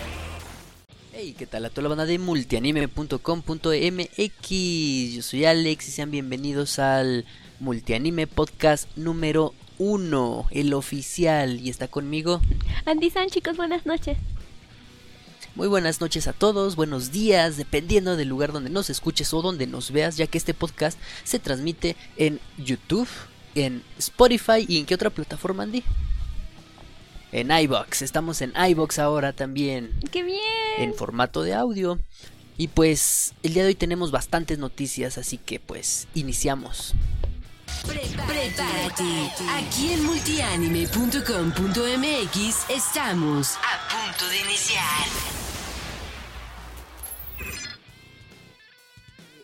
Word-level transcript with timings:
Hey, 1.12 1.34
¿qué 1.38 1.46
tal 1.46 1.66
a 1.66 1.70
toda 1.70 1.82
la 1.82 1.88
banda 1.90 2.06
de 2.06 2.18
multianime.com.mx? 2.18 5.14
Yo 5.14 5.22
soy 5.22 5.44
Alex 5.44 5.88
y 5.88 5.90
sean 5.90 6.10
bienvenidos 6.10 6.78
al 6.78 7.26
Multianime 7.58 8.26
Podcast 8.26 8.88
número 8.96 9.52
1, 9.78 10.46
el 10.50 10.72
oficial. 10.74 11.60
Y 11.60 11.68
está 11.68 11.88
conmigo 11.88 12.40
Andy 12.86 13.10
San, 13.10 13.28
chicos, 13.28 13.56
buenas 13.56 13.86
noches. 13.86 14.16
Muy 15.56 15.66
buenas 15.66 16.00
noches 16.00 16.28
a 16.28 16.32
todos, 16.32 16.76
buenos 16.76 17.10
días, 17.10 17.56
dependiendo 17.56 18.16
del 18.16 18.28
lugar 18.28 18.52
donde 18.52 18.70
nos 18.70 18.88
escuches 18.88 19.34
o 19.34 19.42
donde 19.42 19.66
nos 19.66 19.90
veas, 19.90 20.16
ya 20.16 20.28
que 20.28 20.38
este 20.38 20.54
podcast 20.54 20.96
se 21.24 21.40
transmite 21.40 21.96
en 22.16 22.38
YouTube, 22.56 23.08
en 23.56 23.82
Spotify 23.98 24.64
y 24.68 24.78
en 24.78 24.86
qué 24.86 24.94
otra 24.94 25.10
plataforma, 25.10 25.64
Andy? 25.64 25.82
En 27.32 27.50
iBox, 27.50 28.02
estamos 28.02 28.42
en 28.42 28.52
iBox 28.56 29.00
ahora 29.00 29.32
también. 29.32 29.92
¡Qué 30.12 30.22
bien! 30.22 30.40
En 30.78 30.94
formato 30.94 31.42
de 31.42 31.54
audio. 31.54 31.98
Y 32.56 32.68
pues 32.68 33.34
el 33.42 33.54
día 33.54 33.64
de 33.64 33.70
hoy 33.70 33.74
tenemos 33.74 34.12
bastantes 34.12 34.58
noticias, 34.58 35.18
así 35.18 35.36
que 35.36 35.58
pues 35.58 36.06
iniciamos. 36.14 36.94
Prepárate. 37.86 39.30
Aquí 39.48 39.92
en 39.92 40.04
multianime.com.mx 40.04 42.70
estamos 42.70 43.56
a 43.56 43.88
punto 43.88 44.28
de 44.28 44.40
iniciar. 44.40 45.06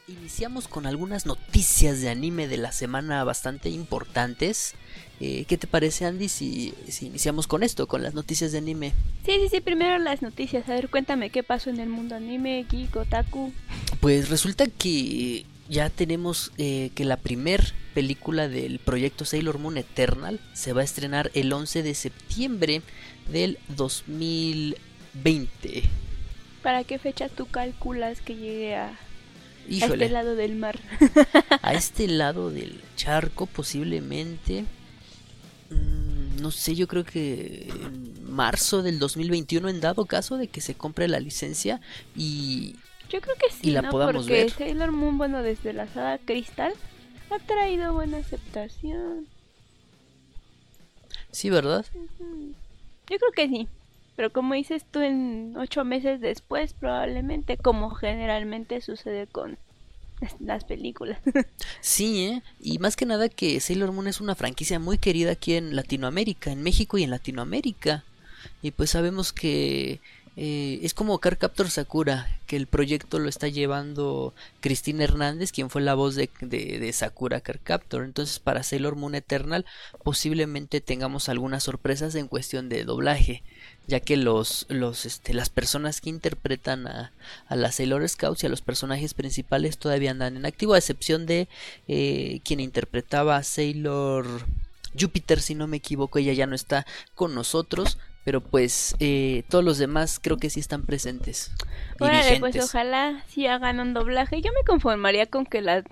Iniciamos 0.09 0.69
con 0.69 0.87
algunas 0.87 1.27
noticias 1.27 2.01
de 2.01 2.11
anime 2.11 2.47
de 2.47 2.59
la 2.59 2.71
semana 2.71 3.25
bastante 3.25 3.71
importantes. 3.71 4.77
Eh, 5.19 5.47
¿Qué 5.49 5.59
te 5.59 5.67
parece, 5.67 6.05
Andy, 6.05 6.29
si, 6.29 6.73
si, 6.87 7.07
iniciamos 7.07 7.49
con 7.49 7.65
esto, 7.65 7.89
con 7.89 8.05
las 8.05 8.15
noticias 8.15 8.53
de 8.53 8.59
anime? 8.59 8.93
Sí, 9.25 9.33
sí, 9.41 9.49
sí, 9.51 9.61
primero 9.61 9.99
las 9.99 10.23
noticias. 10.23 10.69
A 10.69 10.75
ver, 10.75 10.91
cuéntame 10.91 11.31
qué 11.31 11.43
pasó 11.43 11.71
en 11.71 11.81
el 11.81 11.89
mundo 11.89 12.15
anime, 12.15 12.65
geek, 12.71 12.95
otaku. 12.95 13.53
Pues 13.99 14.29
resulta 14.29 14.69
que 14.69 15.45
ya 15.69 15.91
tenemos 15.91 16.53
eh, 16.57 16.93
que 16.95 17.05
la 17.05 17.17
primer 17.17 17.75
película 17.93 18.47
del 18.47 18.79
proyecto 18.79 19.25
Sailor 19.25 19.59
Moon 19.59 19.77
Eternal 19.77 20.39
se 20.53 20.73
va 20.73 20.83
a 20.83 20.85
estrenar 20.85 21.33
el 21.35 21.53
11 21.53 21.83
de 21.83 21.95
septiembre 21.95 22.83
del 23.29 23.59
2020. 23.75 25.83
¿Para 26.63 26.85
qué 26.85 27.01
fecha 27.01 27.29
tú 27.29 27.47
calculas 27.47 28.21
que 28.21 28.37
llegue 28.37 28.77
a, 28.77 28.97
Híjole. 29.69 30.05
a 30.05 30.07
este 30.07 30.13
lado 30.13 30.37
del 30.37 30.57
mar? 30.57 30.79
a 31.63 31.75
este 31.75 32.09
lado 32.09 32.51
del 32.51 32.81
charco 32.97 33.47
posiblemente. 33.47 34.65
Mmm, 35.71 36.41
no 36.41 36.51
sé, 36.51 36.75
yo 36.75 36.87
creo 36.87 37.05
que 37.05 37.69
en 37.69 38.25
marzo 38.31 38.83
del 38.83 38.99
2021 38.99 39.69
en 39.69 39.81
dado 39.81 40.05
caso 40.07 40.37
de 40.37 40.49
que 40.49 40.61
se 40.61 40.75
compre 40.75 41.09
la 41.09 41.21
licencia 41.21 41.81
y 42.15 42.77
yo 43.09 43.21
creo 43.21 43.35
que 43.37 43.51
sí, 43.51 43.69
y 43.69 43.71
la 43.71 43.83
¿no? 43.83 43.91
podamos 43.91 44.25
Porque 44.25 44.33
ver. 44.33 44.51
Sailor 44.51 44.93
Moon, 44.93 45.17
bueno, 45.19 45.43
desde 45.43 45.73
la 45.73 45.87
saga 45.89 46.19
Cristal 46.19 46.73
ha 47.31 47.39
traído 47.41 47.93
buena 47.93 48.19
aceptación. 48.19 49.27
Sí, 51.31 51.51
¿verdad? 51.51 51.85
Uh 51.95 51.99
-huh. 51.99 52.53
Yo 53.11 53.19
creo 53.19 53.33
que 53.35 53.49
sí. 53.49 53.69
Pero 54.17 54.33
como 54.33 54.55
dices 54.55 54.85
tú, 54.91 55.01
en 55.01 55.55
ocho 55.57 55.85
meses 55.85 56.21
después, 56.21 56.73
probablemente, 56.73 57.57
como 57.59 57.91
generalmente 57.91 58.81
sucede 58.81 59.27
con 59.27 59.59
las 60.41 60.65
películas. 60.65 61.19
sí, 61.81 62.25
¿eh? 62.25 62.43
Y 62.61 62.79
más 62.79 62.97
que 62.97 63.07
nada 63.07 63.29
que 63.29 63.61
Sailor 63.61 63.93
Moon 63.93 64.09
es 64.09 64.21
una 64.21 64.35
franquicia 64.35 64.79
muy 64.79 64.99
querida 64.99 65.33
aquí 65.33 65.55
en 65.55 65.77
Latinoamérica, 65.77 66.51
en 66.51 66.63
México 66.63 66.99
y 66.99 67.03
en 67.03 67.11
Latinoamérica. 67.11 68.05
Y 68.63 68.71
pues 68.71 68.91
sabemos 68.91 69.33
que 69.33 70.01
eh, 70.39 70.81
es 70.83 70.93
como 70.93 71.19
Car 71.19 71.39
Captor 71.39 71.71
Sakura, 71.71 72.29
que 72.47 72.57
el 72.57 72.67
proyecto 72.67 73.19
lo 73.19 73.29
está 73.29 73.49
llevando 73.49 74.35
Cristina 74.61 75.05
Hernández, 75.05 75.51
quien 75.51 75.71
fue 75.71 75.81
la 75.81 75.95
voz 75.95 76.15
de, 76.15 76.29
de, 76.41 76.79
de, 76.79 76.93
Sakura 76.93 77.41
Car 77.41 77.59
Captor. 77.59 78.05
Entonces, 78.05 78.39
para 78.39 78.63
Sailor 78.63 78.97
Moon 78.97 79.15
Eternal, 79.15 79.65
posiblemente 80.05 80.83
tengamos 80.83 81.31
algunas 81.31 81.63
sorpresas 81.63 82.15
en 82.15 82.29
cuestión 82.29 82.69
de 82.69 82.85
doblaje, 82.85 83.43
ya 83.87 84.01
que 84.01 84.17
los, 84.17 84.67
los, 84.69 85.07
este, 85.07 85.35
las 85.35 85.51
personas 85.51 86.01
que 86.01 86.11
interpretan 86.11 86.87
a, 86.87 87.13
a 87.49 87.57
las 87.57 87.77
Sailor 87.77 88.09
Scouts 88.09 88.43
y 88.43 88.47
a 88.47 88.51
los 88.51 88.63
personajes 88.63 89.15
principales 89.15 89.79
todavía 89.79 90.11
andan 90.11 90.37
en 90.37 90.47
activo, 90.47 90.75
a 90.75 90.79
excepción 90.79 91.27
de 91.27 91.49
eh, 91.89 92.41
quien 92.45 92.61
interpretaba 92.61 93.37
a 93.37 93.43
Sailor 93.43 94.27
Júpiter, 94.99 95.41
si 95.41 95.55
no 95.55 95.67
me 95.67 95.77
equivoco, 95.77 96.19
ella 96.19 96.33
ya 96.33 96.47
no 96.47 96.55
está 96.55 96.87
con 97.15 97.35
nosotros 97.35 97.99
pero 98.27 98.41
pues 98.41 98.97
eh, 98.99 99.45
todos 99.49 99.65
los 99.65 99.79
demás 99.79 100.19
creo 100.21 100.37
que 100.37 100.51
sí 100.51 100.59
están 100.59 100.83
presentes. 100.83 101.53
Órale, 102.01 102.41
pues 102.41 102.57
ojalá 102.57 103.23
sí 103.29 103.47
hagan 103.47 103.79
un 103.79 103.95
doblaje. 103.95 104.43
Yo 104.43 104.51
me 104.53 104.65
conformaría 104.65 105.27
con 105.27 105.47
que 105.47 105.63
la 105.63 105.85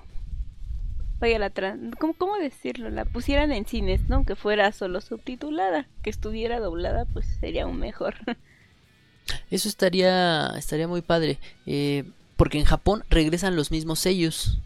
vaya 1.25 1.39
la 1.39 1.51
¿Cómo, 1.99 2.12
¿cómo 2.15 2.37
decirlo? 2.37 2.91
La 2.91 3.07
pusieran 3.07 3.51
en 3.51 3.67
cines, 3.67 4.09
¿no? 4.09 4.25
Que 4.25 4.37
fuera 4.37 4.71
solo 4.73 5.01
subtitulada, 5.01 5.89
que 6.03 6.11
estuviera 6.11 6.61
doblada, 6.61 7.07
pues 7.07 7.27
sería 7.41 7.65
aún 7.65 7.79
mejor. 7.79 8.15
Eso 9.51 9.69
estaría 9.69 10.49
estaría 10.59 10.87
muy 10.87 11.01
padre, 11.01 11.39
eh, 11.65 12.05
porque 12.37 12.59
en 12.59 12.67
Japón 12.67 13.05
regresan 13.09 13.57
los 13.57 13.71
mismos 13.71 14.01
sellos 14.01 14.59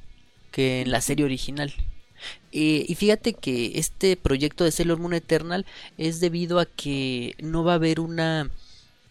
que 0.51 0.83
en 0.83 0.91
la 0.91 1.01
serie 1.01 1.25
original. 1.25 1.73
Eh, 2.51 2.85
y 2.89 2.95
fíjate 2.97 3.35
que 3.35 3.79
este 3.79 4.17
proyecto 4.17 4.65
de 4.65 4.73
Sailor 4.73 4.99
Moon 4.99 5.15
Eternal 5.15 5.65
es 5.97 6.19
debido 6.19 6.59
a 6.59 6.67
que 6.67 7.37
no 7.39 7.63
va 7.63 7.73
a 7.73 7.77
haber 7.77 8.01
una 8.01 8.51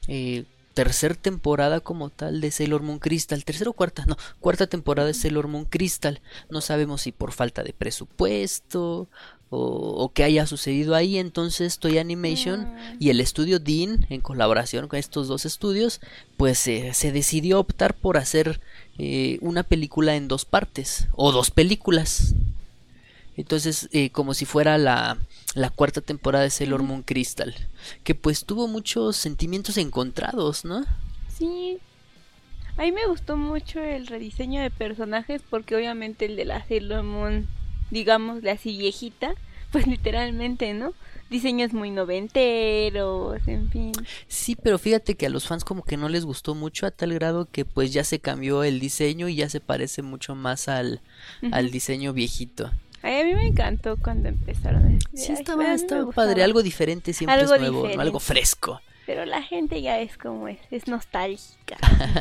eh, 0.10 0.44
tercera 0.78 1.16
temporada 1.16 1.80
como 1.80 2.12
tal 2.12 2.40
de 2.40 2.52
Sailor 2.52 2.84
Moon 2.84 3.00
Crystal, 3.00 3.44
tercera 3.44 3.72
o 3.72 3.74
cuarta, 3.74 4.06
no, 4.06 4.16
cuarta 4.40 4.68
temporada 4.68 5.08
de 5.08 5.16
Sailor 5.16 5.48
Moon 5.48 5.66
Crystal. 5.66 6.22
No 6.52 6.62
sabemos 6.62 7.02
si 7.02 7.12
por 7.12 7.32
falta 7.32 7.64
de 7.64 7.74
presupuesto 7.74 9.08
o, 9.50 9.58
o 9.60 10.14
que 10.14 10.24
haya 10.24 10.46
sucedido 10.46 10.94
ahí. 10.94 11.18
Entonces 11.18 11.80
Toy 11.80 11.98
Animation 11.98 12.60
Mm. 12.66 12.98
y 13.00 13.10
el 13.10 13.22
estudio 13.22 13.58
Dean, 13.58 14.06
en 14.12 14.22
colaboración 14.22 14.88
con 14.88 15.00
estos 15.00 15.28
dos 15.28 15.46
estudios, 15.46 16.00
pues 16.38 16.68
eh, 16.68 16.92
se 16.94 17.12
decidió 17.12 17.60
optar 17.60 17.96
por 17.96 18.18
hacer 18.18 18.62
eh, 19.00 19.40
una 19.42 19.64
película 19.64 20.16
en 20.16 20.28
dos 20.28 20.46
partes 20.46 21.08
o 21.16 21.32
dos 21.32 21.50
películas. 21.50 22.36
Entonces, 23.36 23.90
eh, 23.94 24.12
como 24.12 24.36
si 24.36 24.46
fuera 24.46 24.78
la, 24.78 25.18
la 25.58 25.70
cuarta 25.72 26.02
temporada 26.02 26.44
de 26.44 26.50
Sailor 26.52 26.84
Moon 26.84 27.02
Crystal. 27.02 27.54
Que 28.04 28.16
pues 28.16 28.46
tuvo 28.46 28.68
muchos 28.68 29.18
sentimientos 29.18 29.78
encontrados, 29.78 30.64
¿no? 30.66 30.86
Sí. 31.36 31.80
A 32.78 32.84
mí 32.84 32.92
me 32.92 33.08
gustó 33.08 33.38
mucho 33.38 33.80
el 33.80 34.06
rediseño 34.06 34.62
de 34.62 34.70
personajes 34.70 35.42
porque 35.50 35.76
obviamente 35.76 36.26
el 36.26 36.36
de 36.36 36.46
la 36.46 36.66
Sailor 36.68 37.04
Moon, 37.04 37.48
digamos, 37.90 38.44
la 38.44 38.52
así 38.54 38.78
viejita, 38.78 39.34
pues 39.72 39.88
literalmente, 39.88 40.74
¿no? 40.74 40.94
Diseños 41.30 41.74
muy 41.74 41.92
noventeros, 41.92 43.46
en 43.48 43.70
fin. 43.70 43.92
Sí, 44.28 44.56
pero 44.56 44.78
fíjate 44.78 45.16
que 45.16 45.26
a 45.26 45.30
los 45.30 45.48
fans 45.48 45.66
como 45.66 45.84
que 45.84 45.98
no 45.98 46.08
les 46.08 46.24
gustó 46.24 46.56
mucho 46.56 46.86
a 46.86 46.92
tal 46.92 47.14
grado 47.14 47.50
que 47.52 47.66
pues 47.66 47.92
ya 47.92 48.06
se 48.06 48.20
cambió 48.20 48.64
el 48.64 48.80
diseño 48.80 49.28
y 49.28 49.36
ya 49.36 49.50
se 49.50 49.60
parece 49.60 50.04
mucho 50.04 50.36
más 50.36 50.70
al, 50.70 51.02
uh 51.42 51.48
-huh. 51.48 51.50
al 51.52 51.72
diseño 51.72 52.14
viejito. 52.14 52.72
Ay, 53.02 53.22
a 53.22 53.24
mí 53.26 53.36
me 53.36 53.48
encantó 53.48 53.98
cuando 53.98 54.30
empezaron 54.30 54.84
a 54.84 54.90
decir, 54.90 55.10
Sí, 55.14 55.34
estaba, 55.34 55.74
estaba 55.74 56.12
padre, 56.12 56.44
algo 56.44 56.64
diferente 56.64 57.14
siempre 57.14 57.40
algo 57.40 57.54
es 57.54 57.62
nuevo, 57.62 57.88
algo 58.00 58.20
fresco. 58.20 58.82
Pero 59.06 59.26
la 59.26 59.42
gente 59.42 59.82
ya 59.82 60.00
es 60.00 60.18
como 60.18 60.48
es, 60.48 60.60
es 60.70 60.88
nostálgica. 60.88 61.78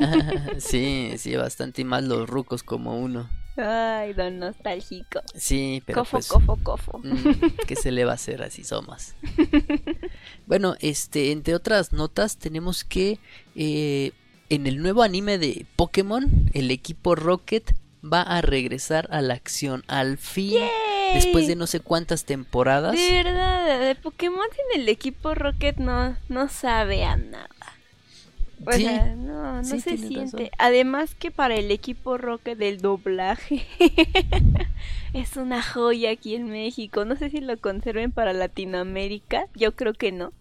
sí, 0.59 1.15
sí, 1.17 1.35
bastante 1.35 1.83
y 1.83 1.85
más 1.85 2.05
los 2.05 2.29
rucos 2.29 2.63
como 2.63 2.99
uno. 2.99 3.29
Ay, 3.57 4.13
don 4.13 4.39
nostálgico. 4.39 5.21
Sí, 5.35 5.83
pero 5.87 6.01
cofo, 6.01 6.19
pues, 6.19 6.29
cofo, 6.29 6.59
cofo. 6.63 6.99
Mm, 6.99 7.65
¿Qué 7.67 7.75
se 7.75 7.91
le 7.91 8.05
va 8.05 8.13
a 8.13 8.17
hacer? 8.17 8.43
Así 8.43 8.65
somos. 8.65 9.15
bueno, 10.47 10.77
este, 10.81 11.33
entre 11.33 11.55
otras 11.55 11.93
notas, 11.93 12.37
tenemos 12.37 12.85
que 12.85 13.19
eh, 13.55 14.13
en 14.51 14.67
el 14.67 14.81
nuevo 14.83 15.03
anime 15.03 15.39
de 15.39 15.67
Pokémon, 15.75 16.51
el 16.53 16.71
equipo 16.71 17.15
Rocket 17.15 17.75
va 18.05 18.23
a 18.23 18.41
regresar 18.43 19.09
a 19.11 19.21
la 19.23 19.35
acción 19.35 19.85
al 19.89 20.19
fin. 20.19 20.53
¡Yay! 20.53 21.15
Después 21.15 21.47
de 21.47 21.57
no 21.57 21.67
sé 21.67 21.81
cuántas 21.81 22.25
temporadas. 22.25 22.93
De 22.93 23.23
verdad, 23.23 23.81
de 23.81 23.95
Pokémon 23.95 24.47
en 24.75 24.81
el 24.83 24.89
equipo 24.89 25.35
Rocket 25.35 25.77
no, 25.79 26.17
no 26.29 26.49
sabe 26.49 27.05
a 27.05 27.17
nada. 27.17 27.49
O 28.65 28.73
Sí, 28.73 28.83
sea, 28.85 29.15
no, 29.15 29.63
no 29.63 29.65
sí, 29.65 29.81
se 29.81 29.97
siente. 29.99 30.45
razón. 30.45 30.51
Además 30.59 31.15
que 31.15 31.31
para 31.31 31.55
el 31.57 31.71
equipo 31.71 32.19
Rocket 32.19 32.59
del 32.59 32.81
doblaje 32.81 33.67
es 35.13 35.37
una 35.37 35.63
joya 35.63 36.11
aquí 36.11 36.35
en 36.35 36.49
México. 36.51 37.05
No 37.05 37.17
sé 37.17 37.31
si 37.31 37.41
lo 37.41 37.57
conserven 37.59 38.13
para 38.13 38.33
Latinoamérica. 38.33 39.47
Yo 39.55 39.75
creo 39.77 39.93
que 39.95 40.11
no, 40.13 40.33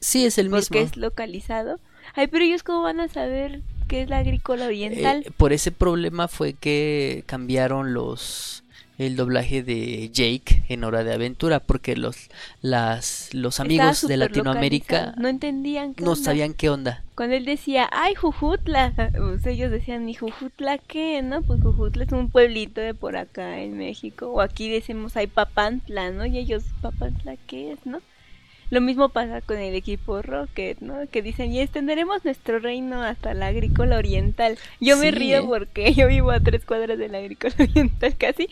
Sí, 0.00 0.24
es 0.26 0.38
el 0.38 0.50
porque 0.50 0.80
mismo. 0.80 0.80
es 0.80 0.96
localizado. 0.96 1.80
Ay, 2.14 2.26
pero 2.26 2.44
ellos 2.44 2.62
cómo 2.62 2.82
van 2.82 3.00
a 3.00 3.08
saber 3.08 3.62
que 3.92 4.02
es 4.02 4.08
la 4.08 4.18
agrícola 4.18 4.66
oriental. 4.66 5.22
Eh, 5.26 5.30
por 5.36 5.52
ese 5.52 5.70
problema 5.70 6.26
fue 6.26 6.54
que 6.54 7.24
cambiaron 7.26 7.92
los 7.92 8.64
el 8.96 9.16
doblaje 9.16 9.62
de 9.62 10.10
Jake 10.10 10.64
en 10.68 10.84
Hora 10.84 11.04
de 11.04 11.12
Aventura 11.12 11.60
porque 11.60 11.94
los 11.96 12.30
las 12.62 13.34
los 13.34 13.60
amigos 13.60 14.06
de 14.06 14.16
Latinoamérica 14.16 14.96
localizado, 14.96 15.22
no 15.22 15.28
entendían 15.28 15.94
qué 15.94 16.04
no 16.04 16.12
onda. 16.12 16.24
sabían 16.24 16.54
qué 16.54 16.70
onda. 16.70 17.02
Cuando 17.14 17.36
él 17.36 17.44
decía, 17.44 17.88
ay, 17.92 18.14
Jujutla, 18.14 18.92
pues 19.16 19.44
ellos 19.46 19.70
decían, 19.70 20.08
¿y 20.08 20.14
Jujutla 20.14 20.78
qué? 20.78 21.20
¿No? 21.22 21.42
Pues 21.42 21.60
Jujutla 21.62 22.04
es 22.04 22.12
un 22.12 22.30
pueblito 22.30 22.80
de 22.80 22.94
por 22.94 23.16
acá 23.16 23.60
en 23.60 23.76
México. 23.76 24.28
O 24.28 24.40
aquí 24.40 24.70
decimos, 24.70 25.16
ay, 25.16 25.26
Papantla, 25.26 26.10
¿no? 26.10 26.24
Y 26.24 26.38
ellos, 26.38 26.64
¿Papantla 26.80 27.36
qué 27.46 27.72
es, 27.72 27.84
no? 27.84 28.00
Lo 28.72 28.80
mismo 28.80 29.10
pasa 29.10 29.42
con 29.42 29.58
el 29.58 29.74
equipo 29.74 30.22
Rocket, 30.22 30.80
¿no? 30.80 31.06
Que 31.10 31.20
dicen, 31.20 31.52
y 31.52 31.60
extenderemos 31.60 32.24
nuestro 32.24 32.58
reino 32.58 33.02
hasta 33.02 33.34
la 33.34 33.48
agrícola 33.48 33.98
oriental. 33.98 34.56
Yo 34.80 34.96
me 34.96 35.10
río 35.10 35.40
¿eh? 35.40 35.44
porque 35.46 35.92
yo 35.94 36.08
vivo 36.08 36.30
a 36.30 36.40
tres 36.40 36.64
cuadras 36.64 36.96
de 36.98 37.08
la 37.08 37.18
agrícola 37.18 37.54
oriental 37.58 38.16
casi. 38.16 38.48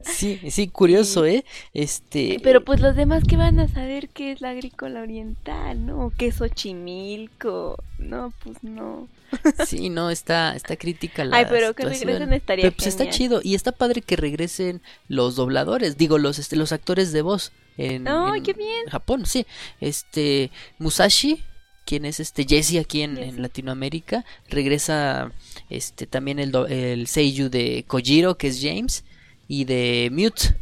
Sí, 0.00 0.40
sí, 0.50 0.68
curioso, 0.68 1.26
¿eh? 1.26 1.44
Este 1.74 2.40
Pero 2.42 2.64
pues 2.64 2.80
los 2.80 2.96
demás 2.96 3.24
que 3.24 3.36
van 3.36 3.60
a 3.60 3.68
saber 3.68 4.08
qué 4.08 4.32
es 4.32 4.40
la 4.40 4.48
agrícola 4.48 5.02
oriental, 5.02 5.84
¿no? 5.84 6.10
Qué 6.16 6.28
es 6.28 6.36
Xochimilco. 6.36 7.76
No, 7.98 8.32
pues 8.42 8.64
no. 8.64 9.06
Sí, 9.66 9.90
no, 9.90 10.08
está, 10.08 10.56
está 10.56 10.76
crítica 10.76 11.26
la 11.26 11.36
Ay, 11.36 11.46
pero 11.50 11.74
que 11.74 11.82
situación. 11.82 12.08
regresen 12.08 12.32
estaría 12.32 12.62
Pero, 12.62 12.76
pues 12.76 12.86
está 12.86 13.10
chido 13.10 13.42
y 13.44 13.54
está 13.54 13.72
padre 13.72 14.00
que 14.00 14.16
regresen 14.16 14.80
los 15.08 15.36
dobladores, 15.36 15.98
digo, 15.98 16.16
los 16.16 16.38
este, 16.38 16.56
los 16.56 16.72
actores 16.72 17.12
de 17.12 17.20
voz 17.20 17.52
en, 17.76 18.06
¡Ay, 18.08 18.38
en 18.38 18.42
qué 18.44 18.52
bien! 18.52 18.86
Japón, 18.90 19.26
sí. 19.26 19.46
Este 19.80 20.50
Musashi, 20.78 21.42
quien 21.84 22.04
es 22.04 22.20
este 22.20 22.44
Jesse 22.48 22.78
aquí 22.78 23.02
en. 23.02 23.40
Latinoamérica, 23.42 24.24
regresa 24.48 25.32
este 25.70 26.06
también 26.06 26.38
el, 26.38 26.50
do- 26.52 26.66
el 26.66 27.06
seiyuu 27.06 27.48
de 27.50 27.84
Kojiro, 27.86 28.36
que 28.38 28.48
es 28.48 28.60
James, 28.62 29.04
y 29.48 29.64
de 29.64 30.08
Mute 30.12 30.56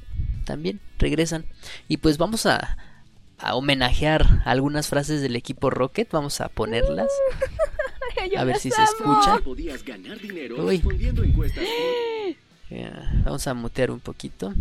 también 0.44 0.80
regresan. 0.98 1.44
Y 1.88 1.98
pues 1.98 2.18
vamos 2.18 2.46
a 2.46 2.76
a 3.44 3.56
homenajear 3.56 4.40
algunas 4.44 4.86
frases 4.86 5.20
del 5.20 5.34
equipo 5.34 5.68
Rocket, 5.68 6.08
vamos 6.12 6.40
a 6.40 6.48
ponerlas. 6.48 7.08
A 8.38 8.44
ver 8.44 8.56
si 8.58 8.70
se 8.70 8.82
escucha. 8.82 9.38
Podías 9.42 9.82
ganar 9.84 10.18
dinero 10.20 10.64
Uy. 10.64 10.76
respondiendo 10.76 11.24
encuestas 11.24 11.64
con- 11.64 12.78
Ya, 12.78 13.22
vamos 13.24 13.44
a 13.48 13.54
mutear 13.54 13.90
un 13.90 13.98
poquito. 14.00 14.52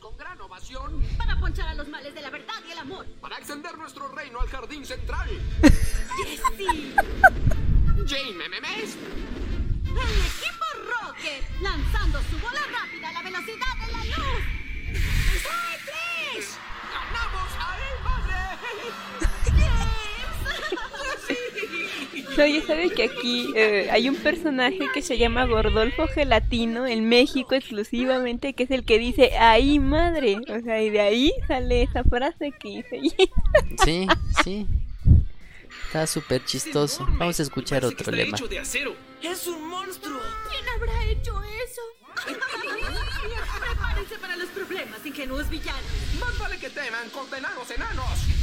Con 0.00 0.16
gran 0.16 0.40
ovación. 0.40 1.02
Para 1.16 1.38
ponchar 1.38 1.68
a 1.68 1.74
los 1.74 1.88
males 1.88 2.14
de 2.14 2.20
la 2.20 2.30
verdad 2.30 2.54
y 2.66 2.72
el 2.72 2.78
amor. 2.78 3.06
Para 3.20 3.36
extender 3.38 3.76
nuestro 3.78 4.08
reino 4.08 4.40
al 4.40 4.48
jardín 4.48 4.84
central. 4.84 5.28
¡Sí! 6.56 6.94
Jane 8.06 8.32
Memes. 8.32 8.96
El 9.84 9.96
equipo 9.96 10.64
Rocket 10.90 11.44
lanzando 11.60 12.20
su 12.30 12.38
bola 12.38 12.60
rápida 12.72 13.08
a 13.08 13.12
la 13.12 13.22
velocidad 13.22 13.86
de 13.86 13.92
la 13.92 14.04
luz. 14.04 14.42
¡Flash! 15.42 16.46
¡Ganamos 16.46 16.73
Oye, 22.42 22.62
¿sabes 22.66 22.92
que 22.92 23.04
aquí 23.04 23.52
eh, 23.54 23.88
hay 23.90 24.08
un 24.08 24.16
personaje 24.16 24.80
que 24.92 25.02
se 25.02 25.18
llama 25.18 25.44
Gordolfo 25.46 26.06
Gelatino 26.08 26.86
en 26.86 27.08
México 27.08 27.54
exclusivamente, 27.54 28.54
que 28.54 28.64
es 28.64 28.70
el 28.70 28.84
que 28.84 28.98
dice, 28.98 29.36
ahí 29.38 29.78
madre? 29.78 30.38
O 30.48 30.60
sea, 30.60 30.82
y 30.82 30.90
de 30.90 31.00
ahí 31.00 31.32
sale 31.46 31.82
esa 31.82 32.02
frase 32.04 32.52
que 32.58 32.68
dice. 32.68 33.00
Sí, 33.84 34.06
sí. 34.42 34.66
Está 35.86 36.06
súper 36.06 36.44
chistoso. 36.44 37.06
Vamos 37.18 37.38
a 37.38 37.42
escuchar 37.42 37.84
otro 37.84 38.10
lema. 38.10 38.36
de 38.36 38.58
acero. 38.58 38.96
¡Es 39.22 39.46
un 39.46 39.68
monstruo! 39.68 40.20
¿Quién 40.50 40.68
habrá 40.68 41.04
hecho 41.06 41.40
eso? 41.42 41.82
Prepárense 43.60 44.18
para 44.18 44.36
los 44.36 44.48
problemas, 44.48 45.06
ingenuos 45.06 45.48
villanos. 45.48 45.82
Más 46.20 46.38
vale 46.38 46.58
que 46.58 46.70
teman 46.70 47.08
condenados 47.10 47.70
enanos. 47.70 48.33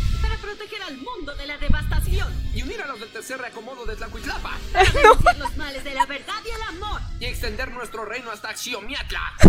Proteger 0.42 0.82
al 0.84 0.98
mundo 0.98 1.36
de 1.36 1.46
la 1.46 1.58
devastación. 1.58 2.28
Y 2.54 2.64
unir 2.64 2.82
a 2.82 2.88
los 2.88 3.00
del 3.00 3.10
tercer 3.10 3.40
reacomodo 3.40 3.86
de 3.86 3.96
Tlacuitlapa. 3.96 4.58
Para 4.74 4.84
vencer 4.84 5.38
los 5.38 5.58
males 5.58 5.84
de 5.84 5.94
la 5.94 6.06
verdad 6.06 6.42
y 6.46 6.50
el 6.50 6.62
amor. 6.64 7.02
Y 7.20 7.26
extender 7.26 7.72
nuestro 7.72 8.06
reino 8.06 8.32
hasta 8.32 8.50
Axiomiatla. 8.50 9.22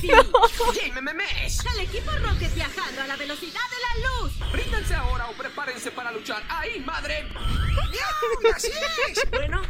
Sí. 0.00 0.90
Memes. 0.92 1.64
El 1.74 1.80
equipo 1.80 2.10
Rocket 2.10 2.54
viajando 2.54 3.02
a 3.02 3.06
la 3.06 3.16
velocidad 3.16 3.60
de 3.70 4.00
la 4.02 4.08
luz. 4.08 4.32
Bríndense 4.52 4.94
ahora 4.94 5.28
o 5.28 5.32
prepárense 5.32 5.90
para 5.90 6.12
luchar. 6.12 6.42
¡Ahí, 6.48 6.80
madre! 6.80 7.28
¡Así 8.54 8.70
es! 9.08 9.30
Bueno, 9.30 9.62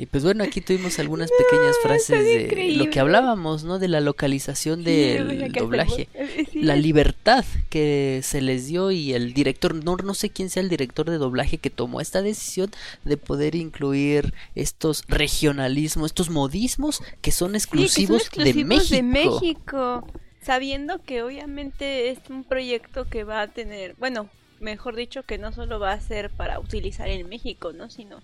Y 0.00 0.06
pues 0.06 0.24
bueno, 0.24 0.42
aquí 0.44 0.62
tuvimos 0.62 0.98
algunas 0.98 1.30
pequeñas 1.30 1.76
frases 1.82 2.24
de 2.24 2.42
increíble. 2.44 2.84
lo 2.84 2.90
que 2.90 3.00
hablábamos, 3.00 3.64
¿no? 3.64 3.78
De 3.78 3.88
la 3.88 4.00
localización 4.00 4.82
del 4.82 5.52
doblaje. 5.52 6.08
eh, 6.14 6.46
sí, 6.50 6.62
La 6.62 6.74
libertad 6.76 7.44
que 7.68 8.20
se 8.22 8.40
les 8.40 8.66
dio 8.66 8.90
y 8.90 9.12
el 9.12 9.34
director, 9.34 9.74
no, 9.74 9.96
no 9.96 10.14
sé 10.14 10.30
quién 10.30 10.48
sea 10.48 10.62
el 10.62 10.70
director 10.70 11.10
de 11.10 11.18
doblaje 11.18 11.58
que 11.58 11.68
tomó 11.68 12.00
esta 12.00 12.22
decisión 12.22 12.70
de 13.04 13.16
poder 13.18 13.54
incluir 13.54 14.32
estos 14.54 15.04
regionalismos, 15.08 16.06
estos 16.06 16.30
modismos 16.30 17.02
que 17.20 17.30
son 17.30 17.50
Sí, 17.50 17.52
que 17.52 17.58
exclusivos, 17.58 18.22
son 18.22 18.26
exclusivos 18.26 18.88
de 18.88 18.96
de 18.96 19.02
México. 19.02 19.40
México. 19.42 20.06
Sabiendo 20.42 21.02
que 21.02 21.22
obviamente 21.22 22.08
es 22.10 22.18
un 22.30 22.44
proyecto 22.44 23.04
que 23.06 23.24
va 23.24 23.42
a 23.42 23.48
tener, 23.48 23.94
bueno, 23.98 24.30
mejor 24.58 24.96
dicho, 24.96 25.22
que 25.24 25.36
no 25.36 25.52
solo 25.52 25.78
va 25.78 25.92
a 25.92 26.00
ser 26.00 26.30
para 26.30 26.58
utilizar 26.58 27.08
en 27.08 27.28
México, 27.28 27.72
¿no? 27.74 27.90
Sino 27.90 28.22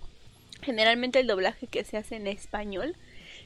generalmente 0.67 1.19
el 1.21 1.27
doblaje 1.27 1.65
que 1.65 1.83
se 1.83 1.97
hace 1.97 2.17
en 2.17 2.27
español 2.27 2.95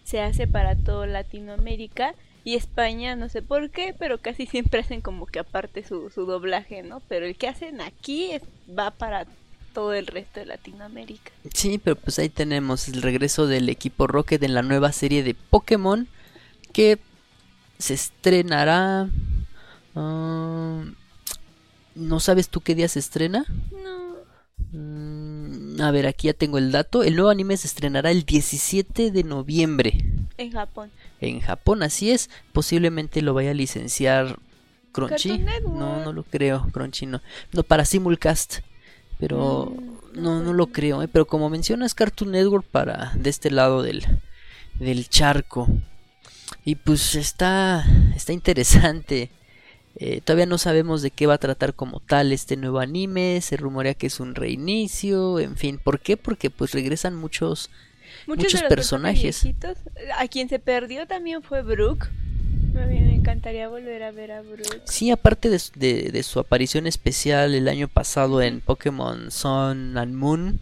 se 0.03 0.19
hace 0.19 0.47
para 0.47 0.75
toda 0.75 1.05
Latinoamérica 1.07 2.15
y 2.43 2.55
España, 2.55 3.15
no 3.15 3.29
sé 3.29 3.43
por 3.43 3.69
qué, 3.69 3.95
pero 3.97 4.17
casi 4.17 4.47
siempre 4.47 4.79
hacen 4.81 5.01
como 5.01 5.27
que 5.27 5.37
aparte 5.39 5.85
su, 5.85 6.09
su 6.09 6.25
doblaje, 6.25 6.81
¿no? 6.81 6.99
Pero 7.07 7.27
el 7.27 7.37
que 7.37 7.47
hacen 7.47 7.79
aquí 7.81 8.31
es- 8.31 8.41
va 8.67 8.89
para 8.89 9.27
todo 9.73 9.93
el 9.93 10.07
resto 10.07 10.39
de 10.39 10.47
Latinoamérica. 10.47 11.31
Sí, 11.53 11.77
pero 11.77 11.95
pues 11.95 12.17
ahí 12.19 12.29
tenemos 12.29 12.87
el 12.89 13.03
regreso 13.03 13.45
del 13.47 13.69
equipo 13.69 14.07
Rocket 14.07 14.41
en 14.43 14.55
la 14.55 14.63
nueva 14.63 14.91
serie 14.91 15.21
de 15.23 15.35
Pokémon 15.35 16.07
que 16.73 16.97
se 17.77 17.93
estrenará. 17.93 19.07
ah, 19.95 20.83
¿No 21.93 22.19
sabes 22.19 22.49
tú 22.49 22.61
qué 22.61 22.73
día 22.73 22.87
se 22.87 22.99
estrena? 22.99 23.45
No. 23.71 24.15
Mm, 24.71 25.20
a 25.81 25.91
ver, 25.91 26.07
aquí 26.07 26.27
ya 26.27 26.33
tengo 26.33 26.57
el 26.57 26.71
dato. 26.71 27.03
El 27.03 27.15
nuevo 27.15 27.29
anime 27.29 27.57
se 27.57 27.67
estrenará 27.67 28.11
el 28.11 28.23
17 28.23 29.11
de 29.11 29.23
noviembre 29.23 30.03
En 30.37 30.51
Japón. 30.51 30.91
en 31.19 31.39
Japón, 31.41 31.83
así 31.83 32.11
es. 32.11 32.29
Posiblemente 32.53 33.21
lo 33.21 33.33
vaya 33.33 33.51
a 33.51 33.53
licenciar 33.55 34.39
Crunchy. 34.91 35.29
Cartoon 35.29 35.45
Network. 35.45 35.75
No, 35.77 36.03
no 36.03 36.13
lo 36.13 36.23
creo, 36.23 36.67
Crunchy 36.71 37.05
no. 37.05 37.21
No, 37.53 37.63
para 37.63 37.85
Simulcast. 37.85 38.59
Pero 39.19 39.73
Mm, 39.75 40.21
no, 40.21 40.41
no 40.43 40.53
lo 40.53 40.67
creo, 40.67 41.01
¿eh? 41.03 41.07
Pero 41.07 41.25
como 41.25 41.49
mencionas 41.49 41.93
Cartoon 41.93 42.31
Network 42.31 42.65
para 42.65 43.11
de 43.15 43.29
este 43.29 43.51
lado 43.51 43.81
del, 43.83 44.03
del 44.79 45.07
charco. 45.09 45.67
Y 46.65 46.75
pues 46.75 47.15
está, 47.15 47.85
está 48.15 48.33
interesante. 48.33 49.31
Eh, 49.97 50.21
todavía 50.21 50.45
no 50.45 50.57
sabemos 50.57 51.01
de 51.01 51.11
qué 51.11 51.27
va 51.27 51.33
a 51.35 51.37
tratar 51.37 51.73
como 51.73 51.99
tal 51.99 52.31
este 52.31 52.55
nuevo 52.57 52.79
anime. 52.79 53.39
Se 53.41 53.57
rumorea 53.57 53.93
que 53.93 54.07
es 54.07 54.19
un 54.19 54.35
reinicio. 54.35 55.39
En 55.39 55.57
fin, 55.57 55.79
¿por 55.83 55.99
qué? 55.99 56.17
Porque 56.17 56.49
pues 56.49 56.71
regresan 56.71 57.15
muchos 57.15 57.69
muchos 58.27 58.53
de 58.53 58.59
los 58.61 58.69
personajes. 58.69 59.45
A 60.17 60.27
quien 60.27 60.47
se 60.49 60.59
perdió 60.59 61.07
también 61.07 61.43
fue 61.43 61.61
Brooke. 61.61 62.09
Me 62.73 63.13
encantaría 63.15 63.67
volver 63.67 64.01
a 64.03 64.11
ver 64.11 64.31
a 64.31 64.41
Brooke. 64.41 64.81
Sí, 64.85 65.11
aparte 65.11 65.49
de, 65.49 65.59
su- 65.59 65.73
de- 65.77 66.09
de 66.11 66.23
su 66.23 66.39
aparición 66.39 66.87
especial 66.87 67.53
el 67.53 67.67
año 67.67 67.89
pasado 67.89 68.41
en 68.41 68.61
Pokémon 68.61 69.29
Sun 69.29 69.97
and 69.97 70.13
Moon, 70.15 70.61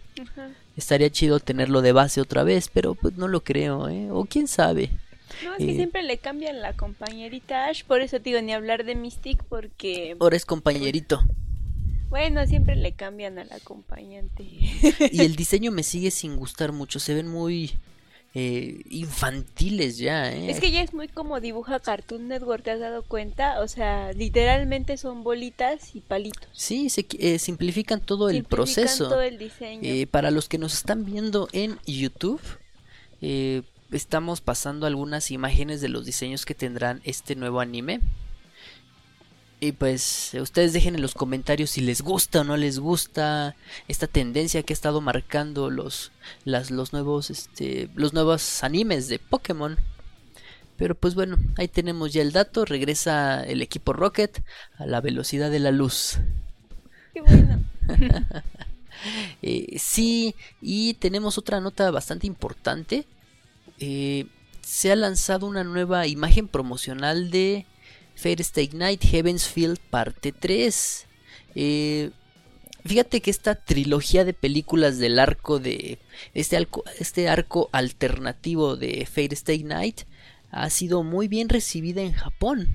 estaría 0.76 1.08
chido 1.10 1.38
tenerlo 1.38 1.82
de 1.82 1.92
base 1.92 2.20
otra 2.20 2.42
vez, 2.42 2.68
pero 2.72 2.94
pues 2.96 3.16
no 3.16 3.28
lo 3.28 3.44
creo, 3.44 3.88
¿eh? 3.88 4.08
O 4.10 4.24
quién 4.24 4.48
sabe. 4.48 4.90
No, 5.44 5.52
es 5.54 5.64
que 5.64 5.74
siempre 5.74 6.02
le 6.02 6.18
cambian 6.18 6.60
la 6.60 6.72
compañerita 6.74 7.66
Ash, 7.66 7.84
por 7.84 8.00
eso 8.00 8.18
te 8.18 8.30
digo, 8.30 8.40
ni 8.42 8.52
hablar 8.52 8.84
de 8.84 8.94
Mystic, 8.94 9.42
porque, 9.44 10.16
Ahora 10.20 10.36
es 10.36 10.44
compañerito. 10.44 11.20
bueno, 12.08 12.46
siempre 12.46 12.76
le 12.76 12.92
cambian 12.92 13.38
al 13.38 13.52
acompañante. 13.52 14.42
Y 14.42 15.20
el 15.20 15.36
diseño 15.36 15.70
me 15.72 15.82
sigue 15.82 16.10
sin 16.10 16.36
gustar 16.36 16.72
mucho, 16.72 16.98
se 16.98 17.14
ven 17.14 17.28
muy 17.28 17.72
eh, 18.34 18.82
infantiles 18.90 19.98
ya, 19.98 20.32
¿eh? 20.32 20.50
Es 20.50 20.60
que 20.60 20.70
ya 20.70 20.82
es 20.82 20.92
muy 20.94 21.08
como 21.08 21.40
dibuja 21.40 21.80
Cartoon 21.80 22.28
Network, 22.28 22.62
¿te 22.62 22.70
has 22.72 22.80
dado 22.80 23.02
cuenta? 23.02 23.60
O 23.60 23.66
sea, 23.68 24.12
literalmente 24.12 24.96
son 24.96 25.24
bolitas 25.24 25.94
y 25.96 26.00
palitos. 26.00 26.48
Sí, 26.52 26.90
se 26.90 27.06
eh, 27.18 27.38
simplifican 27.40 28.00
todo 28.00 28.28
el 28.28 28.36
Simplifican 28.36 28.56
proceso. 28.84 29.08
todo 29.08 29.22
el 29.22 29.38
diseño. 29.38 29.80
Eh, 29.82 30.06
para 30.06 30.30
los 30.30 30.48
que 30.48 30.58
nos 30.58 30.74
están 30.74 31.04
viendo 31.04 31.48
en 31.52 31.78
YouTube, 31.86 32.40
eh, 33.20 33.62
estamos 33.92 34.40
pasando 34.40 34.86
algunas 34.86 35.30
imágenes 35.30 35.80
de 35.80 35.88
los 35.88 36.04
diseños 36.04 36.44
que 36.44 36.54
tendrán 36.54 37.00
este 37.04 37.36
nuevo 37.36 37.60
anime. 37.60 38.00
Y 39.62 39.72
pues 39.72 40.32
ustedes 40.40 40.72
dejen 40.72 40.94
en 40.94 41.02
los 41.02 41.12
comentarios 41.12 41.70
si 41.70 41.82
les 41.82 42.00
gusta 42.00 42.40
o 42.40 42.44
no 42.44 42.56
les 42.56 42.78
gusta 42.78 43.56
esta 43.88 44.06
tendencia 44.06 44.62
que 44.62 44.72
ha 44.72 44.74
estado 44.74 45.02
marcando 45.02 45.68
los, 45.68 46.12
las, 46.44 46.70
los 46.70 46.94
nuevos 46.94 47.28
este, 47.28 47.90
los 47.94 48.14
nuevos 48.14 48.64
animes 48.64 49.08
de 49.08 49.18
Pokémon. 49.18 49.76
Pero 50.78 50.94
pues 50.94 51.14
bueno, 51.14 51.36
ahí 51.58 51.68
tenemos 51.68 52.10
ya 52.14 52.22
el 52.22 52.32
dato. 52.32 52.64
Regresa 52.64 53.42
el 53.44 53.60
equipo 53.60 53.92
Rocket 53.92 54.42
a 54.78 54.86
la 54.86 55.02
velocidad 55.02 55.50
de 55.50 55.58
la 55.58 55.72
luz. 55.72 56.18
Qué 57.12 57.20
bueno. 57.20 57.64
Eh, 59.42 59.78
sí, 59.78 60.34
y 60.60 60.92
tenemos 60.92 61.38
otra 61.38 61.58
nota 61.58 61.90
bastante 61.90 62.26
importante. 62.26 63.06
Eh, 63.80 64.26
se 64.60 64.92
ha 64.92 64.96
lanzado 64.96 65.46
una 65.46 65.64
nueva 65.64 66.06
imagen 66.06 66.46
promocional 66.46 67.30
de 67.30 67.66
Fate 68.14 68.42
Stay 68.42 68.70
Night 68.72 69.02
Heaven's 69.04 69.48
Field 69.48 69.78
parte 69.90 70.32
3. 70.32 71.06
Eh, 71.54 72.10
fíjate 72.84 73.20
que 73.20 73.30
esta 73.30 73.54
trilogía 73.56 74.24
de 74.24 74.34
películas 74.34 74.98
del 74.98 75.18
arco 75.18 75.58
de 75.58 75.98
este 76.34 76.56
arco, 76.56 76.84
este 76.98 77.28
arco 77.28 77.68
alternativo 77.72 78.76
de 78.76 79.06
Fate 79.06 79.34
Stay 79.34 79.64
Night 79.64 80.02
ha 80.50 80.68
sido 80.70 81.02
muy 81.02 81.26
bien 81.26 81.48
recibida 81.48 82.02
en 82.02 82.12
Japón. 82.12 82.68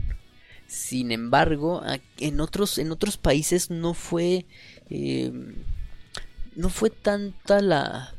Sin 0.68 1.12
embargo, 1.12 1.84
en 2.18 2.40
otros, 2.42 2.80
en 2.80 2.92
otros 2.92 3.18
países 3.18 3.70
no 3.70 3.94
fue 3.94 4.48
eh, 4.90 5.32
no 6.56 6.70
fue 6.70 6.90
tanta 6.90 7.62
la 7.62 8.15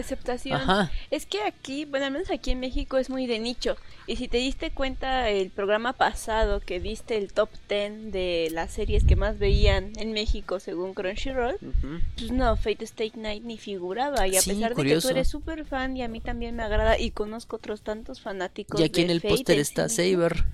Aceptación. 0.00 0.60
Ajá. 0.60 0.90
Es 1.10 1.26
que 1.26 1.42
aquí, 1.42 1.84
bueno, 1.84 2.06
al 2.06 2.12
menos 2.12 2.30
aquí 2.30 2.50
en 2.50 2.60
México 2.60 2.98
es 2.98 3.10
muy 3.10 3.26
de 3.26 3.38
nicho. 3.38 3.76
Y 4.06 4.16
si 4.16 4.28
te 4.28 4.38
diste 4.38 4.70
cuenta 4.70 5.30
el 5.30 5.50
programa 5.50 5.92
pasado 5.92 6.60
que 6.60 6.78
diste 6.80 7.16
el 7.16 7.32
top 7.32 7.48
10 7.68 8.12
de 8.12 8.48
las 8.52 8.72
series 8.72 9.04
que 9.04 9.16
más 9.16 9.38
veían 9.38 9.92
en 9.96 10.12
México 10.12 10.60
según 10.60 10.94
Crunchyroll, 10.94 11.56
pues 12.16 12.30
no, 12.30 12.56
Fate 12.56 12.84
Stay 12.84 13.12
Night 13.16 13.42
ni 13.42 13.58
figuraba. 13.58 14.26
Y 14.28 14.36
a 14.36 14.40
Sí, 14.40 14.50
pesar 14.50 14.74
de 14.74 14.82
que 14.84 15.00
tú 15.00 15.08
eres 15.08 15.28
súper 15.28 15.64
fan 15.64 15.96
y 15.96 16.02
a 16.02 16.08
mí 16.08 16.20
también 16.20 16.54
me 16.54 16.62
agrada 16.62 16.98
y 16.98 17.10
conozco 17.10 17.56
otros 17.56 17.82
tantos 17.82 18.20
fanáticos. 18.20 18.80
Y 18.80 18.84
aquí 18.84 19.02
en 19.02 19.10
el 19.10 19.20
póster 19.20 19.58
está 19.58 19.88
sí. 19.88 20.12
Saber. 20.12 20.44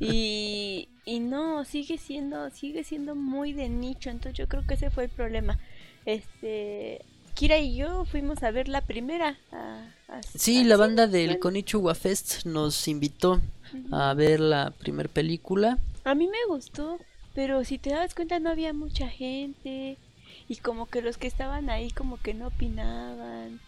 Y, 0.00 0.88
y 1.04 1.20
no, 1.20 1.64
sigue 1.64 1.98
siendo, 1.98 2.50
sigue 2.50 2.84
siendo 2.84 3.14
muy 3.14 3.52
de 3.52 3.68
nicho, 3.68 4.10
entonces 4.10 4.36
yo 4.36 4.48
creo 4.48 4.66
que 4.66 4.74
ese 4.74 4.90
fue 4.90 5.04
el 5.04 5.10
problema. 5.10 5.58
Este, 6.04 7.04
Kira 7.34 7.58
y 7.58 7.74
yo 7.76 8.04
fuimos 8.04 8.42
a 8.42 8.50
ver 8.50 8.68
la 8.68 8.80
primera. 8.82 9.36
a- 9.52 9.86
a- 10.08 10.20
Sí, 10.34 10.64
la 10.64 10.76
banda 10.76 11.06
del 11.06 11.26
bueno, 11.28 11.40
Konichiwa 11.40 11.94
Fest 11.94 12.44
nos 12.44 12.86
invitó 12.88 13.40
a 13.90 14.12
ver 14.14 14.40
la 14.40 14.70
primer 14.70 15.08
película. 15.08 15.78
A 16.04 16.14
mí 16.14 16.26
me 16.28 16.44
gustó, 16.48 16.98
pero 17.34 17.64
si 17.64 17.78
te 17.78 17.90
das 17.90 18.14
cuenta 18.14 18.38
no 18.38 18.50
había 18.50 18.72
mucha 18.74 19.08
gente 19.08 19.96
y 20.48 20.56
como 20.56 20.86
que 20.86 21.00
los 21.02 21.16
que 21.16 21.26
estaban 21.26 21.70
ahí 21.70 21.90
como 21.90 22.18
que 22.20 22.34
no 22.34 22.48
opinaban. 22.48 23.60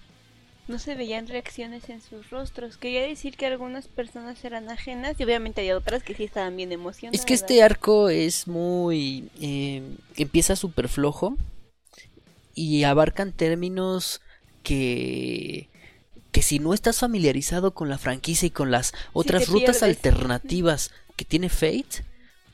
No 0.66 0.78
se 0.78 0.94
veían 0.94 1.26
reacciones 1.28 1.90
en 1.90 2.00
sus 2.00 2.30
rostros. 2.30 2.78
Quería 2.78 3.02
decir 3.02 3.36
que 3.36 3.44
algunas 3.46 3.86
personas 3.86 4.42
eran 4.46 4.70
ajenas 4.70 5.14
y 5.20 5.24
obviamente 5.24 5.60
hay 5.60 5.72
otras 5.72 6.02
que 6.02 6.14
sí 6.14 6.24
estaban 6.24 6.56
bien 6.56 6.72
emocionadas. 6.72 7.20
Es 7.20 7.26
que 7.26 7.34
este 7.34 7.62
arco 7.62 8.08
es 8.08 8.48
muy... 8.48 9.28
eh, 9.42 9.82
empieza 10.16 10.56
súper 10.56 10.88
flojo 10.88 11.36
y 12.54 12.84
abarcan 12.84 13.32
términos 13.32 14.20
que... 14.62 15.68
que 16.32 16.42
si 16.42 16.58
no 16.58 16.74
estás 16.74 16.98
familiarizado 16.98 17.74
con 17.74 17.88
la 17.88 17.98
franquicia 17.98 18.46
y 18.46 18.50
con 18.50 18.70
las 18.70 18.92
otras 19.12 19.48
rutas 19.48 19.78
pierdes. 19.78 19.82
alternativas 19.82 20.90
que 21.16 21.24
tiene 21.24 21.48
Fate, 21.48 22.04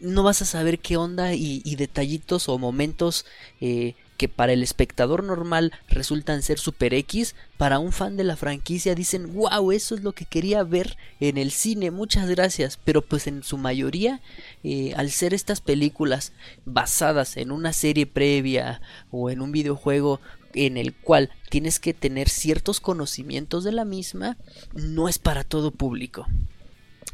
no 0.01 0.23
vas 0.23 0.43
a 0.43 0.47
saber 0.47 0.79
qué 0.79 0.97
onda 0.97 1.35
y, 1.35 1.63
y 1.65 1.77
detallitos 1.77 2.49
o 2.49 2.59
momentos 2.59 3.27
eh, 3.61 3.95
que 4.21 4.29
para 4.29 4.53
el 4.53 4.63
espectador 4.63 5.25
normal 5.25 5.73
resultan 5.89 6.43
ser 6.43 6.59
super 6.59 6.93
X, 6.93 7.35
para 7.57 7.79
un 7.79 7.91
fan 7.91 8.19
de 8.19 8.25
la 8.25 8.37
franquicia 8.37 8.95
dicen, 8.95 9.33
wow, 9.33 9.73
eso 9.73 9.95
es 9.95 10.03
lo 10.03 10.13
que 10.13 10.27
quería 10.27 10.63
ver 10.63 10.99
en 11.21 11.39
el 11.39 11.51
cine, 11.53 11.91
muchas 11.91 12.29
gracias, 12.29 12.79
pero 12.85 13.01
pues 13.01 13.27
en 13.27 13.43
su 13.43 13.57
mayoría, 13.57 14.21
eh, 14.63 14.93
al 14.95 15.11
ser 15.11 15.33
estas 15.33 15.63
películas 15.63 16.35
basadas 16.67 17.39
en 17.39 17.51
una 17.51 17.73
serie 17.73 18.05
previa 18.05 18.83
o 19.11 19.31
en 19.31 19.41
un 19.41 19.53
videojuego 19.53 20.21
en 20.53 20.77
el 20.77 20.95
cual 20.95 21.31
tienes 21.49 21.81
que 21.81 21.95
tener 21.95 22.29
ciertos 22.29 22.79
conocimientos 22.79 23.65
de 23.65 23.73
la 23.73 23.87
misma, 23.87 24.37
no 24.75 25.09
es 25.09 25.19
para 25.19 25.45
todo 25.45 25.71
público, 25.71 26.27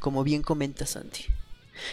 como 0.01 0.25
bien 0.25 0.43
comenta 0.43 0.87
Santi. 0.87 1.27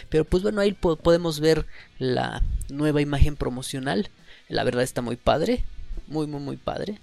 Pero 0.08 0.24
pues 0.24 0.42
bueno, 0.42 0.60
ahí 0.60 0.72
po- 0.72 0.96
podemos 0.96 1.38
ver 1.38 1.66
la 2.00 2.42
nueva 2.68 3.00
imagen 3.00 3.36
promocional. 3.36 4.10
La 4.48 4.64
verdad 4.64 4.82
está 4.82 5.00
muy 5.02 5.16
padre. 5.16 5.64
Muy, 6.06 6.26
muy, 6.26 6.40
muy 6.40 6.56
padre. 6.56 6.98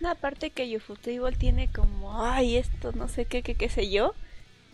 No, 0.00 0.10
aparte 0.10 0.50
que 0.50 0.76
Ufotable 0.76 1.36
tiene 1.36 1.68
como, 1.68 2.22
ay, 2.22 2.56
esto, 2.56 2.92
no 2.92 3.08
sé 3.08 3.24
qué, 3.24 3.42
qué, 3.42 3.54
qué 3.56 3.68
sé 3.68 3.90
yo, 3.90 4.14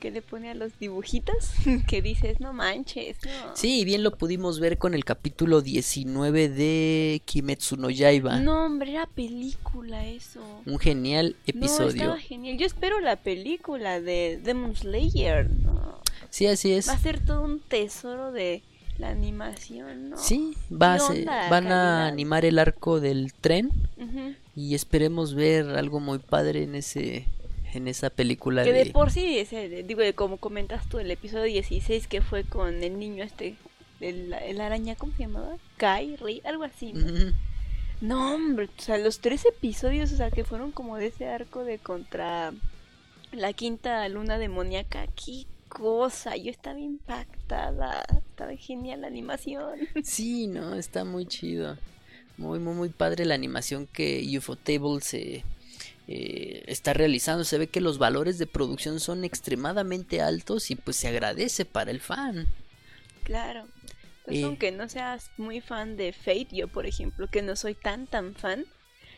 que 0.00 0.10
le 0.10 0.20
pone 0.20 0.50
a 0.50 0.54
los 0.54 0.78
dibujitos, 0.78 1.52
que 1.88 2.02
dices, 2.02 2.40
no 2.40 2.52
manches, 2.52 3.16
no. 3.24 3.56
Sí, 3.56 3.80
y 3.80 3.84
bien 3.86 4.02
lo 4.02 4.18
pudimos 4.18 4.60
ver 4.60 4.76
con 4.76 4.92
el 4.92 5.04
capítulo 5.04 5.62
19 5.62 6.50
de 6.50 7.22
Kimetsu 7.24 7.76
no 7.76 7.88
Yaiba. 7.88 8.38
No, 8.40 8.66
hombre, 8.66 8.90
era 8.92 9.06
película 9.06 10.04
eso. 10.06 10.40
Un 10.66 10.78
genial 10.78 11.36
No, 11.38 11.42
episodio. 11.46 11.88
estaba 11.88 12.18
genial. 12.18 12.58
Yo 12.58 12.66
espero 12.66 13.00
la 13.00 13.16
película 13.16 14.00
de 14.00 14.40
Demon 14.42 14.76
Slayer, 14.76 15.48
¿no? 15.48 16.00
Sí, 16.28 16.46
así 16.48 16.72
es. 16.72 16.88
Va 16.88 16.94
a 16.94 16.98
ser 16.98 17.24
todo 17.24 17.42
un 17.42 17.60
tesoro 17.60 18.30
de 18.32 18.62
la 18.98 19.10
animación, 19.10 20.10
¿no? 20.10 20.16
Sí, 20.18 20.54
va 20.72 20.94
a 20.94 20.98
¿Qué 20.98 21.24
ser- 21.24 21.26
van 21.50 21.66
a 21.72 22.06
animar 22.06 22.44
el 22.44 22.58
arco 22.58 23.00
del 23.00 23.32
tren 23.32 23.70
y 24.54 24.74
esperemos 24.74 25.34
ver 25.34 25.68
algo 25.70 25.98
muy 26.00 26.18
padre 26.18 26.62
en 26.62 26.74
ese 26.76 27.26
en 27.72 27.88
esa 27.88 28.08
película 28.08 28.62
Que 28.62 28.72
de 28.72 28.84
de 28.84 28.90
por 28.92 29.10
sí, 29.10 29.36
ese, 29.38 29.82
digo, 29.82 30.02
como 30.14 30.36
comentas 30.36 30.88
tú, 30.88 31.00
el 31.00 31.10
episodio 31.10 31.46
16 31.46 32.06
que 32.06 32.20
fue 32.22 32.44
con 32.44 32.84
el 32.84 33.00
niño 33.00 33.24
este, 33.24 33.56
el, 34.00 34.32
el 34.32 34.60
araña, 34.60 34.94
¿cómo 34.94 35.12
se 35.16 35.24
llamaba? 35.24 35.56
Kai, 35.76 36.14
Rey, 36.14 36.40
algo 36.44 36.62
así, 36.62 36.92
¿no? 36.92 37.32
No, 38.00 38.34
hombre, 38.34 38.68
o 38.78 38.80
sea, 38.80 38.96
los 38.98 39.18
tres 39.18 39.44
episodios, 39.44 40.12
o 40.12 40.16
sea, 40.16 40.30
que 40.30 40.44
fueron 40.44 40.70
como 40.70 40.98
de 40.98 41.06
ese 41.06 41.26
arco 41.26 41.64
de 41.64 41.78
contra 41.78 42.52
la 43.32 43.52
quinta 43.54 44.08
luna 44.08 44.38
demoníaca, 44.38 45.06
qué 45.08 45.44
cosa, 45.74 46.36
yo 46.36 46.50
estaba 46.50 46.78
impactada, 46.80 48.04
estaba 48.30 48.56
genial 48.56 49.02
la 49.02 49.08
animación. 49.08 49.78
Sí, 50.04 50.46
no, 50.46 50.74
está 50.74 51.04
muy 51.04 51.26
chido. 51.26 51.78
Muy, 52.36 52.58
muy, 52.58 52.74
muy 52.74 52.88
padre 52.90 53.24
la 53.26 53.34
animación 53.34 53.86
que 53.86 54.24
Ufotable 54.38 55.00
se 55.00 55.44
eh, 56.08 56.64
está 56.66 56.92
realizando. 56.94 57.44
Se 57.44 57.58
ve 57.58 57.68
que 57.68 57.80
los 57.80 57.98
valores 57.98 58.38
de 58.38 58.46
producción 58.46 59.00
son 59.00 59.24
extremadamente 59.24 60.20
altos 60.20 60.70
y 60.70 60.76
pues 60.76 60.96
se 60.96 61.08
agradece 61.08 61.64
para 61.64 61.90
el 61.90 62.00
fan. 62.00 62.48
Claro. 63.22 63.66
Pues 64.24 64.38
Eh. 64.38 64.44
aunque 64.44 64.72
no 64.72 64.88
seas 64.88 65.30
muy 65.36 65.60
fan 65.60 65.96
de 65.96 66.12
Fate, 66.12 66.48
yo 66.52 66.68
por 66.68 66.86
ejemplo, 66.86 67.28
que 67.28 67.42
no 67.42 67.56
soy 67.56 67.74
tan 67.74 68.06
tan 68.06 68.34
fan, 68.34 68.66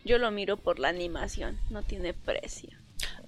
yo 0.04 0.18
lo 0.18 0.30
miro 0.30 0.56
por 0.56 0.78
la 0.78 0.88
animación, 0.88 1.58
no 1.70 1.82
tiene 1.84 2.12
precio. 2.14 2.70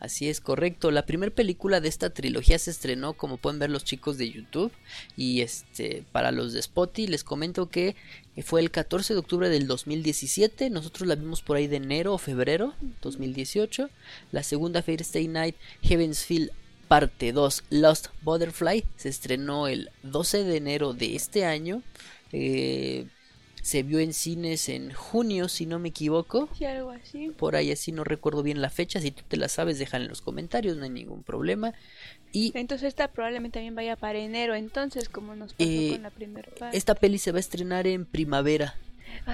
Así 0.01 0.29
es, 0.29 0.41
correcto. 0.41 0.91
La 0.91 1.07
primera 1.07 1.35
película 1.35 1.81
de 1.81 1.89
esta 1.89 2.11
trilogía 2.11 2.59
se 2.59 2.71
estrenó, 2.71 3.15
como 3.15 3.37
pueden 3.37 3.59
ver 3.59 3.71
los 3.71 3.85
chicos 3.85 4.17
de 4.17 4.31
YouTube. 4.31 4.73
Y 5.17 5.41
este, 5.41 6.05
para 6.13 6.31
los 6.33 6.53
de 6.53 6.63
Spotty, 6.63 7.07
les 7.07 7.25
comento 7.25 7.69
que 7.69 7.97
fue 8.45 8.61
el 8.61 8.71
14 8.71 9.15
de 9.15 9.21
octubre 9.21 9.49
del 9.49 9.67
2017. 9.67 10.71
Nosotros 10.71 11.09
la 11.09 11.17
vimos 11.17 11.43
por 11.43 11.57
ahí 11.57 11.67
de 11.67 11.77
enero 11.77 12.15
o 12.15 12.19
febrero 12.19 12.75
2018. 13.03 13.91
La 14.33 14.43
segunda 14.43 14.85
Stay 14.87 15.29
Night, 15.29 15.57
Heaven's 15.83 16.25
Field 16.25 16.51
parte 16.89 17.33
2, 17.33 17.65
Lost 17.71 18.07
Butterfly, 18.23 18.85
se 18.97 19.11
estrenó 19.11 19.69
el 19.69 19.91
12 20.03 20.45
de 20.45 20.57
enero 20.57 20.95
de 20.95 21.15
este 21.15 21.45
año. 21.45 21.83
Eh, 22.33 23.07
se 23.69 23.83
vio 23.83 23.99
en 24.01 24.13
cines 24.15 24.69
en 24.69 24.93
junio, 24.93 25.49
si 25.49 25.67
no 25.67 25.79
me 25.79 25.91
equivoco 25.91 26.49
Sí, 26.57 26.65
algo 26.65 26.91
así. 26.91 27.31
por 27.37 27.57
ahí 27.57 27.71
así 27.73 27.93
no 27.93 28.05
recuerdo 28.05 28.43
bien 28.43 28.63
la 28.63 28.71
fecha, 28.71 29.01
si 29.01 29.11
tú 29.11 29.23
te 29.29 29.37
la 29.37 29.49
sabes 29.49 29.79
déjala 29.79 30.05
en 30.05 30.11
los 30.11 30.23
comentarios, 30.23 30.77
no 30.77 30.85
hay 30.85 30.91
ningún 30.91 31.23
problema. 31.23 31.75
Y 32.33 32.53
Entonces 32.57 32.89
esta 32.89 33.09
probablemente 33.09 33.59
también 33.59 33.75
vaya 33.75 33.97
para 33.97 34.19
enero, 34.19 34.55
entonces 34.55 35.09
como 35.09 35.35
nos 35.37 35.55
pasó 35.55 35.65
Eh, 35.71 35.91
con 35.91 36.03
la 36.03 36.11
primera 36.11 36.51
parte. 36.59 36.77
esta 36.79 36.95
peli 36.95 37.19
se 37.19 37.33
va 37.33 37.39
a 37.39 37.41
estrenar 37.41 37.87
en 37.87 38.05
primavera 38.07 38.75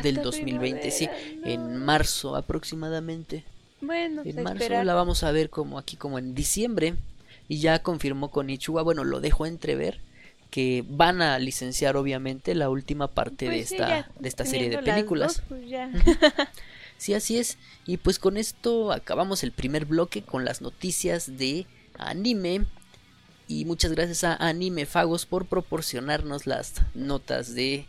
del 0.03 0.17
Hasta 0.19 0.23
2020, 0.23 0.91
sí, 0.91 1.09
primavera, 1.09 1.51
en 1.55 1.61
no. 1.79 1.85
marzo 1.85 2.37
aproximadamente. 2.37 3.45
Bueno, 3.81 4.25
En 4.25 4.37
pues, 4.37 4.45
marzo 4.45 4.55
esperar. 4.65 4.87
la 4.87 4.95
vamos 4.95 5.23
a 5.25 5.33
ver 5.33 5.51
como 5.51 5.79
aquí 5.79 5.97
como 5.97 6.19
en 6.19 6.35
diciembre 6.35 6.95
y 7.49 7.59
ya 7.61 7.83
confirmó 7.83 8.31
con 8.31 8.51
Ichuga, 8.51 8.83
bueno, 8.83 9.05
lo 9.05 9.21
dejó 9.21 9.47
entrever 9.47 10.01
que 10.55 10.85
van 10.87 11.21
a 11.21 11.37
licenciar 11.41 11.97
obviamente 11.97 12.55
la 12.55 12.71
última 12.71 13.09
parte 13.09 13.47
de 13.47 13.57
Pues 13.57 13.71
sí, 13.71 13.75
esta 13.75 14.09
de 14.17 14.29
esta 14.29 14.45
serie 14.45 14.71
de 14.71 14.79
películas. 14.79 15.39
dos, 15.39 15.45
pues 15.49 15.69
ya. 15.69 15.91
Sí, 16.97 17.13
así 17.13 17.39
es. 17.39 17.59
Y 17.87 17.97
pues 17.97 18.21
con 18.21 18.37
esto 18.37 18.93
acabamos 18.93 19.43
el 19.43 19.51
primer 19.51 19.85
bloque 19.85 20.23
con 20.23 20.45
las 20.45 20.61
noticias 20.63 21.39
de 21.39 21.67
anime. 21.99 22.67
Y 23.49 23.65
muchas 23.65 23.91
gracias 23.91 24.23
a 24.23 24.37
Anime 24.37 24.87
Fagos 24.87 25.27
por 25.27 25.47
proporcionarnos 25.47 26.47
las 26.47 26.75
notas 26.95 27.57
de 27.57 27.89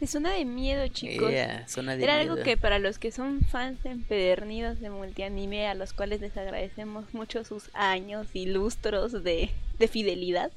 Es 0.00 0.14
una 0.14 0.34
de 0.34 0.44
miedo, 0.44 0.86
chicos. 0.86 1.32
Ea, 1.32 1.66
Zona 1.66 1.96
de 1.96 2.04
Era 2.04 2.20
algo 2.20 2.36
que 2.36 2.56
para 2.56 2.78
los 2.78 3.00
que 3.00 3.10
son 3.10 3.40
fans 3.40 3.84
empedernidos 3.84 4.78
de 4.78 4.90
multianime, 4.90 5.66
a 5.66 5.74
los 5.74 5.94
cuales 5.94 6.20
les 6.20 6.36
agradecemos 6.36 7.12
mucho 7.12 7.42
sus 7.42 7.70
años 7.72 8.28
y 8.34 8.46
lustros 8.46 9.24
de, 9.24 9.50
de 9.80 9.88
fidelidad, 9.88 10.52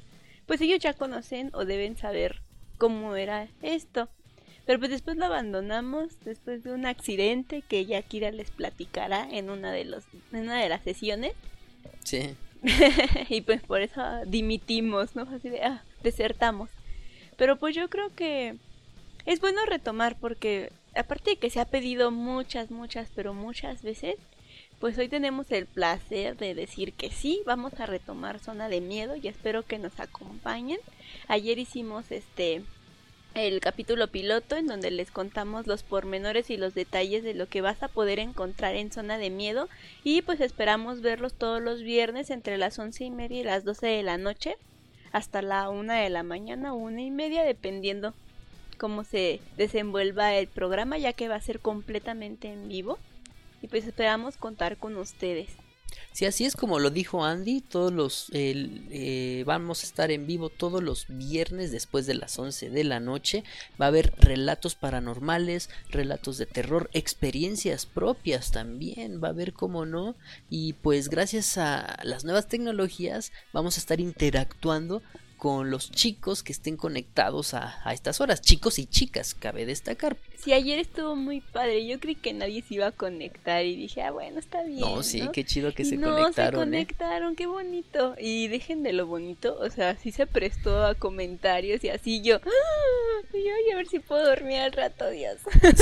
pues 0.46 0.60
ellos 0.60 0.78
ya 0.78 0.94
conocen 0.94 1.50
o 1.52 1.64
deben 1.64 1.96
saber 1.96 2.42
cómo 2.78 3.16
era 3.16 3.48
esto. 3.60 4.08
Pero 4.70 4.78
pues 4.78 4.92
después 4.92 5.16
lo 5.16 5.24
abandonamos 5.24 6.10
después 6.24 6.62
de 6.62 6.72
un 6.72 6.86
accidente 6.86 7.60
que 7.60 7.86
Yakira 7.86 8.30
les 8.30 8.52
platicará 8.52 9.26
en 9.28 9.50
una 9.50 9.72
de 9.72 9.84
los 9.84 10.04
en 10.32 10.42
una 10.42 10.62
de 10.62 10.68
las 10.68 10.84
sesiones 10.84 11.32
Sí. 12.04 12.36
y 13.28 13.40
pues 13.40 13.62
por 13.62 13.80
eso 13.80 14.00
dimitimos, 14.26 15.16
¿no? 15.16 15.22
Así 15.22 15.48
de, 15.48 15.64
ah, 15.64 15.82
desertamos. 16.04 16.70
Pero 17.36 17.56
pues 17.56 17.74
yo 17.74 17.90
creo 17.90 18.14
que 18.14 18.58
es 19.26 19.40
bueno 19.40 19.58
retomar 19.66 20.16
porque 20.20 20.70
aparte 20.94 21.30
de 21.30 21.36
que 21.36 21.50
se 21.50 21.58
ha 21.58 21.64
pedido 21.64 22.12
muchas, 22.12 22.70
muchas, 22.70 23.10
pero 23.12 23.34
muchas 23.34 23.82
veces, 23.82 24.18
pues 24.78 24.96
hoy 24.98 25.08
tenemos 25.08 25.50
el 25.50 25.66
placer 25.66 26.36
de 26.36 26.54
decir 26.54 26.92
que 26.92 27.10
sí, 27.10 27.42
vamos 27.44 27.80
a 27.80 27.86
retomar 27.86 28.38
Zona 28.38 28.68
de 28.68 28.80
Miedo 28.80 29.16
y 29.16 29.26
espero 29.26 29.64
que 29.64 29.80
nos 29.80 29.98
acompañen. 29.98 30.78
Ayer 31.26 31.58
hicimos 31.58 32.12
este 32.12 32.62
el 33.34 33.60
capítulo 33.60 34.08
piloto 34.08 34.56
en 34.56 34.66
donde 34.66 34.90
les 34.90 35.10
contamos 35.10 35.66
los 35.66 35.82
pormenores 35.82 36.50
y 36.50 36.56
los 36.56 36.74
detalles 36.74 37.22
de 37.22 37.34
lo 37.34 37.46
que 37.46 37.60
vas 37.60 37.82
a 37.82 37.88
poder 37.88 38.18
encontrar 38.18 38.74
en 38.74 38.90
Zona 38.90 39.18
de 39.18 39.30
Miedo 39.30 39.68
y 40.02 40.22
pues 40.22 40.40
esperamos 40.40 41.00
verlos 41.00 41.34
todos 41.34 41.62
los 41.62 41.82
viernes 41.82 42.30
entre 42.30 42.58
las 42.58 42.78
once 42.78 43.04
y 43.04 43.10
media 43.10 43.40
y 43.40 43.44
las 43.44 43.64
doce 43.64 43.86
de 43.86 44.02
la 44.02 44.18
noche 44.18 44.56
hasta 45.12 45.42
la 45.42 45.68
una 45.68 46.00
de 46.00 46.10
la 46.10 46.22
mañana 46.22 46.72
una 46.72 47.02
y 47.02 47.10
media 47.10 47.44
dependiendo 47.44 48.14
cómo 48.78 49.04
se 49.04 49.40
desenvuelva 49.56 50.34
el 50.34 50.48
programa 50.48 50.98
ya 50.98 51.12
que 51.12 51.28
va 51.28 51.36
a 51.36 51.40
ser 51.40 51.60
completamente 51.60 52.52
en 52.52 52.68
vivo 52.68 52.98
y 53.62 53.68
pues 53.68 53.86
esperamos 53.86 54.36
contar 54.36 54.76
con 54.76 54.96
ustedes. 54.96 55.50
Sí, 56.12 56.26
así 56.26 56.44
es 56.44 56.56
como 56.56 56.78
lo 56.78 56.90
dijo 56.90 57.24
Andy, 57.24 57.60
todos 57.60 57.92
los 57.92 58.30
eh, 58.32 59.42
vamos 59.46 59.82
a 59.82 59.86
estar 59.86 60.10
en 60.10 60.26
vivo 60.26 60.48
todos 60.48 60.82
los 60.82 61.06
viernes 61.08 61.72
después 61.72 62.06
de 62.06 62.14
las 62.14 62.38
11 62.38 62.70
de 62.70 62.84
la 62.84 63.00
noche. 63.00 63.44
Va 63.80 63.86
a 63.86 63.88
haber 63.88 64.12
relatos 64.18 64.74
paranormales, 64.74 65.70
relatos 65.90 66.38
de 66.38 66.46
terror, 66.46 66.90
experiencias 66.92 67.86
propias 67.86 68.50
también, 68.50 69.22
va 69.22 69.28
a 69.28 69.32
haber 69.32 69.52
cómo 69.52 69.86
no. 69.86 70.14
Y 70.48 70.74
pues 70.74 71.08
gracias 71.08 71.58
a 71.58 71.98
las 72.02 72.24
nuevas 72.24 72.48
tecnologías 72.48 73.32
vamos 73.52 73.76
a 73.76 73.80
estar 73.80 74.00
interactuando 74.00 75.02
con 75.40 75.70
los 75.70 75.90
chicos 75.90 76.42
que 76.42 76.52
estén 76.52 76.76
conectados 76.76 77.54
a, 77.54 77.80
a 77.82 77.94
estas 77.94 78.20
horas, 78.20 78.42
chicos 78.42 78.78
y 78.78 78.84
chicas, 78.84 79.34
cabe 79.34 79.64
destacar. 79.64 80.18
Sí, 80.36 80.52
ayer 80.52 80.78
estuvo 80.78 81.16
muy 81.16 81.40
padre. 81.40 81.86
Yo 81.86 81.98
creí 81.98 82.14
que 82.14 82.34
nadie 82.34 82.62
se 82.62 82.74
iba 82.74 82.88
a 82.88 82.92
conectar 82.92 83.64
y 83.64 83.74
dije, 83.74 84.02
ah, 84.02 84.10
bueno, 84.10 84.38
está 84.38 84.62
bien. 84.62 84.80
No, 84.80 85.02
sí, 85.02 85.22
¿no? 85.22 85.32
qué 85.32 85.44
chido 85.44 85.72
que 85.72 85.82
Y 85.82 85.86
se 85.86 85.96
no, 85.96 86.12
conectaron. 86.14 86.60
se 86.60 86.66
¿eh? 86.66 86.84
conectaron, 86.84 87.36
qué 87.36 87.46
bonito. 87.46 88.14
Y 88.18 88.48
dejen 88.48 88.82
de 88.82 88.92
lo 88.92 89.06
bonito, 89.06 89.56
o 89.58 89.70
sea, 89.70 89.96
sí 89.96 90.12
se 90.12 90.26
prestó 90.26 90.84
a 90.84 90.94
comentarios 90.94 91.82
y 91.84 91.88
así 91.88 92.20
yo, 92.22 92.36
¡ah! 92.36 93.26
y 93.32 93.38
ay, 93.38 93.72
a 93.72 93.76
ver 93.76 93.86
si 93.86 93.98
puedo 93.98 94.26
dormir 94.26 94.58
al 94.58 94.72
rato, 94.72 95.08
Dios. 95.08 95.38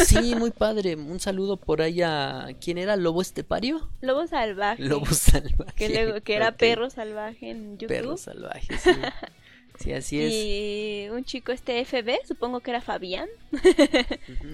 Sí, 0.07 0.35
muy 0.37 0.53
padre. 0.53 0.95
Un 0.95 1.19
saludo 1.19 1.57
por 1.57 1.83
ahí 1.83 2.01
a... 2.03 2.49
¿Quién 2.61 2.79
era? 2.79 2.95
¿Lobo 2.97 3.23
Estepario? 3.23 3.89
Lobo 4.03 4.27
salvaje. 4.29 4.85
Lobo 4.85 5.07
salvaje. 5.13 5.73
que, 5.75 5.89
luego, 5.89 6.21
que 6.21 6.35
era 6.35 6.53
perro 6.57 6.91
salvaje 6.91 7.51
en 7.51 7.73
YouTube. 7.73 7.89
Perro 7.89 8.17
salvaje, 8.17 8.77
sí. 8.79 8.91
Sí, 9.79 9.93
así 9.93 10.21
es. 10.21 10.33
Y 10.33 11.09
un 11.11 11.25
chico 11.25 11.53
este 11.53 11.85
FB, 11.85 12.27
supongo 12.27 12.61
que 12.61 12.71
era 12.71 12.81
Fabián. 12.81 13.29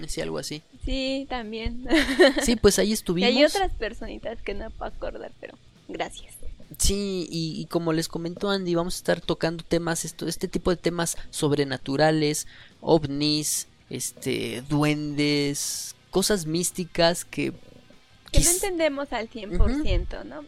Sí, 0.07 0.21
algo 0.21 0.37
así. 0.37 0.61
Sí, 0.85 1.25
también. 1.27 1.87
Sí, 2.43 2.55
pues 2.57 2.77
ahí 2.77 2.89
y 2.89 2.93
estuvimos. 2.93 3.27
hay 3.27 3.43
otras 3.43 3.71
personitas 3.73 4.39
que 4.43 4.53
no 4.53 4.69
puedo 4.69 4.91
acordar, 4.91 5.31
pero 5.41 5.57
gracias. 5.87 6.35
Sí, 6.77 7.27
y, 7.31 7.59
y 7.59 7.65
como 7.65 7.91
les 7.91 8.07
comentó 8.07 8.51
Andy, 8.51 8.75
vamos 8.75 8.93
a 8.93 8.97
estar 8.97 9.19
tocando 9.19 9.63
temas, 9.63 10.05
esto, 10.05 10.27
este 10.27 10.47
tipo 10.47 10.69
de 10.69 10.77
temas 10.77 11.17
sobrenaturales, 11.31 12.45
ovnis, 12.81 13.67
este, 13.89 14.61
duendes, 14.69 15.95
cosas 16.11 16.45
místicas 16.45 17.25
que... 17.25 17.51
Que 18.31 18.41
no 18.41 18.51
entendemos 18.51 19.11
al 19.11 19.29
100%, 19.29 20.25
¿no? 20.25 20.43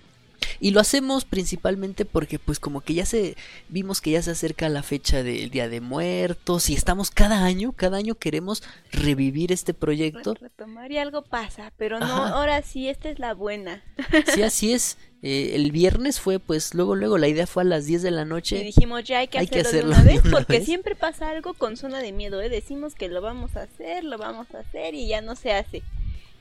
Y 0.60 0.72
lo 0.72 0.80
hacemos 0.80 1.26
principalmente 1.26 2.06
porque 2.06 2.39
pues 2.39 2.60
como 2.60 2.82
que 2.82 2.93
ya 2.93 3.06
se 3.06 3.36
vimos 3.70 4.02
que 4.02 4.12
ya 4.12 4.22
se 4.22 4.32
acerca 4.32 4.70
la 4.70 4.84
fecha 4.84 5.24
del 5.24 5.50
Día 5.50 5.70
de 5.70 5.82
Muertos 5.82 6.70
y 6.70 6.74
estamos 6.74 7.12
cada 7.12 7.43
año, 7.46 7.72
cada 7.74 7.98
año 7.98 8.15
queremos 8.15 8.63
revivir 8.91 9.52
este 9.52 9.74
proyecto. 9.74 10.34
Re- 10.34 10.41
retomar 10.41 10.91
y 10.91 10.98
algo 10.98 11.22
pasa, 11.24 11.72
pero 11.78 12.00
no, 12.00 12.06
Ajá. 12.06 12.30
ahora 12.30 12.62
sí, 12.62 12.88
esta 12.89 13.10
es 13.10 13.20
la 13.20 13.34
buena. 13.34 13.84
Sí, 14.34 14.41
así 14.43 14.74
es. 14.74 14.98
Eh, 15.24 15.54
el 15.56 15.72
viernes 15.72 16.20
fue 16.20 16.38
pues 16.39 16.76
luego 16.76 16.93
luego 16.96 17.17
la 17.17 17.28
idea 17.28 17.48
fue 17.48 17.63
a 17.63 17.65
las 17.65 17.86
10 17.88 18.04
de 18.04 18.12
la 18.12 18.22
Y 18.22 18.26
noche. 18.26 18.63
dijimos, 18.63 19.04
ya 19.04 19.20
hay 19.20 19.28
que, 19.28 19.39
Hay 19.39 19.48
que 19.48 19.62
hacerlo, 19.62 19.96
de 19.96 19.96
una 19.96 20.04
vez, 20.04 20.22
de 20.24 20.30
una 20.30 20.38
porque 20.38 20.54
vez. 20.60 20.65
siempre 20.65 20.96
pasa 20.96 21.30
algo 21.32 21.54
con 21.56 21.76
zona 21.76 22.00
de 22.00 22.12
miedo, 22.12 22.39
¿eh? 22.41 22.50
Decimos 22.50 22.93
que 22.93 23.08
lo 23.08 23.20
vamos 23.22 23.56
a 23.56 23.63
hacer, 23.63 24.04
lo 24.04 24.17
vamos 24.20 24.48
a 24.54 24.60
hacer 24.60 24.93
y 24.93 25.08
ya 25.08 25.22
no 25.22 25.36
se 25.36 25.54
hace. 25.54 25.82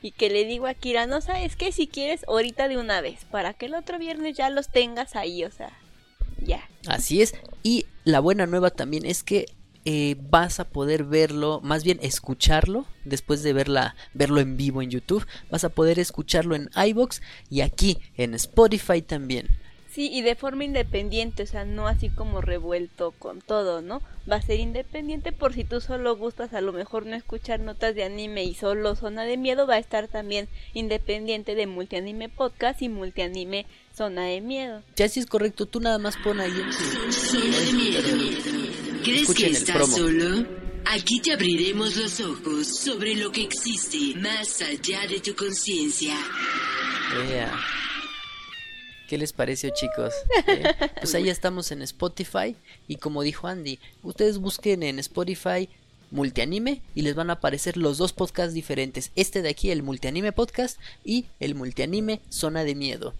Y 0.01 0.11
que 0.11 0.29
le 0.29 0.45
digo 0.45 0.67
a 0.67 0.73
Kira, 0.73 1.07
no 1.07 1.21
sabes 1.21 1.55
si 1.71 1.87
quieres, 1.87 2.23
ahorita 2.27 2.67
de 2.67 2.77
una 2.77 3.01
vez, 3.01 3.25
para 3.25 3.53
que 3.53 3.65
el 3.65 3.75
otro 3.75 3.97
viernes 3.97 4.37
ya 4.37 4.49
los 4.49 4.69
tengas 4.69 5.15
ahí, 5.15 5.43
o 5.43 5.51
sea, 5.51 5.71
ya. 6.39 6.67
Así 6.87 7.21
es. 7.21 7.33
Y 7.63 7.85
la 8.03 8.19
buena 8.19 8.45
nueva 8.45 8.69
también 8.69 9.05
es 9.05 9.23
que 9.23 9.45
eh, 9.85 10.17
vas 10.29 10.59
a 10.59 10.67
poder 10.67 11.05
verlo, 11.05 11.61
más 11.63 11.83
bien 11.83 11.99
escucharlo, 12.01 12.85
después 13.05 13.41
de 13.41 13.53
verla, 13.53 13.95
verlo 14.13 14.41
en 14.41 14.57
vivo 14.57 14.81
en 14.81 14.89
YouTube, 14.89 15.25
vas 15.49 15.63
a 15.63 15.69
poder 15.69 15.97
escucharlo 15.97 16.55
en 16.55 16.69
iBox 16.75 17.21
y 17.49 17.61
aquí 17.61 17.97
en 18.17 18.33
Spotify 18.33 19.01
también. 19.01 19.47
Sí, 19.97 20.11
y 20.13 20.21
de 20.21 20.35
forma 20.35 20.63
independiente, 20.63 21.41
o 21.41 21.47
sea, 21.47 21.65
no 21.65 21.87
así 21.87 22.11
como 22.11 22.39
revuelto 22.39 23.15
con 23.17 23.41
todo, 23.41 23.81
¿no? 23.81 24.03
Va 24.31 24.35
a 24.35 24.41
ser 24.43 24.59
independiente 24.59 25.31
por 25.31 25.55
si 25.55 25.63
tú 25.63 25.81
solo 25.81 26.15
gustas 26.15 26.53
a 26.53 26.61
lo 26.61 26.71
mejor 26.71 27.07
no 27.07 27.15
escuchar 27.15 27.61
notas 27.61 27.95
de 27.95 28.03
anime 28.03 28.43
y 28.43 28.53
solo 28.53 28.95
zona 28.95 29.23
de 29.23 29.37
miedo, 29.37 29.65
va 29.65 29.73
a 29.73 29.79
estar 29.79 30.07
también 30.07 30.49
independiente 30.75 31.55
de 31.55 31.65
multianime 31.65 32.29
podcast 32.29 32.83
y 32.83 32.89
multianime 32.89 33.65
zona 33.91 34.25
de 34.25 34.39
miedo. 34.39 34.83
Ya 34.97 35.09
si 35.09 35.19
es 35.19 35.25
correcto, 35.25 35.65
tú 35.65 35.79
nada 35.79 35.97
más 35.97 36.15
pon 36.17 36.41
ahí 36.41 36.51
en 36.51 36.69
tu... 36.69 37.11
Zona 37.11 37.57
de 37.57 37.73
miedo. 37.73 38.03
¿Crees 39.03 39.21
Escuchen 39.21 39.47
que 39.47 39.57
estás 39.57 39.95
solo? 39.95 40.45
Aquí 40.85 41.21
te 41.21 41.33
abriremos 41.33 41.97
los 41.97 42.19
ojos 42.19 42.67
sobre 42.67 43.15
lo 43.15 43.31
que 43.31 43.41
existe 43.41 44.13
más 44.19 44.61
allá 44.61 45.07
de 45.07 45.21
tu 45.21 45.35
conciencia. 45.35 46.13
Ea. 47.31 47.51
¿Qué 49.07 49.17
les 49.17 49.33
pareció, 49.33 49.69
chicos? 49.73 50.13
Eh, 50.47 50.63
Pues 50.99 51.13
ahí 51.15 51.29
estamos 51.29 51.71
en 51.71 51.81
Spotify. 51.81 52.55
Y 52.87 52.97
como 52.97 53.21
dijo 53.23 53.47
Andy, 53.47 53.79
ustedes 54.03 54.37
busquen 54.39 54.83
en 54.83 54.99
Spotify 54.99 55.69
multianime 56.09 56.81
y 56.95 57.01
les 57.01 57.15
van 57.15 57.29
a 57.29 57.33
aparecer 57.33 57.75
los 57.75 57.97
dos 57.97 58.13
podcasts 58.13 58.53
diferentes. 58.53 59.11
Este 59.17 59.41
de 59.41 59.49
aquí, 59.49 59.71
el 59.71 59.83
multianime 59.83 60.31
podcast 60.31 60.79
y 61.03 61.25
el 61.41 61.53
multianime 61.55 62.21
zona 62.29 62.63
de 62.63 62.75
miedo. 62.75 63.13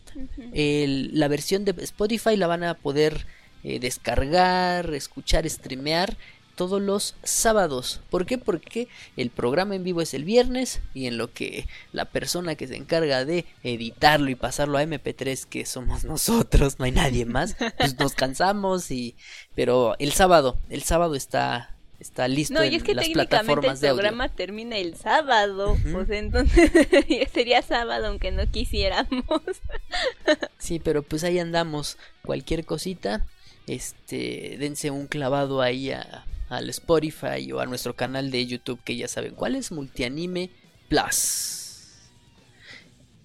El- 0.53 1.09
la 1.19 1.27
versión 1.27 1.65
de 1.65 1.75
Spotify 1.83 2.37
la 2.37 2.47
van 2.47 2.63
a 2.63 2.75
poder 2.75 3.25
eh, 3.63 3.79
descargar, 3.79 4.93
escuchar, 4.93 5.49
streamear 5.49 6.15
todos 6.57 6.81
los 6.81 7.15
sábados. 7.23 8.01
¿Por 8.09 8.25
qué? 8.25 8.37
Porque 8.37 8.89
el 9.15 9.29
programa 9.29 9.75
en 9.75 9.85
vivo 9.85 10.01
es 10.01 10.13
el 10.13 10.25
viernes 10.25 10.81
y 10.93 11.05
en 11.05 11.17
lo 11.17 11.31
que 11.31 11.65
la 11.93 12.03
persona 12.03 12.55
que 12.55 12.67
se 12.67 12.75
encarga 12.75 13.23
de 13.23 13.45
editarlo 13.63 14.29
y 14.29 14.35
pasarlo 14.35 14.77
a 14.77 14.83
MP3, 14.83 15.45
que 15.45 15.65
somos 15.65 16.03
nosotros, 16.03 16.79
no 16.79 16.85
hay 16.85 16.91
nadie 16.91 17.25
más, 17.25 17.55
pues 17.77 17.97
nos 17.97 18.13
cansamos 18.15 18.91
y 18.91 19.15
pero 19.55 19.95
el 19.99 20.11
sábado, 20.11 20.57
el 20.69 20.83
sábado 20.83 21.15
está 21.15 21.73
está 21.99 22.27
listo 22.27 22.53
No, 22.53 22.63
y 22.63 22.75
es 22.75 22.83
que 22.83 22.93
las 22.93 23.05
técnicamente 23.05 23.87
el 23.87 23.93
programa 23.93 24.29
termina 24.29 24.77
el 24.77 24.95
sábado, 24.95 25.77
pues 25.91 26.09
entonces 26.09 26.71
sería 27.33 27.61
sábado 27.61 28.07
aunque 28.07 28.31
no 28.31 28.45
quisiéramos. 28.49 29.23
Sí, 30.57 30.79
pero 30.79 31.01
pues 31.03 31.23
ahí 31.23 31.39
andamos. 31.39 31.97
Cualquier 32.25 32.65
cosita, 32.65 33.25
este, 33.67 34.57
dense 34.59 34.91
un 34.91 35.07
clavado 35.07 35.61
ahí 35.61 35.91
a, 35.91 36.25
al 36.49 36.69
Spotify 36.69 37.51
o 37.51 37.59
a 37.59 37.65
nuestro 37.65 37.95
canal 37.95 38.31
de 38.31 38.45
YouTube 38.45 38.79
que 38.83 38.95
ya 38.95 39.07
saben 39.07 39.35
cuál 39.35 39.55
es 39.55 39.71
Multianime 39.71 40.49
Plus. 40.89 41.66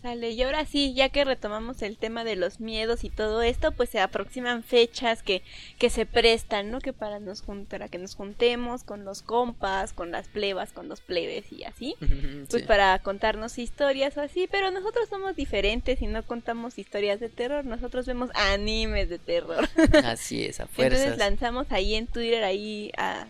Sale, 0.03 0.31
y 0.31 0.43
ahora 0.43 0.65
sí, 0.65 0.95
ya 0.95 1.11
que 1.11 1.25
retomamos 1.25 1.81
el 1.83 1.97
tema 1.97 2.25
de 2.25 2.35
los 2.35 2.59
miedos 2.59 3.05
y 3.05 3.11
todo 3.11 3.41
esto, 3.41 3.71
pues 3.71 3.89
se 3.89 4.01
aproximan 4.01 4.65
fechas 4.65 5.23
que, 5.23 5.43
que 5.79 5.91
se 5.91 6.07
prestan, 6.07 6.73
¿no? 6.73 6.81
Que 6.81 6.93
para 6.93 7.21
nos 7.21 7.41
juntar, 7.41 7.89
que 7.89 7.99
nos 7.99 8.17
juntemos 8.17 8.83
con 8.83 9.05
los 9.05 9.23
compas, 9.23 9.93
con 9.93 10.11
las 10.11 10.27
plebas, 10.27 10.73
con 10.73 10.89
los 10.89 11.01
plebes 11.01 11.53
y 11.53 11.65
así. 11.65 11.95
Pues 12.51 12.65
para 12.65 12.99
contarnos 12.99 13.59
historias 13.59 14.17
o 14.17 14.21
así, 14.21 14.49
pero 14.51 14.71
nosotros 14.71 15.09
somos 15.09 15.37
diferentes 15.37 16.03
y 16.03 16.07
no 16.07 16.23
contamos 16.23 16.79
historias 16.79 17.21
de 17.21 17.29
terror, 17.29 17.65
nosotros 17.65 18.05
vemos 18.05 18.31
animes 18.35 19.09
de 19.09 19.19
terror. 19.19 19.69
Así 20.05 20.45
es, 20.45 20.61
a 20.61 20.65
Entonces 20.77 21.17
lanzamos 21.19 21.71
ahí 21.71 21.95
en 21.95 22.07
Twitter, 22.07 22.45
ahí 22.45 22.91
a, 22.99 23.27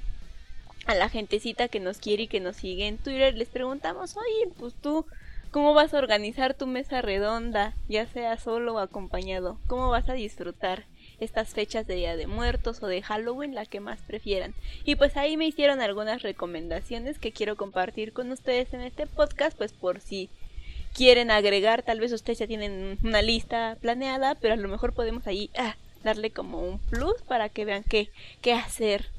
a 0.86 0.94
la 0.94 1.08
gentecita 1.08 1.68
que 1.68 1.78
nos 1.78 1.98
quiere 1.98 2.24
y 2.24 2.28
que 2.28 2.40
nos 2.40 2.56
sigue 2.56 2.86
en 2.86 2.98
Twitter, 2.98 3.36
les 3.36 3.48
preguntamos, 3.48 4.16
oye, 4.16 4.52
pues 4.58 4.74
tú, 4.74 5.06
¿cómo 5.52 5.74
vas 5.74 5.92
a 5.92 5.98
organizar 5.98 6.54
tu 6.54 6.66
mesa 6.66 7.02
redonda, 7.02 7.76
ya 7.86 8.06
sea 8.06 8.38
solo 8.38 8.74
o 8.74 8.78
acompañado? 8.78 9.58
¿Cómo 9.68 9.90
vas 9.90 10.08
a 10.08 10.14
disfrutar 10.14 10.86
estas 11.20 11.50
fechas 11.50 11.86
de 11.86 11.94
Día 11.94 12.16
de 12.16 12.26
Muertos 12.26 12.82
o 12.82 12.86
de 12.86 13.02
Halloween, 13.02 13.54
la 13.54 13.66
que 13.66 13.78
más 13.78 14.00
prefieran? 14.00 14.54
Y 14.84 14.96
pues 14.96 15.16
ahí 15.16 15.36
me 15.36 15.46
hicieron 15.46 15.80
algunas 15.82 16.22
recomendaciones 16.22 17.18
que 17.18 17.32
quiero 17.32 17.56
compartir 17.56 18.14
con 18.14 18.32
ustedes 18.32 18.72
en 18.72 18.80
este 18.80 19.06
podcast, 19.06 19.56
pues 19.56 19.72
por 19.74 20.00
si 20.00 20.30
quieren 20.94 21.30
agregar, 21.30 21.82
tal 21.82 22.00
vez 22.00 22.12
ustedes 22.12 22.38
ya 22.38 22.46
tienen 22.46 22.98
una 23.04 23.20
lista 23.20 23.76
planeada, 23.80 24.34
pero 24.34 24.54
a 24.54 24.56
lo 24.56 24.68
mejor 24.68 24.94
podemos 24.94 25.26
ahí 25.26 25.50
ah, 25.56 25.76
darle 26.02 26.30
como 26.30 26.66
un 26.66 26.78
plus 26.78 27.20
para 27.28 27.50
que 27.50 27.66
vean 27.66 27.84
qué, 27.84 28.08
qué 28.40 28.54
hacer. 28.54 29.10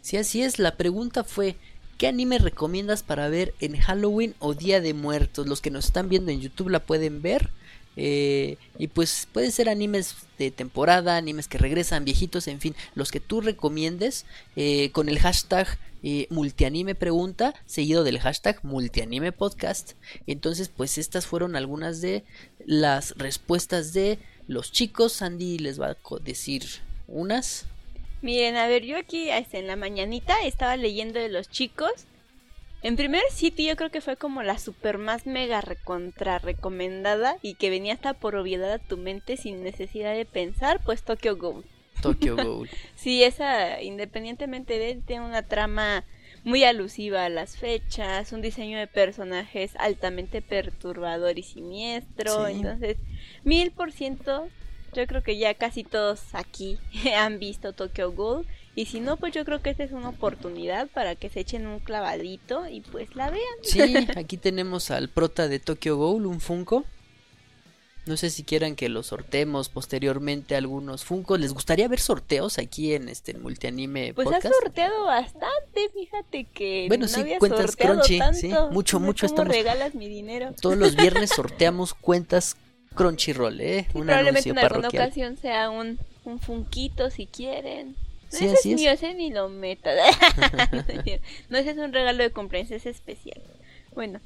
Sí, 0.00 0.16
así 0.16 0.42
es. 0.42 0.60
La 0.60 0.76
pregunta 0.76 1.24
fue, 1.24 1.56
¿qué 2.02 2.08
anime 2.08 2.38
recomiendas 2.38 3.04
para 3.04 3.28
ver 3.28 3.54
en 3.60 3.76
Halloween 3.76 4.34
o 4.40 4.54
Día 4.54 4.80
de 4.80 4.92
Muertos? 4.92 5.46
Los 5.46 5.60
que 5.60 5.70
nos 5.70 5.84
están 5.84 6.08
viendo 6.08 6.32
en 6.32 6.40
YouTube 6.40 6.68
la 6.68 6.80
pueden 6.80 7.22
ver. 7.22 7.50
eh, 7.96 8.56
y 8.76 8.88
pues 8.88 9.28
pueden 9.32 9.52
ser 9.52 9.68
animes 9.68 10.16
de 10.36 10.50
temporada, 10.50 11.16
animes 11.16 11.46
que 11.46 11.58
regresan, 11.58 12.04
viejitos, 12.04 12.48
en 12.48 12.58
fin, 12.58 12.74
los 12.96 13.12
que 13.12 13.20
tú 13.20 13.40
recomiendes 13.40 14.26
eh, 14.56 14.90
con 14.90 15.08
el 15.08 15.20
hashtag 15.20 15.78
eh, 16.02 16.26
multianime 16.28 16.96
pregunta, 16.96 17.54
seguido 17.66 18.02
del 18.02 18.18
hashtag 18.18 18.58
multianime 18.64 19.30
podcast. 19.30 19.92
Entonces, 20.26 20.70
pues 20.76 20.98
estas 20.98 21.26
fueron 21.26 21.54
algunas 21.54 22.00
de 22.00 22.24
las 22.66 23.14
respuestas 23.16 23.92
de 23.92 24.18
los 24.48 24.72
chicos. 24.72 25.12
Sandy 25.12 25.60
les 25.60 25.80
va 25.80 25.90
a 25.90 25.96
decir 26.24 26.64
unas. 27.06 27.66
Miren, 28.22 28.56
a 28.56 28.66
ver, 28.68 28.84
yo 28.84 28.96
aquí 28.96 29.30
este, 29.30 29.58
en 29.58 29.66
la 29.66 29.76
mañanita 29.76 30.34
estaba 30.44 30.76
leyendo 30.76 31.18
de 31.18 31.28
los 31.28 31.50
chicos. 31.50 32.06
En 32.82 32.96
primer 32.96 33.22
sitio 33.30 33.66
yo 33.68 33.76
creo 33.76 33.90
que 33.90 34.00
fue 34.00 34.16
como 34.16 34.42
la 34.42 34.58
super 34.58 34.98
más 34.98 35.26
mega 35.26 35.60
recontra 35.60 36.38
recomendada 36.38 37.36
y 37.42 37.54
que 37.54 37.70
venía 37.70 37.94
hasta 37.94 38.14
por 38.14 38.34
obviedad 38.34 38.72
a 38.72 38.78
tu 38.78 38.96
mente 38.96 39.36
sin 39.36 39.62
necesidad 39.62 40.14
de 40.14 40.24
pensar, 40.24 40.80
pues 40.84 41.02
Tokyo 41.02 41.36
Ghoul. 41.36 41.64
Tokyo 42.00 42.34
Ghoul. 42.44 42.68
Sí, 42.96 43.22
esa, 43.22 43.80
independientemente 43.82 44.78
de, 44.78 44.96
tiene 44.96 45.24
una 45.24 45.42
trama 45.42 46.04
muy 46.44 46.64
alusiva 46.64 47.24
a 47.24 47.28
las 47.28 47.56
fechas, 47.56 48.32
un 48.32 48.40
diseño 48.40 48.76
de 48.78 48.88
personajes 48.88 49.76
altamente 49.76 50.42
perturbador 50.42 51.38
y 51.38 51.44
siniestro, 51.44 52.46
Sí. 52.48 52.52
entonces, 52.54 52.96
mil 53.44 53.70
por 53.70 53.92
ciento, 53.92 54.48
yo 54.92 55.06
creo 55.06 55.22
que 55.22 55.36
ya 55.38 55.54
casi 55.54 55.84
todos 55.84 56.20
aquí 56.32 56.78
han 57.16 57.38
visto 57.38 57.72
Tokyo 57.72 58.12
Ghoul, 58.12 58.46
y 58.74 58.86
si 58.86 59.00
no, 59.00 59.16
pues 59.18 59.34
yo 59.34 59.44
creo 59.44 59.60
que 59.60 59.70
esta 59.70 59.84
es 59.84 59.92
una 59.92 60.08
oportunidad 60.08 60.88
para 60.88 61.14
que 61.14 61.28
se 61.28 61.40
echen 61.40 61.66
un 61.66 61.78
clavadito 61.78 62.66
y 62.68 62.80
pues 62.80 63.14
la 63.14 63.30
vean. 63.30 63.42
Sí, 63.62 63.80
aquí 64.16 64.36
tenemos 64.38 64.90
al 64.90 65.08
prota 65.10 65.48
de 65.48 65.58
Tokyo 65.58 65.96
Ghoul, 65.96 66.24
un 66.26 66.40
Funko. 66.40 66.84
No 68.04 68.16
sé 68.16 68.30
si 68.30 68.42
quieran 68.42 68.74
que 68.74 68.88
lo 68.88 69.04
sorteemos 69.04 69.68
posteriormente 69.68 70.56
algunos 70.56 71.04
Funkos. 71.04 71.38
¿Les 71.38 71.52
gustaría 71.54 71.86
ver 71.86 72.00
sorteos 72.00 72.58
aquí 72.58 72.94
en 72.94 73.08
este 73.08 73.34
Multianime 73.34 74.12
Pues 74.12 74.26
has 74.26 74.34
Podcast? 74.42 74.54
sorteado 74.60 75.04
bastante, 75.04 75.88
fíjate 75.94 76.46
que 76.52 76.86
Bueno, 76.88 77.02
no 77.04 77.08
sí, 77.08 77.20
había 77.20 77.38
cuentas 77.38 77.76
Crunchy, 77.76 78.18
tanto. 78.18 78.38
sí, 78.40 78.48
mucho, 78.72 78.98
No 78.98 79.04
sé 79.04 79.06
mucho 79.06 79.26
cómo 79.28 79.42
estamos- 79.42 79.54
regalas 79.54 79.94
mi 79.94 80.08
dinero. 80.08 80.52
Todos 80.60 80.76
los 80.78 80.96
viernes 80.96 81.30
sorteamos 81.36 81.94
cuentas 81.94 82.56
Crunchyroll, 82.94 83.60
¿eh? 83.60 83.86
Sí, 83.92 83.98
un 83.98 84.06
probablemente 84.06 84.48
en 84.50 84.58
alguna 84.58 84.88
ocasión 84.88 85.36
sea 85.36 85.70
un, 85.70 85.98
un 86.24 86.38
funquito 86.40 87.10
si 87.10 87.26
quieren. 87.26 87.88
No, 88.32 88.38
Sí, 88.38 88.44
ese 88.46 88.54
así 88.54 88.72
es 88.72 88.80
mío, 88.80 88.90
ese 88.90 89.14
ni 89.14 89.30
lo 89.30 89.48
meta. 89.48 89.90
no, 91.50 91.58
ese 91.58 91.70
es 91.70 91.76
un 91.78 91.92
regalo 91.92 92.22
de 92.22 92.30
cumpleaños, 92.30 92.70
es 92.70 92.86
especial. 92.86 93.40
Bueno, 93.94 94.20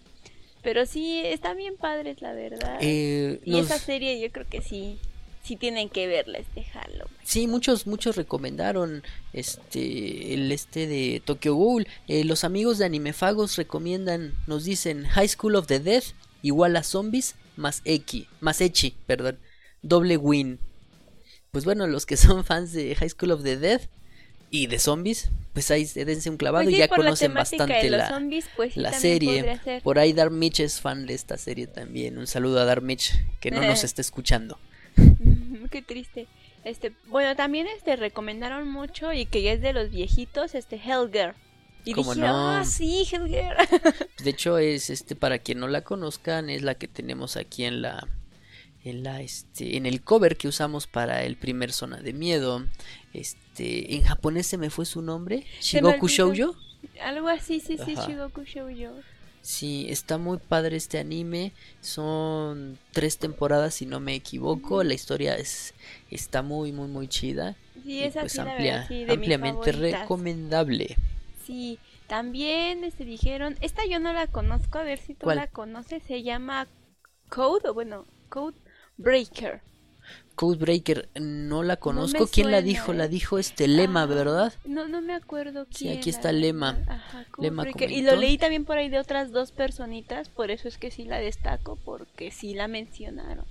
pero 0.63 0.87
sí, 0.87 1.23
están 1.25 1.57
bien 1.57 1.77
padres, 1.77 2.21
la 2.23 2.33
verdad. 2.33 2.79
Eh, 2.81 3.41
y 3.45 3.51
nos- 3.53 3.67
esa 3.67 3.79
serie 3.79 4.21
yo 4.21 4.31
creo 4.31 4.47
que 4.49 4.63
sí, 4.63 4.99
sí 5.43 5.57
tienen 5.57 5.89
que 5.89 6.07
verla 6.07 6.39
este 6.39 6.63
Halloween. 6.65 7.17
Sí, 7.25 7.47
muchos, 7.49 7.87
muchos 7.87 8.17
recomendaron 8.17 9.03
este 9.33 10.35
el 10.35 10.51
este 10.53 10.87
de 10.87 11.21
Tokyo 11.25 11.55
Ghoul. 11.55 11.87
Eh, 12.09 12.25
los 12.25 12.45
amigos 12.45 12.79
de 12.79 12.85
Animefagos 12.85 13.57
recomiendan, 13.57 14.35
nos 14.47 14.65
dicen 14.65 15.05
High 15.05 15.29
School 15.29 15.57
of 15.57 15.67
the 15.67 15.81
Dead 15.81 16.05
igual 16.43 16.77
a 16.77 16.83
zombies 16.85 17.35
más 17.57 17.83
Eki, 17.85 18.29
más 18.40 18.61
Echi, 18.61 18.95
perdón, 19.07 19.38
doble 19.83 20.16
win. 20.16 20.59
Pues 21.51 21.64
bueno, 21.64 21.87
los 21.87 22.07
que 22.07 22.16
son 22.16 22.45
fans 22.45 22.73
de 22.73 22.95
High 22.95 23.11
School 23.11 23.31
of 23.33 23.42
the 23.42 23.57
Dead 23.57 23.81
y 24.51 24.66
de 24.69 24.79
zombies, 24.79 25.31
pues 25.55 25.71
ahí 25.71 25.87
se- 25.87 26.05
dense 26.05 26.31
un 26.31 26.37
clavado 26.37 26.64
Pues 26.64 26.73
y 26.73 26.77
sí, 26.77 26.79
ya 26.81 26.87
la 26.88 26.97
conocen 26.97 27.35
bastante 27.35 27.75
de 27.75 27.90
los 27.90 27.99
la, 27.99 28.09
zombies, 28.09 28.47
pues 28.57 28.75
sí, 28.75 28.81
la 28.81 28.92
serie. 28.92 29.61
Por 29.83 29.99
ahí 29.99 30.12
Dark 30.12 30.31
Mitch 30.33 30.61
es 30.61 30.81
fan 30.81 31.07
de 31.07 31.14
esta 31.14 31.37
serie 31.37 31.66
también. 31.66 32.19
Un 32.19 32.27
saludo 32.27 32.61
a 32.61 32.64
Dark 32.64 32.83
Mitch 32.83 33.12
que 33.40 33.51
no 33.51 33.61
nos 33.62 33.83
está 33.85 34.01
escuchando. 34.03 34.59
Qué 35.71 35.83
triste. 35.83 36.27
Este, 36.64 36.92
bueno, 37.07 37.37
también 37.37 37.66
este 37.69 37.97
recomendaron 37.97 38.69
mucho 38.71 39.12
y 39.12 39.27
que 39.27 39.42
ya 39.42 39.53
es 39.53 39.61
de 39.61 39.73
los 39.73 39.90
viejitos, 39.90 40.55
este 40.55 40.77
Hellgirl. 40.77 41.35
Y 41.87 41.92
¿Cómo 41.92 42.14
dije, 42.14 42.27
no? 42.27 42.51
ah, 42.51 42.64
sí, 42.64 43.07
Hellgirl. 43.11 43.57
De 44.25 44.31
hecho, 44.31 44.59
es 44.59 44.90
este 44.90 45.14
para 45.14 45.38
quien 45.38 45.61
no 45.61 45.68
la 45.68 45.83
conozcan, 45.83 46.51
es 46.51 46.62
la 46.62 46.75
que 46.75 46.88
tenemos 46.88 47.37
aquí 47.37 47.64
en 47.64 47.81
la 47.81 48.07
en 48.85 49.03
la 49.03 49.22
este 49.22 49.77
en 49.77 49.87
el 49.87 50.03
cover 50.03 50.37
que 50.37 50.49
usamos 50.49 50.87
para 50.87 51.25
el 51.25 51.37
primer 51.37 51.72
zona 51.72 51.99
de 52.03 52.12
miedo. 52.12 52.64
Este, 53.14 53.94
en 53.94 54.03
japonés 54.03 54.46
se 54.49 54.59
me 54.59 54.68
fue 54.68 54.85
su 54.85 55.01
nombre, 55.01 55.46
Shigoku. 55.61 56.09
Shoujo. 56.09 56.57
Algo 57.03 57.29
así, 57.29 57.61
sí, 57.61 57.79
sí, 57.85 57.94
Ajá. 57.96 58.07
Shigoku 58.07 58.42
Shoujo. 58.42 58.92
Sí, 59.42 59.87
está 59.88 60.18
muy 60.18 60.38
padre 60.38 60.77
este 60.77 60.99
anime. 60.99 61.53
Son 61.81 62.79
tres 62.90 63.18
temporadas 63.18 63.75
si 63.75 63.87
no 63.87 64.01
me 64.01 64.14
equivoco. 64.16 64.83
La 64.83 64.94
historia 64.94 65.37
es 65.37 65.72
está 66.11 66.42
muy 66.42 66.72
muy 66.72 66.88
muy 66.88 67.07
chida. 67.07 67.55
Sí, 67.85 67.92
y 67.92 68.03
es 68.03 68.14
pues 68.14 68.37
así, 68.37 68.40
amplia- 68.40 68.72
verdad, 68.72 68.88
sí, 68.88 69.07
ampliamente 69.09 69.70
recomendable. 69.70 70.96
Sí, 71.47 71.79
también 72.09 72.85
este 72.85 73.05
dijeron, 73.05 73.57
esta 73.61 73.87
yo 73.87 74.01
no 74.01 74.13
la 74.13 74.27
conozco, 74.27 74.79
a 74.79 74.83
ver 74.83 74.99
si 74.99 75.15
tú 75.15 75.25
¿Cuál? 75.25 75.37
la 75.37 75.47
conoces, 75.47 76.03
se 76.03 76.23
llama 76.23 76.67
Code, 77.29 77.69
o 77.69 77.75
bueno, 77.75 78.05
Code 78.29 78.57
Breaker. 78.97 79.61
Codebreaker 80.37 81.09
no 81.21 81.63
la 81.63 81.77
conozco. 81.79 82.27
¿Quién 82.27 82.51
la 82.51 82.61
dijo? 82.61 82.93
La 82.93 83.07
¿eh? 83.07 83.09
dijo 83.09 83.39
este 83.39 83.67
Lema, 83.69 84.03
Ah, 84.03 84.07
¿verdad? 84.07 84.53
No, 84.67 84.87
no 84.87 85.01
me 85.01 85.15
acuerdo 85.15 85.67
Sí, 85.71 85.87
quién. 85.87 85.99
aquí 85.99 86.11
la 86.13 86.17
está 86.17 86.33
Lema. 86.33 86.79
Ajá, 86.87 87.25
Lema. 87.39 87.65
Y 87.89 88.03
lo 88.03 88.17
leí 88.17 88.37
también 88.37 88.65
por 88.65 88.77
ahí 88.77 88.89
de 88.89 88.99
otras 88.99 89.33
dos 89.33 89.53
personitas, 89.53 90.29
por 90.29 90.51
eso 90.51 90.69
es 90.69 90.77
que 90.79 90.91
sí 90.91 91.05
la 91.05 91.19
destaco, 91.19 91.77
porque 91.85 92.31
sí 92.31 92.55
la 92.55 92.69
mencionaron. 92.69 93.47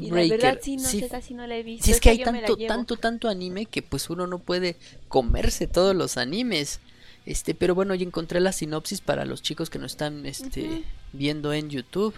Y 0.00 0.10
la 0.10 0.10
Codebreaker. 0.10 0.40
verdad 0.40 0.58
sí, 0.62 0.76
no 0.76 0.88
sí, 0.88 1.00
sé, 1.00 1.06
esa 1.06 1.20
sí 1.20 1.34
no 1.34 1.46
la 1.46 1.56
he 1.56 1.62
visto. 1.62 1.84
sí, 1.84 1.92
es 1.92 2.00
que 2.00 2.10
hay 2.10 2.18
yo 2.18 2.24
tanto, 2.24 2.56
tanto, 2.56 2.96
tanto 2.96 3.28
anime 3.28 3.66
que 3.66 3.82
pues 3.82 4.10
uno 4.10 4.26
no 4.26 4.38
puede 4.38 4.76
comerse 5.08 5.66
todos 5.66 5.94
los 5.94 6.16
animes. 6.16 6.80
Este, 7.24 7.54
pero 7.54 7.74
bueno, 7.74 7.94
ya 7.94 8.04
encontré 8.04 8.38
la 8.40 8.52
sinopsis 8.52 9.00
para 9.00 9.24
los 9.24 9.42
chicos 9.42 9.68
que 9.68 9.80
nos 9.80 9.92
están 9.92 10.26
este, 10.26 10.84
viendo 11.12 11.52
en 11.52 11.70
YouTube 11.70 12.14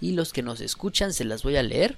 y 0.00 0.12
los 0.12 0.32
que 0.32 0.42
nos 0.42 0.60
escuchan, 0.60 1.12
se 1.12 1.24
las 1.24 1.42
voy 1.42 1.56
a 1.56 1.64
leer. 1.64 1.96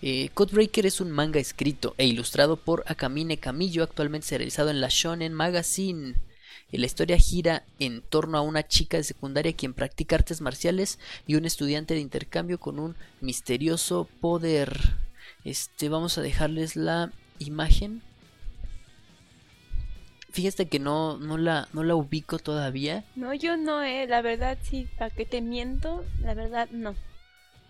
Eh, 0.00 0.30
Codebreaker 0.32 0.86
es 0.86 1.02
un 1.02 1.10
manga 1.10 1.38
escrito 1.38 1.94
e 1.98 2.06
ilustrado 2.06 2.56
por 2.56 2.82
Akamine 2.86 3.36
Camillo, 3.36 3.82
actualmente 3.82 4.38
realizado 4.38 4.70
en 4.70 4.80
la 4.80 4.88
Shonen 4.90 5.34
Magazine. 5.34 6.14
La 6.70 6.86
historia 6.86 7.16
gira 7.16 7.64
en 7.78 8.02
torno 8.02 8.36
a 8.36 8.42
una 8.42 8.66
chica 8.66 8.98
de 8.98 9.04
secundaria 9.04 9.54
quien 9.54 9.72
practica 9.72 10.16
artes 10.16 10.40
marciales 10.40 10.98
y 11.26 11.36
un 11.36 11.46
estudiante 11.46 11.94
de 11.94 12.00
intercambio 12.00 12.58
con 12.58 12.78
un 12.78 12.94
misterioso 13.20 14.06
poder. 14.20 14.78
Este, 15.44 15.88
vamos 15.88 16.18
a 16.18 16.22
dejarles 16.22 16.76
la 16.76 17.10
imagen. 17.38 18.02
Fíjate 20.30 20.68
que 20.68 20.78
no, 20.78 21.16
no, 21.18 21.38
la, 21.38 21.68
no 21.72 21.82
la 21.82 21.94
ubico 21.94 22.38
todavía. 22.38 23.02
No, 23.16 23.32
yo 23.32 23.56
no, 23.56 23.82
eh, 23.82 24.06
la 24.06 24.20
verdad 24.20 24.58
sí, 24.62 24.86
para 24.98 25.10
que 25.10 25.24
te 25.24 25.40
miento, 25.40 26.04
la 26.20 26.34
verdad 26.34 26.68
no. 26.70 26.94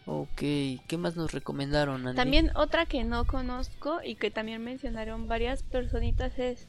Ok, 0.07 0.39
¿qué 0.87 0.97
más 0.99 1.17
nos 1.17 1.33
recomendaron, 1.33 2.07
Andy? 2.07 2.17
También 2.17 2.51
otra 2.57 2.87
que 2.87 3.05
no 3.05 3.27
conozco 3.27 4.01
y 4.03 4.17
que 4.17 4.31
también 4.31 4.65
mencionaron 4.65 5.29
varias 5.29 5.63
personitas 5.63 6.39
es, 6.39 6.67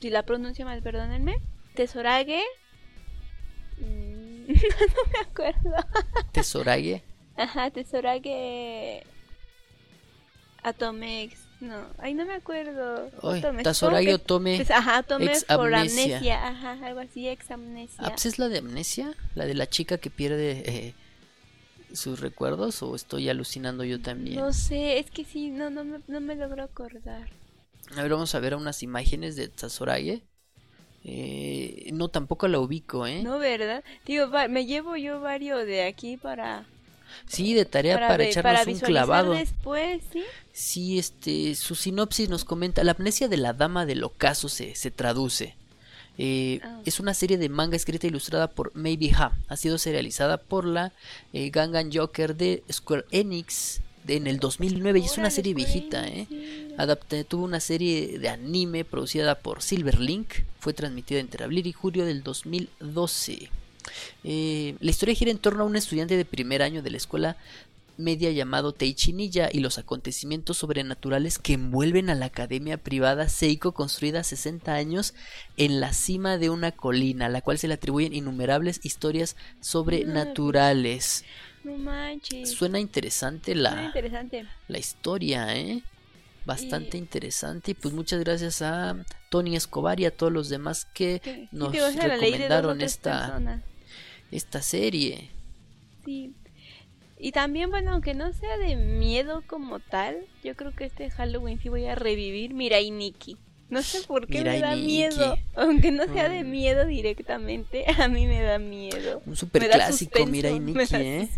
si 0.00 0.10
la 0.10 0.22
pronuncio 0.24 0.64
mal, 0.64 0.82
perdónenme, 0.82 1.40
Tesorage. 1.74 2.42
Mm, 3.78 4.46
no 4.48 5.12
me 5.12 5.18
acuerdo. 5.30 5.74
Tesorage. 6.32 7.02
Ajá, 7.36 7.70
Tesorage 7.70 9.04
Atomex. 10.62 11.38
No, 11.60 11.74
ay, 11.98 12.14
no 12.14 12.24
me 12.24 12.34
acuerdo. 12.34 13.10
Tesorage 13.10 13.80
¿cómo 13.80 13.98
que- 14.04 14.14
Otome 14.14 14.56
Pues, 14.56 14.70
Ajá, 14.70 14.98
Atomex 14.98 15.42
ex 15.42 15.44
por 15.44 15.74
amnesia. 15.74 16.02
amnesia. 16.18 16.46
Ajá, 16.48 16.86
algo 16.86 17.00
así, 17.00 17.28
ex 17.28 17.50
amnesia. 17.50 17.96
Ah, 17.98 18.10
pues 18.10 18.26
¿Es 18.26 18.38
la 18.38 18.48
de 18.48 18.58
amnesia? 18.58 19.12
¿La 19.34 19.44
de 19.44 19.54
la 19.54 19.66
chica 19.68 19.98
que 19.98 20.10
pierde 20.10 20.62
eh, 20.66 20.94
sus 21.92 22.20
recuerdos? 22.20 22.80
¿O 22.82 22.94
estoy 22.94 23.28
alucinando 23.28 23.82
yo 23.84 24.00
también? 24.00 24.36
No 24.40 24.52
sé, 24.52 24.98
es 24.98 25.10
que 25.10 25.24
sí, 25.24 25.50
no, 25.50 25.68
no, 25.70 25.84
me, 25.84 25.98
no 26.06 26.20
me 26.20 26.36
logro 26.36 26.62
acordar. 26.62 27.28
A 27.96 28.02
ver, 28.02 28.10
vamos 28.10 28.34
a 28.34 28.40
ver 28.40 28.54
unas 28.54 28.82
imágenes 28.82 29.36
de 29.36 29.48
Tesorage. 29.48 30.22
Eh, 31.04 31.90
no, 31.92 32.08
tampoco 32.08 32.48
la 32.48 32.58
ubico, 32.58 33.06
¿eh? 33.06 33.22
No, 33.22 33.38
¿verdad? 33.38 33.82
Digo, 34.04 34.28
va- 34.30 34.48
me 34.48 34.66
llevo 34.66 34.96
yo 34.96 35.20
varios 35.20 35.64
de 35.66 35.84
aquí 35.84 36.16
para... 36.16 36.64
Sí, 37.26 37.54
de 37.54 37.64
tarea 37.64 37.94
para, 37.94 38.16
ve- 38.18 38.28
echarnos 38.28 38.52
un 38.60 38.66
visualizar 38.74 38.88
clavado. 38.88 39.32
después, 39.32 40.02
¿sí? 40.12 40.22
Sí, 40.52 40.98
este, 40.98 41.54
su 41.54 41.74
sinopsis 41.74 42.28
nos 42.28 42.44
comenta, 42.44 42.84
la 42.84 42.92
amnesia 42.92 43.28
de 43.28 43.38
la 43.38 43.54
dama 43.54 43.86
del 43.86 44.04
ocaso 44.04 44.48
se, 44.48 44.74
se 44.74 44.90
traduce. 44.90 45.54
Eh, 46.18 46.60
Ah. 46.62 46.80
Es 46.84 47.00
una 47.00 47.14
serie 47.14 47.38
de 47.38 47.48
manga 47.48 47.76
escrita 47.76 48.06
e 48.06 48.10
ilustrada 48.10 48.48
por 48.50 48.74
Maybe 48.74 49.12
Ha. 49.14 49.32
Ha 49.48 49.56
sido 49.56 49.78
serializada 49.78 50.36
por 50.36 50.64
la 50.66 50.92
eh, 51.32 51.48
Gangan 51.50 51.90
Joker 51.92 52.36
de 52.36 52.62
Square 52.70 53.04
Enix 53.12 53.80
en 54.08 54.26
el 54.26 54.38
2009 54.38 55.00
y 55.00 55.04
es 55.04 55.18
una 55.18 55.30
serie 55.30 55.54
viejita, 55.54 56.06
¿eh? 56.08 56.26
Adapta- 56.76 57.22
tuvo 57.24 57.44
una 57.44 57.60
serie 57.60 58.18
de 58.18 58.28
anime 58.28 58.84
producida 58.84 59.34
por 59.36 59.62
Silverlink. 59.62 60.32
Fue 60.60 60.72
transmitida 60.72 61.20
entre 61.20 61.44
abril 61.44 61.66
y 61.66 61.72
julio 61.72 62.04
del 62.06 62.22
2012. 62.22 63.50
Eh, 64.24 64.74
la 64.80 64.90
historia 64.90 65.14
gira 65.14 65.30
en 65.30 65.38
torno 65.38 65.62
a 65.62 65.66
un 65.66 65.76
estudiante 65.76 66.16
de 66.16 66.24
primer 66.24 66.62
año 66.62 66.82
de 66.82 66.90
la 66.90 66.96
escuela 66.98 67.36
media 67.96 68.30
llamado 68.30 68.72
Teichi 68.72 69.12
Ninja 69.12 69.48
y 69.52 69.58
los 69.58 69.76
acontecimientos 69.78 70.58
sobrenaturales 70.58 71.38
que 71.40 71.54
envuelven 71.54 72.10
a 72.10 72.14
la 72.14 72.26
academia 72.26 72.76
privada 72.76 73.28
Seiko 73.28 73.72
construida 73.72 74.22
60 74.22 74.72
años 74.72 75.14
en 75.56 75.80
la 75.80 75.92
cima 75.92 76.38
de 76.38 76.48
una 76.48 76.70
colina, 76.70 77.26
a 77.26 77.28
la 77.28 77.40
cual 77.40 77.58
se 77.58 77.66
le 77.66 77.74
atribuyen 77.74 78.14
innumerables 78.14 78.78
historias 78.84 79.34
sobrenaturales. 79.60 81.24
No 81.72 81.78
manches. 81.78 82.50
Suena 82.52 82.78
interesante 82.80 83.52
Suena 83.52 83.74
la, 83.76 83.84
interesante. 83.84 84.46
la 84.68 84.78
historia, 84.78 85.56
¿eh? 85.56 85.82
Bastante 86.44 86.96
Y- 86.96 87.00
interesante. 87.00 87.72
Y 87.72 87.74
pues 87.74 87.92
muchas 87.94 88.20
gracias 88.20 88.62
a 88.62 88.96
Tony 89.28 89.54
Escobar 89.56 90.00
y 90.00 90.06
a 90.06 90.16
todos 90.16 90.32
los 90.32 90.48
demás 90.48 90.86
que 90.94 91.20
Sí, 91.22 91.48
nos 91.52 91.72
recomendaron 91.72 92.80
esta, 92.80 93.20
personas. 93.20 93.62
esta 94.30 94.62
serie. 94.62 95.30
Sí. 96.04 96.32
Y 97.18 97.32
también, 97.32 97.68
bueno, 97.70 97.90
aunque 97.92 98.14
no 98.14 98.32
sea 98.32 98.56
de 98.58 98.76
miedo 98.76 99.42
como 99.46 99.80
tal, 99.80 100.16
yo 100.44 100.54
creo 100.54 100.72
que 100.74 100.84
este 100.84 101.10
Halloween 101.10 101.60
sí 101.60 101.68
voy 101.68 101.84
a 101.86 101.94
revivir 101.96 102.54
Mirai 102.54 102.90
Nikki. 102.92 103.36
No 103.70 103.82
sé 103.82 104.00
por 104.06 104.26
qué 104.26 104.38
Mirai 104.38 104.56
me 104.56 104.66
da 104.66 104.74
Nikki. 104.74 104.86
miedo. 104.86 105.36
Aunque 105.54 105.90
no 105.90 106.04
sea 106.12 106.28
de 106.28 106.42
miedo 106.44 106.86
directamente, 106.86 107.84
a 107.98 108.08
mí 108.08 108.26
me 108.26 108.40
da 108.42 108.58
miedo. 108.58 109.22
Un 109.26 109.36
super 109.36 109.68
clásico, 109.68 110.24
Mirai 110.26 110.58
me 110.60 110.72
Nikki, 110.72 110.92
da 110.92 111.00
¿eh? 111.00 111.28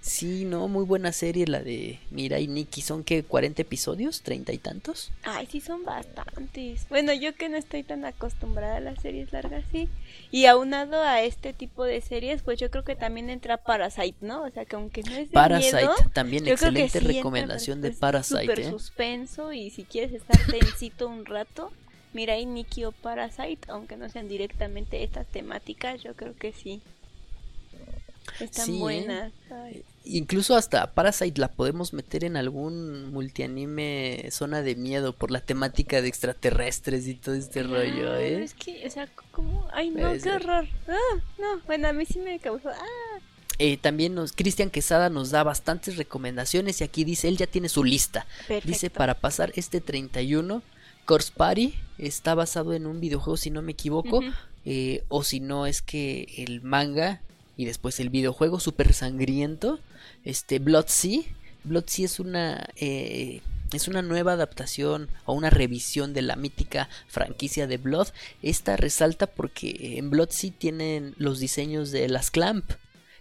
Sí, 0.00 0.44
no, 0.46 0.68
muy 0.68 0.84
buena 0.84 1.12
serie 1.12 1.46
la 1.46 1.60
de 1.60 1.98
Mirai 2.10 2.46
Nikki. 2.46 2.80
¿Son 2.80 3.04
que 3.04 3.22
40 3.24 3.62
episodios? 3.62 4.24
¿30 4.24 4.54
y 4.54 4.58
tantos? 4.58 5.12
Ay, 5.22 5.46
sí 5.50 5.60
son 5.60 5.84
bastantes. 5.84 6.86
Bueno, 6.88 7.12
yo 7.12 7.34
que 7.34 7.48
no 7.48 7.56
estoy 7.56 7.82
tan 7.82 8.04
acostumbrada 8.04 8.76
a 8.76 8.80
las 8.80 9.00
series 9.02 9.32
largas, 9.32 9.64
sí. 9.70 9.88
Y 10.30 10.46
aunado 10.46 11.02
a 11.02 11.22
este 11.22 11.52
tipo 11.52 11.84
de 11.84 12.00
series, 12.00 12.42
pues 12.42 12.58
yo 12.58 12.70
creo 12.70 12.84
que 12.84 12.96
también 12.96 13.28
entra 13.30 13.56
Parasite, 13.58 14.16
¿no? 14.20 14.44
O 14.44 14.50
sea, 14.50 14.64
que 14.64 14.76
aunque 14.76 15.02
no 15.02 15.10
es 15.12 15.28
de 15.28 15.34
Parasite, 15.34 15.76
miedo, 15.76 15.94
también 16.12 16.46
excelente 16.48 16.88
sí 16.90 16.98
entra, 16.98 17.12
recomendación 17.12 17.80
de 17.82 17.90
Parasite, 17.90 18.40
Súper 18.42 18.60
¿eh? 18.60 18.70
suspenso 18.70 19.52
y 19.52 19.70
si 19.70 19.84
quieres 19.84 20.12
estar 20.12 20.38
tensito 20.46 21.08
un 21.08 21.26
rato, 21.26 21.49
mira 22.12 22.34
ahí 22.34 22.46
Nikki 22.46 22.84
o 22.84 22.92
Parasite, 22.92 23.60
aunque 23.68 23.96
no 23.96 24.08
sean 24.08 24.28
directamente 24.28 25.02
estas 25.02 25.26
temáticas, 25.26 26.02
yo 26.02 26.14
creo 26.14 26.34
que 26.36 26.52
sí. 26.52 26.80
Están 28.38 28.66
Sí, 28.66 28.76
¿eh? 28.76 28.78
buenas. 28.78 29.32
Ay. 29.50 29.84
Incluso 30.04 30.56
hasta 30.56 30.92
Parasite 30.94 31.40
la 31.40 31.48
podemos 31.48 31.92
meter 31.92 32.24
en 32.24 32.36
algún 32.36 33.12
multianime 33.12 34.28
zona 34.30 34.62
de 34.62 34.74
miedo 34.76 35.12
por 35.12 35.30
la 35.30 35.40
temática 35.40 36.00
de 36.00 36.08
extraterrestres 36.08 37.06
y 37.06 37.14
todo 37.14 37.34
este 37.34 37.62
rollo, 37.62 38.16
¿eh? 38.16 38.42
Es 38.42 38.54
que, 38.54 38.86
o 38.86 38.90
sea, 38.90 39.08
¿cómo? 39.32 39.68
Ay, 39.72 39.90
no, 39.90 40.12
qué 40.22 40.30
horror. 40.30 40.66
Ah, 40.88 41.22
no, 41.38 41.60
bueno, 41.66 41.88
a 41.88 41.92
mí 41.92 42.06
sí 42.06 42.18
me 42.18 42.38
causó. 42.38 42.70
Ah, 42.70 43.18
Eh, 43.58 43.76
también 43.76 44.14
nos, 44.14 44.32
Cristian 44.32 44.70
Quesada 44.70 45.10
nos 45.10 45.30
da 45.30 45.42
bastantes 45.42 45.96
recomendaciones 45.98 46.80
y 46.80 46.84
aquí 46.84 47.04
dice, 47.04 47.28
él 47.28 47.36
ya 47.36 47.46
tiene 47.46 47.68
su 47.68 47.84
lista. 47.84 48.26
perfecto. 48.48 48.68
Dice, 48.68 48.88
para 48.90 49.14
pasar 49.14 49.52
este 49.54 49.82
31, 49.82 50.62
Corpse 51.04 51.32
Party 51.36 51.74
está 51.98 52.34
basado 52.34 52.72
en 52.72 52.86
un 52.86 53.00
videojuego, 53.00 53.36
si 53.36 53.50
no 53.50 53.62
me 53.62 53.72
equivoco, 53.72 54.20
eh, 54.64 55.04
o 55.08 55.24
si 55.24 55.40
no 55.40 55.66
es 55.66 55.82
que 55.82 56.26
el 56.38 56.62
manga 56.62 57.20
y 57.56 57.64
después 57.64 58.00
el 58.00 58.10
videojuego 58.10 58.60
súper 58.60 58.92
sangriento, 58.92 59.80
este 60.24 60.58
Blood 60.58 60.86
Sea. 60.86 61.22
Blood 61.64 61.84
Sea 61.86 62.06
es 62.06 62.20
una... 62.20 62.68
eh, 62.76 63.42
es 63.72 63.86
una 63.86 64.02
nueva 64.02 64.32
adaptación 64.32 65.08
o 65.26 65.32
una 65.32 65.50
revisión 65.50 66.12
de 66.12 66.22
la 66.22 66.34
mítica 66.36 66.88
franquicia 67.06 67.66
de 67.66 67.76
Blood. 67.76 68.08
Esta 68.42 68.76
resalta 68.76 69.28
porque 69.28 69.96
en 69.98 70.10
Blood 70.10 70.30
Sea 70.30 70.52
tienen 70.56 71.14
los 71.18 71.38
diseños 71.38 71.92
de 71.92 72.08
las 72.08 72.30
Clamp. 72.30 72.72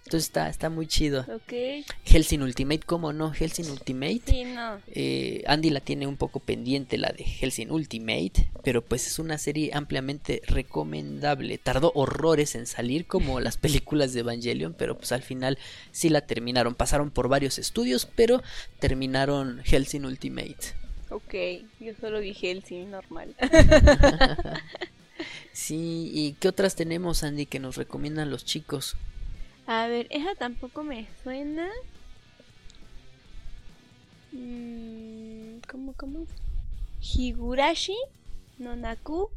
Entonces 0.10 0.30
está, 0.30 0.50
está 0.50 0.72
muy 0.72 0.88
chido. 0.88 1.24
Ok, 1.32 1.86
Helsing 2.06 2.42
Ultimate, 2.42 2.82
¿cómo 2.84 3.14
no? 3.14 3.32
Helsing 3.32 3.70
Ultimate. 3.70 4.22
sí, 4.26 4.44
no. 4.44 4.80
Eh, 4.88 5.44
Andy 5.46 5.70
la 5.70 5.82
tiene 5.82 6.08
un 6.08 6.18
poco 6.18 6.40
pendiente, 6.40 6.98
la 6.98 7.10
de 7.10 7.24
Helsing 7.24 7.70
Ultimate, 7.70 8.50
pero 8.64 8.84
pues 8.84 9.06
es 9.06 9.20
una 9.20 9.38
serie 9.38 9.70
ampliamente 9.72 10.42
recomendable. 10.48 11.60
Tardó 11.60 11.92
horrores 11.94 12.56
en 12.56 12.66
salir 12.66 13.06
como 13.06 13.40
las 13.40 13.58
películas 13.58 14.12
de 14.14 14.22
Evangelion, 14.22 14.74
pero 14.74 14.98
pues 14.98 15.12
al 15.12 15.22
final 15.22 15.60
sí 15.92 16.10
la 16.10 16.22
terminaron. 16.22 16.74
Pasaron 16.74 17.12
por 17.12 17.28
varios 17.28 17.60
estudios, 17.60 18.10
pero 18.16 18.42
terminaron 18.80 19.62
Helsing 19.64 20.06
Ultimate. 20.06 20.74
Ok, 21.12 21.36
yo 21.80 21.94
solo 22.02 22.20
dije 22.20 22.50
el 22.50 22.64
sí, 22.64 22.84
normal. 22.86 23.36
Sí, 25.52 26.10
¿y 26.14 26.34
qué 26.40 26.48
otras 26.48 26.76
tenemos, 26.76 27.24
Andy, 27.24 27.46
que 27.46 27.60
nos 27.60 27.76
recomiendan 27.76 28.30
los 28.30 28.46
chicos? 28.46 28.96
A 29.70 29.86
ver, 29.86 30.08
esa 30.10 30.34
tampoco 30.34 30.82
me 30.84 31.08
suena. 31.22 31.70
Mm, 34.32 35.60
¿Cómo, 35.70 35.94
cómo? 35.94 36.26
Higurashi 37.00 37.96
Nonaku 38.58 39.30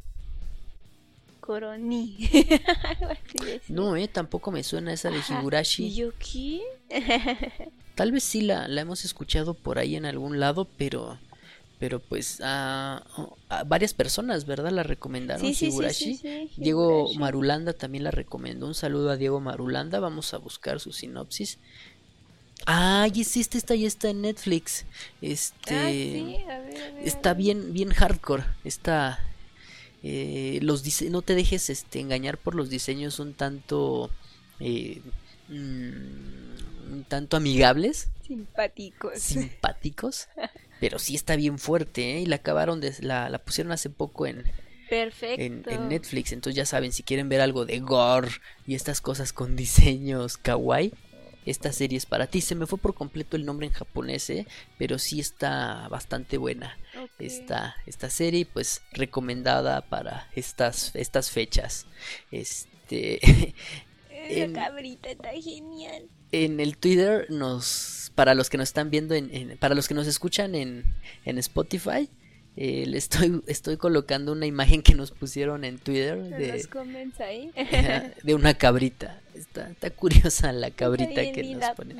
Koroni. 1.39 2.17
Algo 2.83 3.11
así 3.11 3.45
decía. 3.45 3.75
No, 3.75 3.95
eh, 3.95 4.07
tampoco 4.07 4.51
me 4.51 4.63
suena 4.63 4.91
esa 4.91 5.11
de 5.11 5.19
Higurashi. 5.19 5.85
¿Y 5.85 5.93
yo 5.93 6.09
qué? 6.17 6.63
Tal 7.93 8.11
vez 8.11 8.23
sí 8.23 8.41
la, 8.41 8.67
la 8.67 8.81
hemos 8.81 9.05
escuchado 9.05 9.53
por 9.53 9.77
ahí 9.77 9.95
en 9.95 10.07
algún 10.07 10.39
lado, 10.39 10.67
pero 10.79 11.19
pero 11.83 11.99
pues 11.99 12.39
a, 12.41 13.03
a 13.49 13.63
varias 13.65 13.93
personas, 13.93 14.45
¿verdad? 14.45 14.71
La 14.71 14.83
recomendaron 14.83 15.41
Sí, 15.41 15.53
sí, 15.53 15.65
sí, 15.65 15.67
Higurashi. 15.67 16.11
sí, 16.13 16.17
sí, 16.55 16.61
Diego 16.61 17.09
Higurashi. 17.09 17.19
Marulanda 17.19 17.73
también 17.73 18.05
la 18.05 18.11
recomendó. 18.11 18.67
Un 18.67 18.73
saludo 18.73 19.09
a 19.09 19.17
Diego 19.17 19.41
Marulanda. 19.41 19.99
Vamos 19.99 20.33
a 20.33 20.37
buscar 20.37 20.79
su 20.79 20.93
sinopsis. 20.93 21.59
Ah, 22.65 23.07
y 23.13 23.23
sí, 23.25 23.41
esta, 23.41 23.57
esta 23.57 23.75
ya 23.75 23.87
está 23.87 24.09
en 24.09 24.21
Netflix. 24.21 24.85
Este 25.21 25.73
Ah, 25.75 25.91
sí, 25.91 26.37
a 26.49 26.59
ver, 26.59 26.81
a 26.81 26.91
ver, 26.93 27.03
a 27.03 27.07
está 27.07 27.33
bien, 27.33 27.73
bien 27.73 27.89
hardcore. 27.89 28.45
Está 28.63 29.19
eh, 30.03 30.59
los 30.61 30.83
dise- 30.83 31.09
no 31.09 31.21
te 31.21 31.35
dejes 31.35 31.69
este, 31.69 31.99
engañar 31.99 32.37
por 32.37 32.55
los 32.55 32.69
diseños 32.69 33.19
un 33.19 33.33
tanto 33.35 34.11
eh, 34.59 35.01
mm, 35.49 36.93
un 36.93 37.05
tanto 37.09 37.37
amigables 37.37 38.09
Simpáticos. 38.21 39.19
simpáticos 39.19 40.27
pero 40.83 40.99
sí 40.99 41.15
está 41.15 41.37
bien 41.37 41.59
fuerte 41.59 42.17
¿eh? 42.17 42.19
y 42.19 42.25
la 42.25 42.35
acabaron 42.35 42.81
de 42.81 42.93
la, 42.99 43.29
la 43.29 43.39
pusieron 43.39 43.71
hace 43.71 43.89
poco 43.89 44.27
en, 44.27 44.43
Perfecto. 44.89 45.41
en, 45.41 45.63
en 45.69 45.87
Netflix 45.87 46.33
entonces 46.33 46.57
ya 46.57 46.65
saben 46.65 46.91
si 46.91 47.03
quieren 47.03 47.29
ver 47.29 47.39
algo 47.39 47.65
de 47.65 47.79
gore 47.79 48.27
y 48.67 48.75
estas 48.75 48.99
cosas 48.99 49.31
con 49.31 49.55
diseños 49.55 50.35
kawaii 50.35 50.91
esta 51.45 51.71
serie 51.71 51.97
es 51.97 52.05
para 52.05 52.27
ti 52.27 52.41
se 52.41 52.55
me 52.55 52.67
fue 52.67 52.79
por 52.79 52.95
completo 52.95 53.37
el 53.37 53.45
nombre 53.45 53.65
en 53.65 53.71
japonés 53.71 54.29
¿eh? 54.29 54.45
pero 54.77 54.99
sí 54.99 55.21
está 55.21 55.87
bastante 55.87 56.37
buena 56.37 56.77
esta, 57.17 57.77
esta 57.85 58.09
serie, 58.09 58.45
pues 58.45 58.81
recomendada 58.91 59.81
para 59.81 60.29
estas, 60.35 60.95
estas 60.95 61.31
fechas. 61.31 61.87
Este, 62.31 63.19
Esa 64.09 64.53
cabrita 64.53 65.09
está 65.09 65.31
genial. 65.31 66.09
En 66.33 66.59
el 66.59 66.77
Twitter 66.77 67.27
nos, 67.29 68.11
para 68.15 68.33
los 68.33 68.49
que 68.49 68.57
nos 68.57 68.69
están 68.69 68.89
viendo, 68.89 69.13
en, 69.15 69.33
en- 69.33 69.57
para 69.57 69.75
los 69.75 69.87
que 69.87 69.93
nos 69.93 70.07
escuchan 70.07 70.55
en, 70.55 70.83
en 71.25 71.37
Spotify, 71.37 72.09
eh, 72.55 72.85
le 72.87 72.97
estoy, 72.97 73.41
estoy 73.47 73.77
colocando 73.77 74.31
una 74.31 74.45
imagen 74.45 74.81
que 74.81 74.93
nos 74.95 75.11
pusieron 75.11 75.63
en 75.63 75.79
Twitter 75.79 76.21
de, 76.21 76.51
ahí. 77.19 77.51
de 78.23 78.35
una 78.35 78.53
cabrita. 78.55 79.19
Está, 79.33 79.69
está 79.71 79.89
curiosa 79.89 80.51
la 80.51 80.69
cabrita 80.69 81.21
bien 81.21 81.33
que 81.33 81.41
nos 81.55 81.71
pone. 81.75 81.95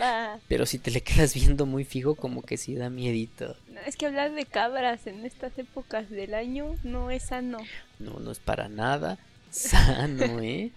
Pero 0.47 0.67
si 0.67 0.77
te 0.77 0.91
le 0.91 1.01
quedas 1.01 1.33
viendo 1.33 1.65
muy 1.65 1.83
fijo, 1.83 2.13
como 2.13 2.43
que 2.43 2.57
sí 2.57 2.75
da 2.75 2.91
miedito. 2.91 3.55
No, 3.71 3.79
es 3.87 3.95
que 3.95 4.05
hablar 4.05 4.33
de 4.33 4.45
cabras 4.45 5.07
en 5.07 5.25
estas 5.25 5.57
épocas 5.57 6.09
del 6.11 6.35
año 6.35 6.75
no 6.83 7.09
es 7.09 7.23
sano. 7.23 7.57
No, 7.97 8.19
no 8.19 8.31
es 8.31 8.37
para 8.39 8.69
nada 8.69 9.17
sano, 9.49 10.41
¿eh? 10.41 10.71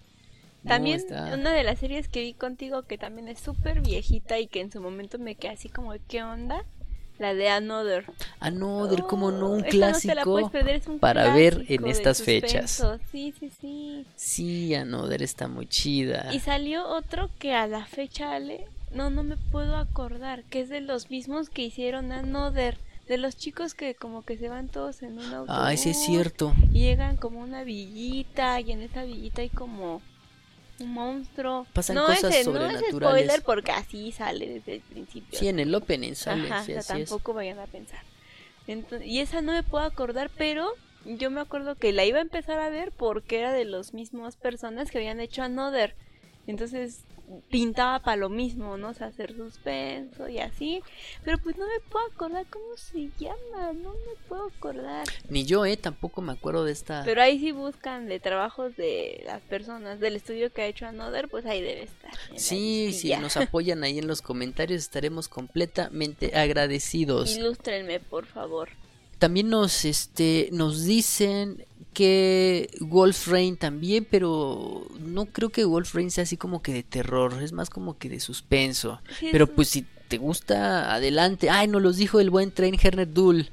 También 0.66 0.96
está- 0.96 1.34
una 1.34 1.52
de 1.52 1.64
las 1.64 1.78
series 1.78 2.08
que 2.08 2.22
vi 2.22 2.34
contigo 2.34 2.82
que 2.82 2.98
también 2.98 3.28
es 3.28 3.40
súper 3.40 3.80
viejita 3.80 4.38
y 4.38 4.46
que 4.46 4.60
en 4.60 4.70
su 4.70 4.80
momento 4.80 5.18
me 5.18 5.34
quedé 5.34 5.52
así 5.52 5.68
como, 5.68 5.92
¿qué 6.08 6.22
onda? 6.22 6.64
La 7.18 7.32
de 7.32 7.48
Another. 7.48 8.04
Ah, 8.40 8.50
no, 8.50 8.88
del 8.88 9.02
como 9.04 9.30
no, 9.30 9.46
un 9.48 9.52
Oh, 9.52 9.56
no 9.56 9.62
la 9.62 9.68
clásico 9.68 10.50
perder, 10.50 10.76
es 10.76 10.86
un 10.86 10.98
para 10.98 11.32
ver 11.34 11.64
en 11.68 11.86
estas 11.86 12.22
fechas. 12.22 12.82
Sí, 13.10 13.32
sí, 13.40 13.50
sí. 13.58 14.06
Sí, 14.16 14.74
Another 14.74 15.22
está 15.22 15.48
muy 15.48 15.66
chida. 15.66 16.28
Y 16.34 16.40
salió 16.40 16.86
otro 16.86 17.30
que 17.38 17.54
a 17.54 17.66
la 17.66 17.86
fecha, 17.86 18.32
Ale, 18.34 18.66
no, 18.90 19.08
no 19.08 19.22
me 19.22 19.38
puedo 19.38 19.76
acordar, 19.76 20.44
que 20.44 20.60
es 20.60 20.68
de 20.68 20.82
los 20.82 21.08
mismos 21.08 21.48
que 21.48 21.62
hicieron 21.62 22.12
Another. 22.12 22.76
De 23.08 23.18
los 23.18 23.36
chicos 23.36 23.74
que 23.74 23.94
como 23.94 24.22
que 24.22 24.36
se 24.36 24.48
van 24.48 24.68
todos 24.68 25.00
en 25.02 25.18
un 25.18 25.32
auto. 25.32 25.52
Ay, 25.52 25.76
sí 25.76 25.90
es 25.90 26.04
cierto. 26.04 26.52
Y 26.72 26.80
llegan 26.80 27.16
como 27.16 27.40
a 27.40 27.44
una 27.44 27.62
villita 27.62 28.60
y 28.60 28.72
en 28.72 28.82
esa 28.82 29.04
villita 29.04 29.42
hay 29.42 29.48
como 29.48 30.02
un 30.80 30.92
monstruo. 30.92 31.66
Pasan 31.72 31.96
no 31.96 32.06
cosas 32.06 32.24
ese, 32.24 32.28
No 32.30 32.36
es 32.38 32.44
sobrenaturales. 32.44 32.92
spoiler 33.24 33.42
porque 33.42 33.72
así 33.72 34.12
sale 34.12 34.46
desde 34.48 34.74
el 34.74 34.80
principio. 34.82 35.38
Sí, 35.38 35.48
en 35.48 35.58
el 35.60 35.74
opening 35.74 36.14
sale, 36.14 36.50
Ajá, 36.50 36.64
sí, 36.64 36.72
o 36.72 36.82
sea, 36.82 36.94
así 36.94 37.02
es. 37.02 37.08
tampoco 37.08 37.32
vayan 37.34 37.58
a 37.58 37.66
pensar. 37.66 38.00
Y 39.04 39.20
esa 39.20 39.40
no 39.42 39.52
me 39.52 39.62
puedo 39.62 39.84
acordar, 39.84 40.30
pero 40.36 40.68
yo 41.04 41.30
me 41.30 41.40
acuerdo 41.40 41.76
que 41.76 41.92
la 41.92 42.04
iba 42.04 42.18
a 42.18 42.22
empezar 42.22 42.58
a 42.58 42.68
ver 42.68 42.90
porque 42.92 43.38
era 43.38 43.52
de 43.52 43.64
los 43.64 43.94
mismos 43.94 44.36
personas 44.36 44.90
que 44.90 44.98
habían 44.98 45.20
hecho 45.20 45.42
Another. 45.42 45.94
Entonces 46.48 47.00
pintaba 47.50 48.00
para 48.00 48.16
lo 48.16 48.28
mismo, 48.28 48.76
¿no? 48.76 48.90
O 48.90 48.94
sea, 48.94 49.08
hacer 49.08 49.36
suspenso 49.36 50.28
y 50.28 50.38
así. 50.38 50.82
Pero 51.24 51.38
pues 51.38 51.56
no 51.56 51.64
me 51.66 51.80
puedo 51.90 52.06
acordar 52.06 52.46
cómo 52.48 52.76
se 52.76 53.10
llama, 53.18 53.72
no 53.72 53.90
me 53.90 54.28
puedo 54.28 54.46
acordar. 54.46 55.06
Ni 55.28 55.44
yo, 55.44 55.64
eh, 55.64 55.76
tampoco 55.76 56.22
me 56.22 56.32
acuerdo 56.32 56.64
de 56.64 56.72
esta. 56.72 57.02
Pero 57.04 57.22
ahí 57.22 57.38
sí 57.38 57.52
buscan 57.52 58.06
de 58.06 58.20
trabajos 58.20 58.76
de 58.76 59.22
las 59.26 59.42
personas 59.42 60.00
del 60.00 60.16
estudio 60.16 60.52
que 60.52 60.62
ha 60.62 60.66
hecho 60.66 60.86
Another, 60.86 61.28
pues 61.28 61.46
ahí 61.46 61.60
debe 61.62 61.84
estar. 61.84 62.12
Sí, 62.36 62.38
si 62.38 62.86
listilla. 62.86 63.20
nos 63.20 63.36
apoyan 63.36 63.82
ahí 63.84 63.98
en 63.98 64.06
los 64.06 64.22
comentarios 64.22 64.82
estaremos 64.82 65.28
completamente 65.28 66.36
agradecidos. 66.36 67.36
Ilústrenme, 67.36 68.00
por 68.00 68.26
favor. 68.26 68.68
También 69.18 69.48
nos 69.48 69.84
este 69.84 70.50
nos 70.52 70.84
dicen 70.84 71.64
que 71.96 72.68
Wolf 72.80 73.26
Rain 73.28 73.56
también, 73.56 74.06
pero 74.10 74.86
no 75.00 75.24
creo 75.24 75.48
que 75.48 75.64
Wolf 75.64 75.94
Rain 75.94 76.10
sea 76.10 76.24
así 76.24 76.36
como 76.36 76.60
que 76.60 76.74
de 76.74 76.82
terror, 76.82 77.42
es 77.42 77.52
más 77.52 77.70
como 77.70 77.96
que 77.96 78.10
de 78.10 78.20
suspenso. 78.20 79.00
Sí, 79.18 79.30
Pero 79.32 79.46
pues 79.46 79.70
si 79.70 79.86
te 80.08 80.18
gusta, 80.18 80.94
adelante. 80.94 81.48
Ay, 81.48 81.68
nos 81.68 81.80
los 81.80 81.96
dijo 81.96 82.20
el 82.20 82.28
buen 82.28 82.52
Train 82.52 82.76
Herner 82.78 83.10
Dull. 83.10 83.48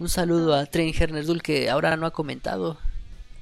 Un 0.00 0.08
saludo 0.08 0.56
a 0.56 0.66
Train 0.66 0.92
Herner 0.92 1.24
Dull 1.24 1.40
que 1.40 1.70
ahora 1.70 1.96
no 1.96 2.06
ha 2.06 2.10
comentado. 2.10 2.78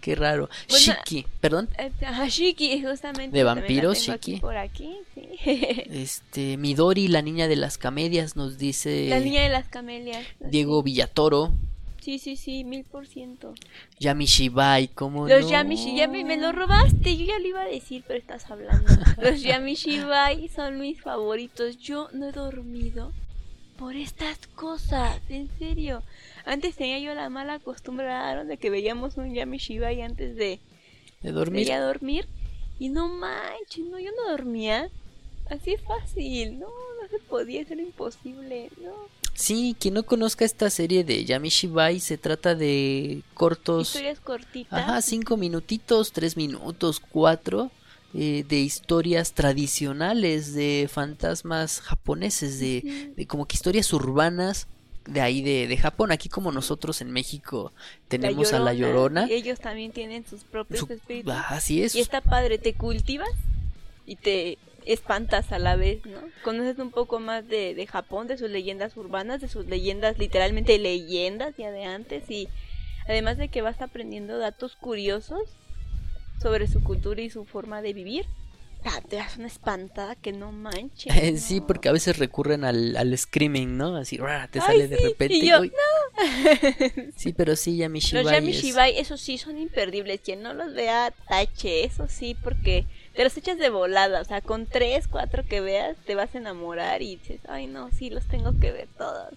Qué 0.03 0.17
raro. 0.17 0.51
Bueno, 0.69 0.85
Shiki, 0.85 1.27
perdón. 1.41 1.71
Eh, 1.79 1.91
Ajá, 2.05 2.29
Shiki, 2.29 2.85
justamente. 2.85 3.35
De 3.35 3.45
vampiros, 3.45 4.07
aquí 4.11 4.33
Shiki. 4.33 4.41
Por 4.43 4.59
aquí, 4.59 4.99
sí. 5.15 5.29
Este, 5.91 6.59
Midori, 6.59 7.09
la 7.09 7.23
niña 7.23 7.49
de 7.49 7.57
las 7.57 7.79
camelias, 7.79 8.37
nos 8.37 8.59
dice 8.59 9.07
La 9.09 9.19
niña 9.19 9.45
de 9.45 9.49
las 9.49 9.67
camelias. 9.69 10.27
Diego 10.41 10.83
Villatoro. 10.83 11.55
Sí, 12.03 12.19
sí, 12.19 12.35
sí, 12.35 12.65
mil 12.65 12.83
por 12.83 13.07
ciento. 13.07 13.55
Yami 14.01 14.25
Shibai, 14.25 14.89
¿cómo 14.89 15.29
Los 15.29 15.43
no? 15.43 15.51
Yamishibai, 15.51 16.25
me 16.25 16.37
lo 16.37 16.51
robaste, 16.51 17.17
yo 17.17 17.27
ya 17.27 17.39
lo 17.39 17.47
iba 17.47 17.61
a 17.63 17.67
decir, 17.67 18.03
pero 18.09 18.19
estás 18.19 18.51
hablando. 18.51 18.91
Los 19.23 19.41
Yamishibai 19.41 20.49
son 20.49 20.81
mis 20.81 21.01
favoritos. 21.01 21.79
Yo 21.79 22.09
no 22.13 22.29
he 22.29 22.33
dormido 22.33 23.13
por 23.79 23.95
estas 23.95 24.37
cosas, 24.57 25.21
en 25.29 25.49
serio. 25.61 26.03
Antes 26.45 26.75
tenía 26.75 26.99
yo 26.99 27.15
la 27.15 27.29
mala 27.29 27.61
costumbre 27.61 28.07
de 28.47 28.57
que 28.57 28.71
veíamos 28.71 29.17
un 29.17 29.33
Yamishibai 29.33 30.03
antes 30.03 30.35
de, 30.35 30.59
De 31.21 31.29
de 31.29 31.33
dormir. 31.33 31.67
ir 31.69 31.73
a 31.73 31.81
dormir. 31.81 32.27
Y 32.81 32.89
no 32.89 33.07
manches, 33.07 33.87
no, 33.87 34.01
yo 34.01 34.11
no 34.17 34.29
dormía. 34.29 34.91
Así 35.51 35.77
fácil, 35.77 36.59
no, 36.59 36.67
no 36.67 37.09
se 37.09 37.21
podía, 37.21 37.61
era 37.61 37.81
imposible, 37.81 38.71
no. 38.83 38.91
Sí, 39.35 39.75
quien 39.79 39.95
no 39.95 40.03
conozca 40.05 40.45
esta 40.45 40.71
serie 40.71 41.05
de 41.05 41.25
Yami 41.25 41.49
Shibai, 41.49 42.01
se 42.01 42.19
trata 42.19 42.55
de 42.55 43.23
cortos. 43.35 43.89
Historias 43.89 44.21
cortitas. 44.21 44.79
Ajá, 44.81 45.03
cinco 45.03 45.37
minutitos, 45.37 46.13
tres 46.13 46.37
minutos, 46.37 47.01
cuatro. 47.01 47.71
eh, 48.15 48.45
de 48.47 48.61
historias 48.61 49.33
tradicionales 49.33 50.53
de 50.53 50.87
fantasmas 50.93 51.81
japoneses, 51.81 52.61
de, 52.61 53.11
de 53.17 53.27
como 53.27 53.47
que 53.47 53.57
historias 53.57 53.91
urbanas 53.95 54.67
de 55.07 55.23
ahí 55.23 55.41
de, 55.41 55.67
de 55.67 55.77
Japón. 55.79 56.13
Aquí 56.13 56.29
como 56.29 56.53
nosotros 56.53 57.01
en 57.01 57.11
México 57.11 57.73
tenemos 58.09 58.53
a 58.53 58.59
la 58.59 58.75
Llorona. 58.75 59.27
Y 59.29 59.33
ellos 59.33 59.61
también 59.61 59.93
tienen 59.93 60.27
sus 60.27 60.45
propios 60.45 60.81
Su- 60.81 60.93
espíritus. 60.93 61.33
Ah, 61.33 61.47
así 61.49 61.83
es. 61.83 61.95
Y 61.95 62.01
está 62.01 62.21
padre, 62.21 62.59
te 62.59 62.75
cultivas 62.75 63.31
y 64.05 64.17
te 64.17 64.59
espantas 64.87 65.53
a 65.53 65.59
la 65.59 65.77
vez, 65.77 66.05
¿no? 66.07 66.19
Conoces 66.43 66.79
un 66.79 66.91
poco 66.91 67.21
más 67.21 67.47
de, 67.49 67.75
de 67.75 67.87
Japón, 67.87 68.27
de 68.27 68.39
sus 68.39 68.51
leyendas 68.51 68.97
urbanas, 68.97 69.41
de 69.41 69.49
sus 69.49 69.67
leyendas, 69.67 70.19
literalmente 70.19 70.79
leyendas 70.79 71.55
ya 71.57 71.71
de 71.71 71.85
antes 71.85 72.31
y 72.31 72.49
además 73.09 73.37
de 73.39 73.49
que 73.49 73.63
vas 73.63 73.81
aprendiendo 73.81 74.39
datos 74.39 74.77
curiosos 74.77 75.43
sobre 76.41 76.67
su 76.67 76.83
cultura 76.83 77.21
y 77.23 77.31
su 77.31 77.45
forma 77.45 77.83
de 77.83 77.93
vivir. 77.93 78.27
Ah, 78.85 79.01
te 79.09 79.15
das 79.15 79.37
una 79.37 79.47
espantada 79.47 80.17
que 80.17 80.33
no 80.33 80.51
manches. 80.51 81.41
Sí, 81.41 81.61
¿no? 81.61 81.69
porque 81.69 81.89
a 81.89 81.93
veces 81.93 82.19
recurren 82.19 82.65
al, 82.65 82.97
al 82.97 83.17
screaming, 83.17 83.77
¿no? 83.77 83.95
Así, 83.95 84.17
¡ra! 84.17 84.49
te 84.49 84.59
Ay, 84.59 84.67
sale 84.67 84.89
de 84.89 84.97
sí, 84.97 85.05
repente. 85.05 85.35
y 85.37 85.49
yo, 85.49 85.61
uy. 85.61 85.73
Sí, 87.17 87.33
pero 87.33 87.55
sí, 87.55 87.77
Yami 87.77 88.01
Los 88.01 88.11
Shibai 88.11 88.35
Yami 88.41 88.51
es- 88.53 89.07
esos 89.07 89.21
sí 89.21 89.39
son 89.39 89.57
imperdibles. 89.59 90.21
Quien 90.21 90.43
no 90.43 90.53
los 90.53 90.75
vea, 90.75 91.13
tache, 91.29 91.85
eso 91.85 92.09
sí, 92.09 92.37
porque 92.43 92.85
te 93.15 93.25
los 93.25 93.37
echas 93.37 93.59
de 93.59 93.71
volada. 93.71 94.21
O 94.21 94.25
sea, 94.25 94.41
con 94.41 94.67
tres, 94.67 95.09
cuatro 95.09 95.45
que 95.45 95.61
veas, 95.61 95.97
te 96.07 96.15
vas 96.15 96.35
a 96.35 96.39
enamorar 96.39 97.03
y 97.03 97.17
dices, 97.17 97.41
ay, 97.49 97.67
no, 97.67 97.91
sí, 97.93 98.11
los 98.11 98.27
tengo 98.27 98.59
que 98.61 98.73
ver 98.73 98.89
todos. 98.99 99.35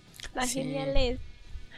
Sí. 0.47 0.59
geniales. 0.59 1.19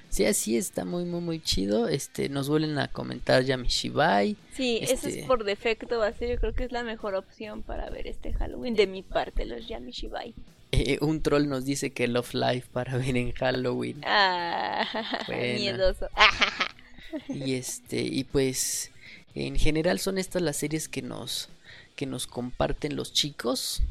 Sí, 0.10 0.26
así 0.26 0.56
está 0.56 0.86
muy, 0.86 1.04
muy, 1.04 1.20
muy 1.20 1.40
chido. 1.42 1.90
Este, 1.90 2.30
nos 2.30 2.48
vuelven 2.48 2.78
a 2.80 2.88
comentar 2.88 3.44
Yami 3.44 3.68
Shibai. 3.68 4.38
Sí, 4.54 4.80
eso 4.82 4.94
Este- 4.94 5.20
es 5.20 5.26
por 5.26 5.44
defecto. 5.44 6.00
Va 6.00 6.08
a 6.08 6.14
ser, 6.14 6.30
yo 6.30 6.38
creo 6.40 6.54
que 6.54 6.64
es 6.64 6.72
la 6.72 6.84
mejor 6.84 7.14
opción 7.16 7.62
para 7.62 7.90
ver 7.90 8.08
este 8.08 8.32
Halloween. 8.34 8.74
De 8.76 8.88
mi 8.88 9.04
parte, 9.04 9.46
los 9.46 9.68
Yami 9.68 9.92
Shibai. 9.92 10.34
Eh, 10.72 10.98
un 11.02 11.22
troll 11.22 11.48
nos 11.48 11.66
dice 11.66 11.92
que 11.92 12.08
Love 12.08 12.34
Life 12.34 12.68
para 12.72 12.98
ver 12.98 13.16
en 13.18 13.32
Halloween. 13.34 14.02
Ah, 14.06 14.86
miedoso. 15.30 16.08
Y 17.30 17.56
este, 17.56 18.02
y 18.02 18.26
pues 18.26 18.92
en 19.34 19.58
general 19.58 19.98
son 20.00 20.18
estas 20.18 20.42
las 20.42 20.58
series 20.58 20.88
que 20.90 21.02
nos 21.02 21.50
que 21.98 22.06
nos 22.06 22.28
comparten 22.28 22.96
los 22.96 23.12
chicos 23.12 23.82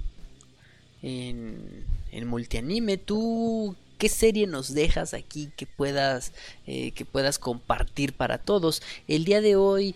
en, 1.02 1.84
en 2.12 2.26
multianime. 2.26 2.96
¿Tú 2.96 3.76
qué 3.98 4.08
serie 4.08 4.46
nos 4.46 4.72
dejas 4.72 5.12
aquí 5.12 5.50
que 5.56 5.66
puedas 5.66 6.32
eh, 6.66 6.92
que 6.92 7.04
puedas 7.04 7.38
compartir 7.38 8.14
para 8.14 8.38
todos? 8.38 8.80
El 9.08 9.26
día 9.26 9.42
de 9.42 9.56
hoy 9.56 9.94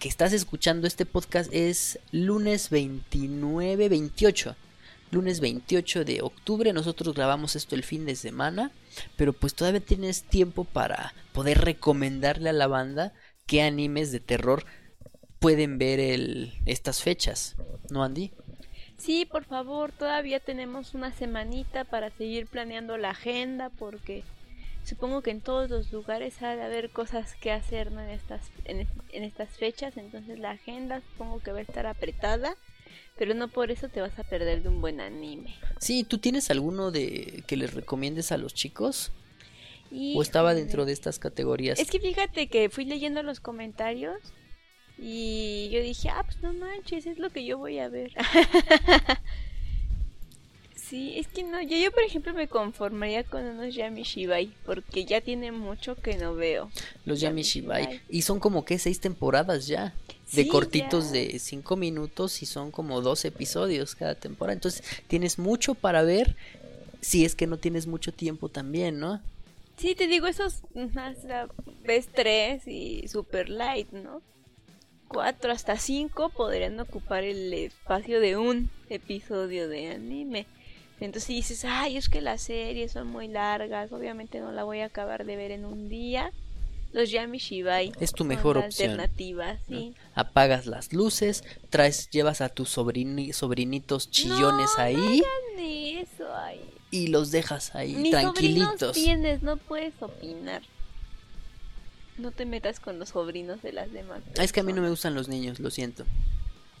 que 0.00 0.08
estás 0.08 0.32
escuchando 0.32 0.86
este 0.86 1.06
podcast 1.06 1.50
es 1.54 1.98
lunes 2.10 2.68
29, 2.68 3.88
28. 3.88 4.56
Lunes 5.12 5.40
28 5.40 6.04
de 6.04 6.22
octubre, 6.22 6.72
nosotros 6.72 7.14
grabamos 7.14 7.56
esto 7.56 7.74
el 7.74 7.82
fin 7.82 8.06
de 8.06 8.14
semana, 8.14 8.70
pero 9.16 9.32
pues 9.32 9.54
todavía 9.54 9.80
tienes 9.80 10.22
tiempo 10.22 10.64
para 10.64 11.14
poder 11.32 11.58
recomendarle 11.58 12.50
a 12.50 12.52
la 12.52 12.68
banda 12.68 13.12
qué 13.46 13.62
animes 13.62 14.12
de 14.12 14.20
terror 14.20 14.64
pueden 15.40 15.78
ver 15.78 15.98
el, 15.98 16.52
estas 16.66 17.02
fechas, 17.02 17.56
¿no, 17.90 18.04
Andy? 18.04 18.30
Sí, 18.98 19.24
por 19.24 19.44
favor, 19.44 19.90
todavía 19.90 20.38
tenemos 20.38 20.94
una 20.94 21.12
semanita 21.12 21.84
para 21.84 22.10
seguir 22.10 22.46
planeando 22.46 22.98
la 22.98 23.10
agenda 23.10 23.70
porque 23.70 24.22
supongo 24.84 25.22
que 25.22 25.30
en 25.30 25.40
todos 25.40 25.70
los 25.70 25.90
lugares 25.90 26.42
ha 26.42 26.54
de 26.54 26.62
haber 26.62 26.90
cosas 26.90 27.34
que 27.34 27.50
hacer 27.50 27.90
¿no? 27.90 28.02
en, 28.02 28.10
estas, 28.10 28.42
en, 28.66 28.86
en 29.12 29.24
estas 29.24 29.48
fechas, 29.56 29.96
entonces 29.96 30.38
la 30.38 30.50
agenda 30.50 31.00
supongo 31.12 31.40
que 31.40 31.52
va 31.52 31.60
a 31.60 31.62
estar 31.62 31.86
apretada, 31.86 32.54
pero 33.16 33.32
no 33.32 33.48
por 33.48 33.70
eso 33.70 33.88
te 33.88 34.02
vas 34.02 34.18
a 34.18 34.24
perder 34.24 34.62
de 34.62 34.68
un 34.68 34.82
buen 34.82 35.00
anime. 35.00 35.54
Sí, 35.78 36.04
¿tú 36.04 36.18
tienes 36.18 36.50
alguno 36.50 36.90
de 36.90 37.42
que 37.46 37.56
les 37.56 37.72
recomiendes 37.72 38.30
a 38.30 38.36
los 38.36 38.52
chicos? 38.52 39.12
¿O 40.14 40.22
estaba 40.22 40.54
dentro 40.54 40.84
de 40.84 40.92
estas 40.92 41.18
categorías? 41.18 41.78
Es 41.78 41.90
que 41.90 41.98
fíjate 41.98 42.46
que 42.48 42.68
fui 42.68 42.84
leyendo 42.84 43.22
los 43.22 43.40
comentarios 43.40 44.18
y 45.00 45.68
yo 45.72 45.82
dije, 45.82 46.08
ah, 46.10 46.22
pues 46.24 46.40
no 46.42 46.52
manches, 46.52 47.06
es 47.06 47.18
lo 47.18 47.30
que 47.30 47.44
yo 47.44 47.58
voy 47.58 47.78
a 47.78 47.88
ver. 47.88 48.12
sí, 50.74 51.14
es 51.16 51.28
que 51.28 51.42
no, 51.42 51.60
yo, 51.62 51.76
yo 51.76 51.90
por 51.92 52.02
ejemplo 52.02 52.32
me 52.34 52.48
conformaría 52.48 53.24
con 53.24 53.44
unos 53.44 53.74
Yami 53.74 54.02
Shibai, 54.02 54.52
porque 54.64 55.04
ya 55.04 55.20
tiene 55.20 55.52
mucho 55.52 55.96
que 55.96 56.16
no 56.16 56.34
veo. 56.34 56.70
Los 57.04 57.20
Yami. 57.20 57.42
Shibai. 57.42 58.00
Y 58.08 58.22
son 58.22 58.40
como 58.40 58.64
que 58.64 58.78
seis 58.78 59.00
temporadas 59.00 59.66
ya. 59.66 59.94
De 60.32 60.44
Sí, 60.44 60.48
cortitos 60.48 61.06
ya. 61.06 61.12
de 61.12 61.38
cinco 61.40 61.76
minutos 61.76 62.40
y 62.42 62.46
son 62.46 62.70
como 62.70 63.00
dos 63.00 63.24
episodios 63.24 63.96
cada 63.96 64.14
temporada. 64.14 64.54
Entonces 64.54 64.84
tienes 65.08 65.40
mucho 65.40 65.74
para 65.74 66.02
ver 66.02 66.36
si 67.00 67.24
es 67.24 67.34
que 67.34 67.48
no 67.48 67.56
tienes 67.56 67.88
mucho 67.88 68.12
tiempo 68.12 68.48
también, 68.48 69.00
¿no? 69.00 69.20
Sí, 69.76 69.96
te 69.96 70.06
digo, 70.06 70.28
esos 70.28 70.60
ves 71.84 72.08
tres 72.14 72.68
y 72.68 73.08
super 73.08 73.48
light, 73.48 73.90
¿no? 73.90 74.22
Cuatro 75.10 75.50
hasta 75.50 75.76
cinco 75.76 76.28
podrían 76.28 76.78
ocupar 76.78 77.24
el 77.24 77.52
espacio 77.52 78.20
de 78.20 78.36
un 78.36 78.70
episodio 78.88 79.68
de 79.68 79.88
anime. 79.90 80.46
Entonces 81.00 81.24
si 81.24 81.34
dices, 81.34 81.64
ay, 81.64 81.96
es 81.96 82.08
que 82.08 82.20
las 82.20 82.42
series 82.42 82.92
son 82.92 83.08
muy 83.08 83.26
largas, 83.26 83.90
obviamente 83.90 84.38
no 84.38 84.52
la 84.52 84.62
voy 84.62 84.78
a 84.80 84.84
acabar 84.84 85.24
de 85.24 85.34
ver 85.34 85.50
en 85.50 85.64
un 85.64 85.88
día. 85.88 86.30
Los 86.92 87.10
Yami 87.10 87.38
Shibai 87.38 87.92
Es 87.98 88.12
tu 88.12 88.24
mejor 88.24 88.58
opción. 88.58 88.92
alternativa, 88.92 89.56
sí. 89.68 89.94
Apagas 90.14 90.66
las 90.66 90.92
luces, 90.92 91.42
traes, 91.70 92.08
llevas 92.10 92.40
a 92.40 92.48
tus 92.48 92.76
sobrini- 92.78 93.32
sobrinitos 93.32 94.12
chillones 94.12 94.70
No, 94.76 94.82
ahí 94.84 95.22
No 95.56 95.60
eso, 95.62 96.32
ay. 96.36 96.60
y 96.92 97.08
los 97.08 97.32
dejas 97.32 97.74
ahí 97.74 97.94
Ni 97.94 98.10
tranquilitos. 98.12 98.92
tienes, 98.92 99.42
no 99.42 99.56
puedes 99.56 99.92
opinar. 100.00 100.62
No 102.20 102.30
te 102.32 102.44
metas 102.44 102.80
con 102.80 102.98
los 102.98 103.10
sobrinos 103.10 103.62
de 103.62 103.72
las 103.72 103.90
demás. 103.92 104.20
Ah, 104.38 104.44
Es 104.44 104.52
que 104.52 104.60
a 104.60 104.62
mí 104.62 104.72
no 104.72 104.82
me 104.82 104.90
gustan 104.90 105.14
los 105.14 105.28
niños, 105.28 105.58
lo 105.60 105.70
siento. 105.70 106.04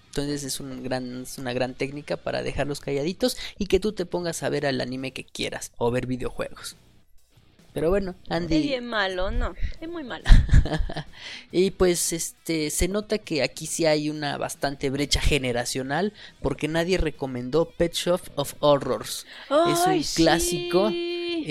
Entonces 0.08 0.42
es, 0.44 0.60
un 0.60 0.82
gran, 0.82 1.22
es 1.22 1.38
una 1.38 1.52
gran 1.52 1.74
técnica 1.74 2.16
para 2.16 2.42
dejarlos 2.42 2.80
calladitos 2.80 3.36
y 3.58 3.66
que 3.66 3.78
tú 3.80 3.92
te 3.92 4.06
pongas 4.06 4.42
a 4.42 4.48
ver 4.48 4.64
el 4.64 4.80
anime 4.80 5.12
que 5.12 5.24
quieras 5.24 5.72
o 5.78 5.90
ver 5.90 6.06
videojuegos. 6.06 6.76
Pero 7.72 7.88
bueno, 7.90 8.16
Es 8.24 8.30
Andy. 8.32 8.60
bien 8.62 8.86
malo, 8.86 9.30
no, 9.30 9.54
es 9.80 9.88
muy 9.88 10.02
malo. 10.02 10.24
y 11.52 11.70
pues 11.70 12.12
este 12.12 12.68
se 12.70 12.88
nota 12.88 13.18
que 13.18 13.44
aquí 13.44 13.66
sí 13.66 13.86
hay 13.86 14.10
una 14.10 14.36
bastante 14.38 14.90
brecha 14.90 15.20
generacional 15.20 16.12
porque 16.42 16.66
nadie 16.66 16.98
recomendó 16.98 17.70
Pet 17.70 17.94
Shop 17.94 18.20
of 18.34 18.54
Horrors. 18.58 19.24
es 19.68 19.86
un 19.86 20.02
clásico 20.16 20.88
sí. 20.90 21.44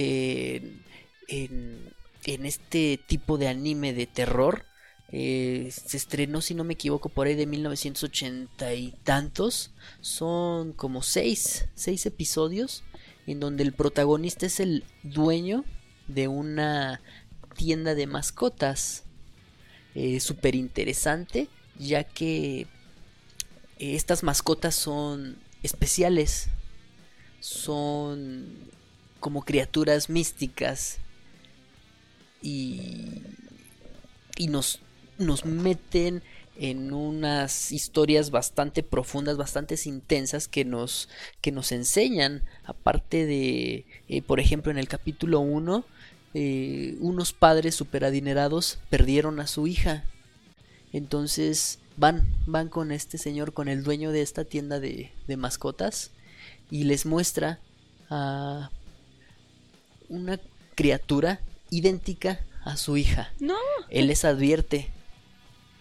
en, 1.30 1.89
en, 2.26 2.46
este 2.46 3.00
tipo 3.08 3.38
de 3.38 3.48
anime 3.48 3.94
de 3.94 4.08
terror. 4.08 4.66
Eh, 5.12 5.72
se 5.72 5.98
estrenó, 5.98 6.42
si 6.42 6.54
no 6.54 6.64
me 6.64 6.74
equivoco, 6.74 7.10
por 7.10 7.28
ahí 7.28 7.36
de 7.36 7.48
1980 7.48 8.74
y 8.76 8.92
tantos. 9.04 9.72
Son 10.02 10.74
como 10.74 11.02
seis, 11.02 11.66
seis 11.76 12.06
episodios 12.06 12.84
en 13.32 13.40
donde 13.40 13.64
el 13.64 13.74
protagonista 13.74 14.48
es 14.48 14.60
el 14.60 14.84
dueño 15.04 15.64
de 16.08 16.28
una 16.28 17.00
tienda 17.56 17.94
de 17.94 18.08
mascotas. 18.08 19.04
Eh, 19.94 20.20
Súper 20.20 20.56
interesante, 20.56 21.48
ya 21.78 22.04
que 22.04 22.62
eh, 22.62 22.68
estas 23.78 24.24
mascotas 24.24 24.74
son 24.76 25.38
especiales. 25.62 26.48
Son 27.40 28.48
como 29.20 29.44
criaturas 29.44 30.10
místicas. 30.10 30.98
Y, 32.42 33.22
y 34.38 34.48
nos, 34.48 34.80
nos 35.18 35.46
meten 35.46 36.24
en 36.60 36.92
unas 36.94 37.72
historias 37.72 38.32
bastante 38.32 38.84
profundas, 38.84 39.38
bastante 39.38 39.76
intensas 39.86 40.50
que 40.50 40.66
nos, 40.66 41.08
que 41.40 41.54
nos 41.54 41.72
enseñan, 41.72 42.44
aparte 42.66 43.26
de, 43.26 43.86
eh, 44.10 44.22
por 44.22 44.42
ejemplo, 44.42 44.70
en 44.70 44.78
el 44.78 44.90
capítulo 44.90 45.40
1, 45.40 45.86
eh, 46.34 46.98
unos 47.00 47.32
padres 47.32 47.76
super 47.76 48.04
adinerados 48.04 48.80
perdieron 48.90 49.40
a 49.40 49.48
su 49.48 49.68
hija. 49.68 50.04
Entonces 50.92 51.80
van, 51.96 52.28
van 52.46 52.68
con 52.68 52.92
este 52.92 53.18
señor, 53.18 53.54
con 53.54 53.70
el 53.70 53.84
dueño 53.84 54.12
de 54.12 54.22
esta 54.22 54.44
tienda 54.44 54.82
de, 54.82 55.12
de 55.28 55.38
mascotas, 55.38 56.12
y 56.70 56.84
les 56.84 57.06
muestra 57.06 57.60
a 58.10 58.70
una 60.10 60.40
criatura 60.76 61.40
idéntica 61.70 62.40
a 62.64 62.78
su 62.78 62.98
hija. 62.98 63.32
No, 63.40 63.58
Él 63.90 64.08
les 64.08 64.26
advierte, 64.26 64.90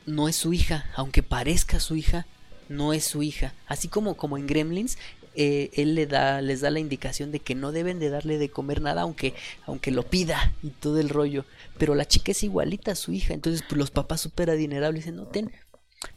no 0.06 0.28
es 0.28 0.36
su 0.36 0.52
hija, 0.52 0.86
aunque 0.94 1.22
parezca 1.22 1.80
su 1.80 1.96
hija, 1.96 2.26
no 2.68 2.92
es 2.92 3.04
su 3.04 3.22
hija. 3.22 3.54
Así 3.66 3.88
como, 3.88 4.16
como 4.16 4.38
en 4.38 4.46
Gremlins, 4.46 4.98
eh, 5.34 5.70
él 5.74 5.94
le 5.94 6.06
da, 6.06 6.40
les 6.40 6.62
da 6.62 6.70
la 6.70 6.80
indicación 6.80 7.30
de 7.30 7.38
que 7.38 7.54
no 7.54 7.70
deben 7.70 8.00
de 8.00 8.10
darle 8.10 8.38
de 8.38 8.48
comer 8.48 8.80
nada, 8.80 9.02
aunque, 9.02 9.34
aunque 9.66 9.90
lo 9.90 10.02
pida 10.02 10.52
y 10.62 10.70
todo 10.70 10.98
el 10.98 11.08
rollo. 11.08 11.44
Pero 11.78 11.94
la 11.94 12.06
chica 12.06 12.32
es 12.32 12.42
igualita 12.42 12.92
a 12.92 12.96
su 12.96 13.12
hija, 13.12 13.34
entonces 13.34 13.62
pues, 13.68 13.78
los 13.78 13.90
papás 13.90 14.20
súper 14.20 14.50
adinerables 14.50 15.04
dicen, 15.04 15.16
no, 15.16 15.26
ten. 15.26 15.52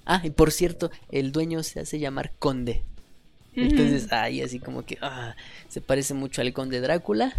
Ah, 0.06 0.22
y 0.24 0.32
por 0.32 0.52
cierto, 0.52 0.92
el 1.12 1.32
dueño 1.32 1.64
se 1.64 1.80
hace 1.80 2.00
llamar 2.00 2.34
Conde. 2.40 2.84
Entonces, 3.54 4.12
ahí 4.14 4.42
así 4.42 4.60
como 4.60 4.86
que 4.86 4.98
ah, 5.02 5.36
se 5.68 5.82
parece 5.82 6.14
mucho 6.14 6.42
al 6.42 6.54
Conde 6.54 6.80
Drácula. 6.80 7.36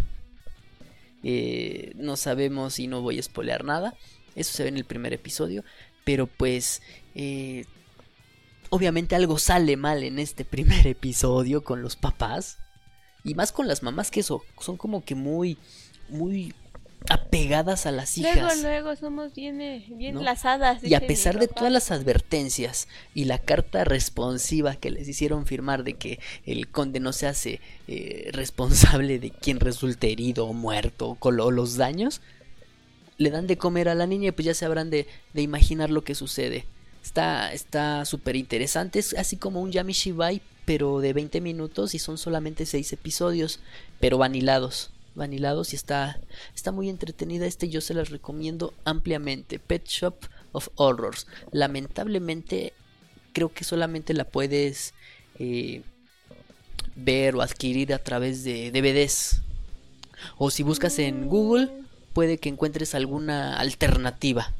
Eh, 1.23 1.93
no 1.97 2.17
sabemos 2.17 2.79
y 2.79 2.87
no 2.87 3.03
voy 3.03 3.19
a 3.19 3.23
spoilear 3.23 3.65
nada. 3.65 3.95
Eso 4.35 4.53
se 4.53 4.63
ve 4.63 4.69
en 4.71 4.77
el 4.77 4.85
primer 4.85 5.13
episodio. 5.13 5.65
Pero 6.05 6.27
pues... 6.27 6.83
eh, 7.15 7.65
obviamente 8.71 9.15
algo 9.15 9.39
sale 9.39 9.77
mal 9.77 10.03
en 10.03 10.19
este 10.19 10.47
primer 10.47 10.87
episodio 10.97 11.63
con 11.63 11.83
los 11.83 11.97
papás. 11.97 12.59
Y 13.23 13.35
más 13.35 13.53
con 13.53 13.69
las 13.69 13.83
mamás 13.83 14.11
que 14.11 14.21
eso, 14.21 14.43
son 14.61 14.77
como 14.77 15.05
que 15.05 15.15
muy... 15.15 15.59
Muy 16.09 16.55
apegadas 17.09 17.87
a 17.87 17.93
las 17.93 18.17
hijas. 18.19 18.37
luego, 18.37 18.55
luego 18.63 18.97
somos 18.97 19.35
bien, 19.35 19.61
eh, 19.61 19.87
bien 19.91 20.15
¿no? 20.17 20.23
lazadas. 20.23 20.83
Y 20.85 20.95
a 20.95 21.01
pesar 21.01 21.39
de 21.39 21.49
todas 21.49 21.73
las 21.73 21.91
advertencias 21.91 22.89
y 23.15 23.25
la 23.25 23.39
carta 23.39 23.85
responsiva 23.85 24.77
que 24.77 24.91
les 24.91 25.09
hicieron 25.09 25.47
firmar 25.47 25.85
de 25.85 25.95
que 25.95 26.21
el 26.47 26.69
conde 26.69 27.01
no 27.01 27.13
se 27.13 27.27
hace 27.27 27.61
eh, 27.89 28.31
responsable 28.33 29.19
de 29.19 29.31
quien 29.31 29.61
resulte 29.61 30.11
herido 30.13 30.47
o 30.47 30.53
muerto 30.53 31.17
con 31.19 31.37
lo- 31.37 31.51
los 31.51 31.77
daños, 31.77 32.21
le 33.19 33.31
dan 33.31 33.47
de 33.47 33.59
comer 33.59 33.89
a 33.89 33.95
la 33.95 34.07
niña 34.07 34.29
y 34.29 34.33
pues 34.33 34.47
ya 34.47 34.55
se 34.55 34.65
habrán 34.65 34.91
de, 34.91 35.07
de 35.33 35.43
imaginar 35.43 35.91
lo 35.91 36.03
que 36.05 36.15
sucede. 36.15 36.65
Está 37.05 37.53
está 37.53 38.05
súper 38.05 38.37
interesante, 38.37 38.99
es 39.01 39.15
así 39.15 39.37
como 39.37 39.61
un 39.61 39.73
Yami 39.73 39.93
Shibai, 39.93 40.41
pero 40.65 41.01
de 41.01 41.13
20 41.13 41.41
minutos 41.41 41.95
y 41.95 41.99
son 41.99 42.17
solamente 42.19 42.65
6 42.67 42.93
episodios, 42.93 43.59
pero 43.99 44.19
vanilados. 44.19 44.91
Vanilados 45.15 45.73
y 45.73 45.77
está, 45.77 46.21
está 46.55 46.73
muy 46.73 46.89
entretenida. 46.89 47.47
Este 47.47 47.69
yo 47.69 47.81
se 47.81 47.95
las 47.95 48.11
recomiendo 48.11 48.73
ampliamente. 48.85 49.59
Pet 49.59 49.87
Shop 49.87 50.17
of 50.53 50.69
Horrors. 50.77 51.27
Lamentablemente, 51.51 52.73
creo 53.33 53.53
que 53.53 53.65
solamente 53.65 54.15
la 54.15 54.25
puedes 54.25 54.95
eh, 55.39 55.83
ver 56.95 57.37
o 57.37 57.43
adquirir 57.43 57.93
a 57.93 57.99
través 57.99 58.45
de 58.45 58.71
DVDs. 58.71 59.43
O 60.39 60.51
si 60.51 60.63
buscas 60.63 60.99
en 60.99 61.29
Google, 61.29 61.71
puede 62.13 62.39
que 62.39 62.49
encuentres 62.49 62.95
alguna 62.95 63.59
alternativa. 63.59 64.53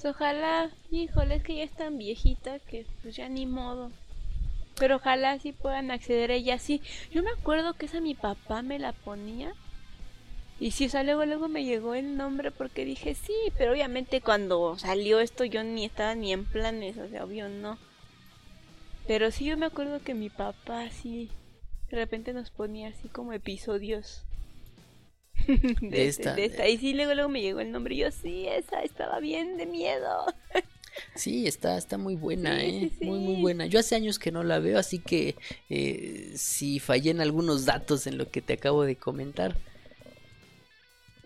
Pues 0.00 0.14
ojalá, 0.14 0.70
híjole, 0.90 1.36
es 1.36 1.42
que 1.42 1.56
ya 1.56 1.64
es 1.64 1.72
tan 1.72 1.98
viejita 1.98 2.58
que 2.60 2.86
pues 3.02 3.16
ya 3.16 3.28
ni 3.28 3.46
modo. 3.46 3.90
Pero 4.78 4.96
ojalá 4.96 5.38
sí 5.40 5.52
puedan 5.52 5.90
acceder 5.90 6.30
a 6.30 6.34
ella. 6.34 6.58
Sí, 6.58 6.80
yo 7.10 7.22
me 7.22 7.30
acuerdo 7.30 7.74
que 7.74 7.86
esa 7.86 8.00
mi 8.00 8.14
papá 8.14 8.62
me 8.62 8.78
la 8.78 8.92
ponía. 8.92 9.52
Y 10.60 10.72
sí, 10.72 10.86
o 10.86 10.88
sea, 10.88 11.04
luego, 11.04 11.24
luego 11.24 11.48
me 11.48 11.64
llegó 11.64 11.94
el 11.94 12.16
nombre 12.16 12.50
porque 12.50 12.84
dije 12.84 13.14
sí, 13.14 13.34
pero 13.56 13.72
obviamente 13.72 14.20
cuando 14.20 14.76
salió 14.78 15.20
esto 15.20 15.44
yo 15.44 15.62
ni 15.62 15.84
estaba 15.84 16.14
ni 16.14 16.32
en 16.32 16.44
planes, 16.44 16.98
o 16.98 17.08
sea, 17.08 17.24
obvio 17.24 17.48
no. 17.48 17.78
Pero 19.06 19.30
sí, 19.30 19.44
yo 19.44 19.56
me 19.56 19.66
acuerdo 19.66 20.02
que 20.02 20.14
mi 20.14 20.30
papá 20.30 20.90
sí, 20.90 21.30
de 21.90 21.96
repente 21.96 22.32
nos 22.32 22.50
ponía 22.50 22.88
así 22.88 23.08
como 23.08 23.32
episodios. 23.32 24.24
de, 25.80 26.08
esta. 26.08 26.34
de 26.34 26.46
esta. 26.46 26.68
Y 26.68 26.76
sí, 26.78 26.92
luego, 26.92 27.14
luego 27.14 27.28
me 27.28 27.40
llegó 27.40 27.60
el 27.60 27.70
nombre 27.70 27.94
y 27.94 27.98
yo, 27.98 28.10
sí, 28.10 28.46
esa 28.48 28.82
estaba 28.82 29.20
bien 29.20 29.56
de 29.56 29.66
miedo. 29.66 30.26
Sí, 31.14 31.46
está, 31.46 31.78
está 31.78 31.96
muy 31.96 32.16
buena, 32.16 32.58
Sí, 32.58 32.66
¿eh? 32.66 32.90
sí, 32.98 33.04
Muy, 33.04 33.20
muy 33.20 33.40
buena. 33.40 33.66
Yo 33.66 33.78
hace 33.78 33.94
años 33.94 34.18
que 34.18 34.32
no 34.32 34.42
la 34.42 34.58
veo, 34.58 34.80
así 34.80 34.98
que 34.98 35.36
eh, 35.70 36.32
si 36.34 36.80
fallé 36.80 37.12
en 37.12 37.20
algunos 37.20 37.66
datos 37.66 38.08
en 38.08 38.18
lo 38.18 38.28
que 38.30 38.42
te 38.42 38.54
acabo 38.54 38.82
de 38.82 38.96
comentar. 38.96 39.56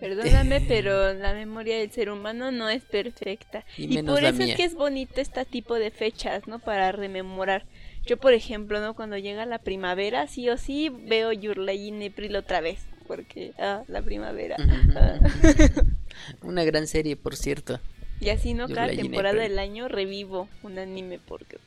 Perdóname, 0.02 0.60
pero 0.68 1.14
la 1.14 1.32
memoria 1.32 1.78
del 1.78 1.92
ser 1.92 2.10
humano 2.10 2.50
no 2.50 2.68
es 2.68 2.82
perfecta. 2.82 3.64
Y 3.78 4.00
Y, 4.00 4.02
por 4.02 4.24
eso 4.24 4.38
mía. 4.38 4.48
es 4.48 4.56
que 4.56 4.64
es 4.64 4.74
bonito 4.74 5.20
este 5.20 5.44
tipo 5.44 5.76
de 5.76 5.92
fechas, 5.92 6.48
¿no? 6.48 6.58
Para 6.58 6.90
rememorar. 6.90 7.64
Yo, 8.04 8.16
por 8.16 8.32
ejemplo, 8.32 8.80
¿no? 8.80 8.94
Cuando 8.94 9.16
llega 9.16 9.46
la 9.46 9.60
primavera, 9.60 10.26
sí 10.26 10.48
o 10.48 10.56
sí 10.56 10.88
veo 10.88 11.30
Your 11.30 11.56
Lie 11.56 11.86
in 11.86 12.02
April 12.02 12.34
otra 12.34 12.60
vez. 12.60 12.80
Porque, 13.06 13.52
ah, 13.60 13.84
la 13.86 14.02
primavera. 14.02 14.56
Una 16.42 16.64
gran 16.64 16.88
serie, 16.88 17.14
por 17.14 17.36
cierto. 17.36 17.78
Y 18.20 18.30
así, 18.30 18.54
¿no? 18.54 18.68
Cada 18.68 18.88
temporada 18.88 19.40
del 19.40 19.60
año 19.60 19.86
revivo 19.86 20.48
un 20.64 20.80
anime 20.80 21.20
porque, 21.24 21.58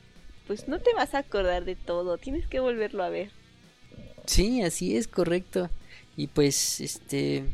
pues, 0.46 0.68
no 0.68 0.78
te 0.78 0.92
vas 0.92 1.14
a 1.14 1.20
acordar 1.20 1.64
de 1.64 1.74
todo. 1.74 2.18
Tienes 2.18 2.46
que 2.46 2.60
volverlo 2.60 3.02
a 3.02 3.08
ver. 3.08 3.30
Sí, 4.26 4.60
así 4.60 4.94
es, 4.94 5.08
correcto. 5.08 5.70
Y 6.18 6.26
pues, 6.26 6.82
este... 6.82 7.44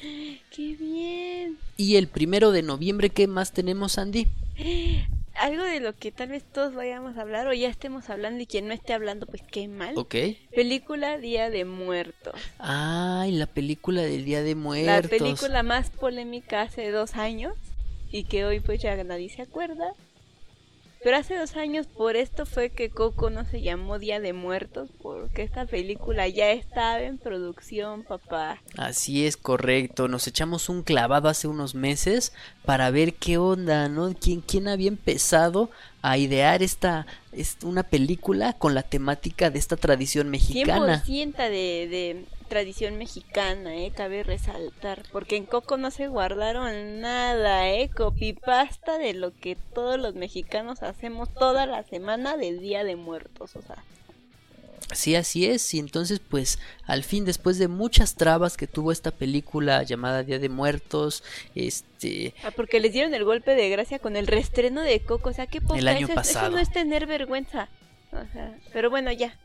¡Qué 0.00 0.76
bien! 0.76 1.58
Y 1.76 1.96
el 1.96 2.08
primero 2.08 2.52
de 2.52 2.62
noviembre, 2.62 3.10
¿qué 3.10 3.26
más 3.26 3.52
tenemos, 3.52 3.98
Andy? 3.98 4.28
Algo 5.40 5.62
de 5.62 5.80
lo 5.80 5.94
que 5.94 6.10
tal 6.12 6.28
vez 6.30 6.42
todos 6.44 6.74
vayamos 6.74 7.16
a 7.16 7.22
hablar 7.22 7.46
o 7.46 7.52
ya 7.52 7.68
estemos 7.68 8.10
hablando 8.10 8.42
y 8.42 8.46
quien 8.46 8.66
no 8.68 8.74
esté 8.74 8.92
hablando, 8.92 9.26
pues 9.26 9.42
qué 9.50 9.68
mal. 9.68 9.96
Ok. 9.96 10.14
Película 10.54 11.18
Día 11.18 11.50
de 11.50 11.64
Muertos. 11.64 12.34
Ay, 12.58 13.32
la 13.32 13.46
película 13.46 14.02
del 14.02 14.24
Día 14.24 14.42
de 14.42 14.54
La 14.54 14.60
Muertos. 14.60 15.10
película 15.10 15.62
más 15.62 15.90
polémica 15.90 16.62
hace 16.62 16.90
dos 16.90 17.14
años 17.16 17.54
y 18.10 18.24
que 18.24 18.44
hoy 18.44 18.60
pues 18.60 18.80
ya 18.82 19.02
nadie 19.04 19.28
se 19.28 19.42
acuerda. 19.42 19.92
Pero 21.02 21.16
hace 21.16 21.36
dos 21.36 21.54
años 21.56 21.86
por 21.86 22.16
esto 22.16 22.44
fue 22.44 22.70
que 22.70 22.90
Coco 22.90 23.30
no 23.30 23.44
se 23.44 23.62
llamó 23.62 23.98
Día 24.00 24.18
de 24.18 24.32
Muertos 24.32 24.90
porque 25.00 25.42
esta 25.42 25.64
película 25.64 26.26
ya 26.26 26.50
estaba 26.50 27.00
en 27.02 27.18
producción, 27.18 28.02
papá. 28.02 28.60
Así 28.76 29.24
es, 29.26 29.36
correcto. 29.36 30.08
Nos 30.08 30.26
echamos 30.26 30.68
un 30.68 30.82
clavado 30.82 31.28
hace 31.28 31.46
unos 31.46 31.74
meses 31.76 32.32
para 32.64 32.90
ver 32.90 33.14
qué 33.14 33.38
onda, 33.38 33.88
¿no? 33.88 34.12
¿Quién, 34.20 34.40
quién 34.40 34.66
había 34.66 34.88
empezado 34.88 35.70
a 36.02 36.18
idear 36.18 36.62
esta, 36.62 37.06
esta- 37.32 37.66
una 37.66 37.84
película 37.84 38.52
con 38.54 38.74
la 38.74 38.82
temática 38.82 39.50
de 39.50 39.58
esta 39.60 39.76
tradición 39.76 40.28
mexicana? 40.30 41.02
100% 41.04 41.36
de, 41.36 41.50
de 41.88 42.24
tradición 42.48 42.98
mexicana, 42.98 43.76
eh, 43.76 43.92
cabe 43.94 44.22
resaltar, 44.24 45.02
porque 45.12 45.36
en 45.36 45.46
Coco 45.46 45.76
no 45.76 45.90
se 45.90 46.08
guardaron 46.08 47.00
nada, 47.00 47.68
eh, 47.70 47.90
copypasta 47.90 48.98
de 48.98 49.14
lo 49.14 49.32
que 49.32 49.56
todos 49.74 49.98
los 50.00 50.14
mexicanos 50.14 50.82
hacemos 50.82 51.32
toda 51.32 51.66
la 51.66 51.82
semana 51.84 52.36
del 52.36 52.60
Día 52.60 52.82
de 52.84 52.96
Muertos, 52.96 53.54
o 53.56 53.62
sea, 53.62 53.76
Sí, 54.94 55.16
así 55.16 55.44
es. 55.44 55.74
Y 55.74 55.80
entonces, 55.80 56.18
pues, 56.18 56.58
al 56.86 57.04
fin, 57.04 57.26
después 57.26 57.58
de 57.58 57.68
muchas 57.68 58.14
trabas 58.14 58.56
que 58.56 58.66
tuvo 58.66 58.90
esta 58.90 59.10
película 59.10 59.82
llamada 59.82 60.22
Día 60.22 60.38
de 60.38 60.48
Muertos, 60.48 61.22
este, 61.54 62.32
ah, 62.42 62.52
porque 62.56 62.80
les 62.80 62.94
dieron 62.94 63.12
el 63.12 63.24
golpe 63.24 63.54
de 63.54 63.68
gracia 63.68 63.98
con 63.98 64.16
el 64.16 64.26
reestreno 64.26 64.80
de 64.80 65.00
Coco, 65.00 65.28
o 65.28 65.32
sea, 65.34 65.46
qué 65.46 65.60
poca, 65.60 65.78
El 65.78 65.88
año 65.88 66.06
eso, 66.06 66.12
es- 66.12 66.14
pasado. 66.14 66.46
eso 66.46 66.56
no 66.56 66.58
es 66.62 66.72
tener 66.72 67.06
vergüenza. 67.06 67.68
Pero 68.72 68.90
bueno, 68.90 69.12
ya. 69.12 69.36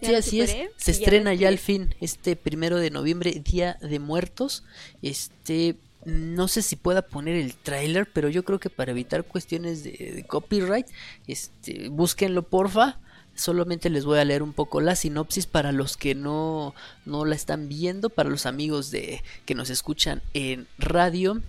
ya 0.00 0.08
Sí, 0.08 0.14
así 0.14 0.40
es. 0.40 0.50
Se 0.76 0.92
ya 0.92 0.98
estrena 0.98 1.34
ya 1.34 1.48
al 1.48 1.58
fin 1.58 1.94
este 2.00 2.36
primero 2.36 2.78
de 2.78 2.90
noviembre, 2.90 3.42
Día 3.44 3.78
de 3.80 3.98
Muertos. 3.98 4.64
Este, 5.02 5.76
no 6.04 6.48
sé 6.48 6.62
si 6.62 6.76
pueda 6.76 7.02
poner 7.02 7.36
el 7.36 7.54
tráiler, 7.54 8.08
pero 8.12 8.28
yo 8.28 8.44
creo 8.44 8.58
que 8.58 8.70
para 8.70 8.92
evitar 8.92 9.24
cuestiones 9.24 9.84
de, 9.84 10.12
de 10.16 10.24
copyright, 10.24 10.86
este, 11.26 11.88
búsquenlo 11.88 12.42
porfa. 12.42 12.98
Solamente 13.34 13.88
les 13.88 14.04
voy 14.04 14.18
a 14.18 14.24
leer 14.24 14.42
un 14.42 14.52
poco 14.52 14.80
la 14.80 14.96
sinopsis 14.96 15.46
para 15.46 15.70
los 15.70 15.96
que 15.96 16.16
no, 16.16 16.74
no 17.04 17.24
la 17.24 17.36
están 17.36 17.68
viendo, 17.68 18.10
para 18.10 18.30
los 18.30 18.46
amigos 18.46 18.90
de 18.90 19.22
que 19.46 19.54
nos 19.54 19.70
escuchan 19.70 20.22
en 20.34 20.66
radio, 20.76 21.40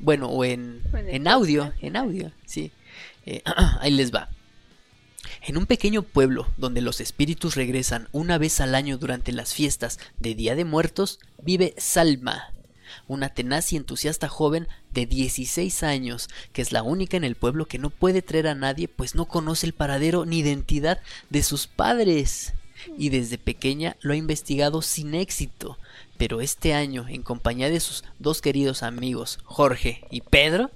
bueno, 0.00 0.28
o 0.28 0.44
en, 0.44 0.80
en 0.94 1.28
audio, 1.28 1.72
en 1.82 1.96
audio, 1.96 2.32
sí. 2.46 2.72
Eh, 3.26 3.42
ahí 3.80 3.90
les 3.90 4.14
va. 4.14 4.30
En 5.46 5.58
un 5.58 5.66
pequeño 5.66 6.02
pueblo 6.02 6.48
donde 6.56 6.80
los 6.80 7.02
espíritus 7.02 7.54
regresan 7.54 8.08
una 8.12 8.38
vez 8.38 8.62
al 8.62 8.74
año 8.74 8.96
durante 8.96 9.30
las 9.30 9.52
fiestas 9.52 9.98
de 10.18 10.34
Día 10.34 10.54
de 10.54 10.64
Muertos, 10.64 11.18
vive 11.42 11.74
Salma, 11.76 12.54
una 13.08 13.28
tenaz 13.28 13.70
y 13.70 13.76
entusiasta 13.76 14.30
joven 14.30 14.68
de 14.94 15.04
16 15.04 15.82
años, 15.82 16.30
que 16.54 16.62
es 16.62 16.72
la 16.72 16.82
única 16.82 17.18
en 17.18 17.24
el 17.24 17.34
pueblo 17.34 17.66
que 17.66 17.78
no 17.78 17.90
puede 17.90 18.22
traer 18.22 18.46
a 18.46 18.54
nadie 18.54 18.88
pues 18.88 19.14
no 19.14 19.26
conoce 19.26 19.66
el 19.66 19.74
paradero 19.74 20.24
ni 20.24 20.38
identidad 20.38 21.02
de 21.28 21.42
sus 21.42 21.66
padres. 21.66 22.54
Y 22.96 23.10
desde 23.10 23.36
pequeña 23.36 23.98
lo 24.00 24.14
ha 24.14 24.16
investigado 24.16 24.80
sin 24.80 25.14
éxito, 25.14 25.78
pero 26.16 26.40
este 26.40 26.72
año, 26.72 27.06
en 27.06 27.22
compañía 27.22 27.68
de 27.68 27.80
sus 27.80 28.02
dos 28.18 28.40
queridos 28.40 28.82
amigos, 28.82 29.38
Jorge 29.44 30.04
y 30.10 30.22
Pedro, 30.22 30.70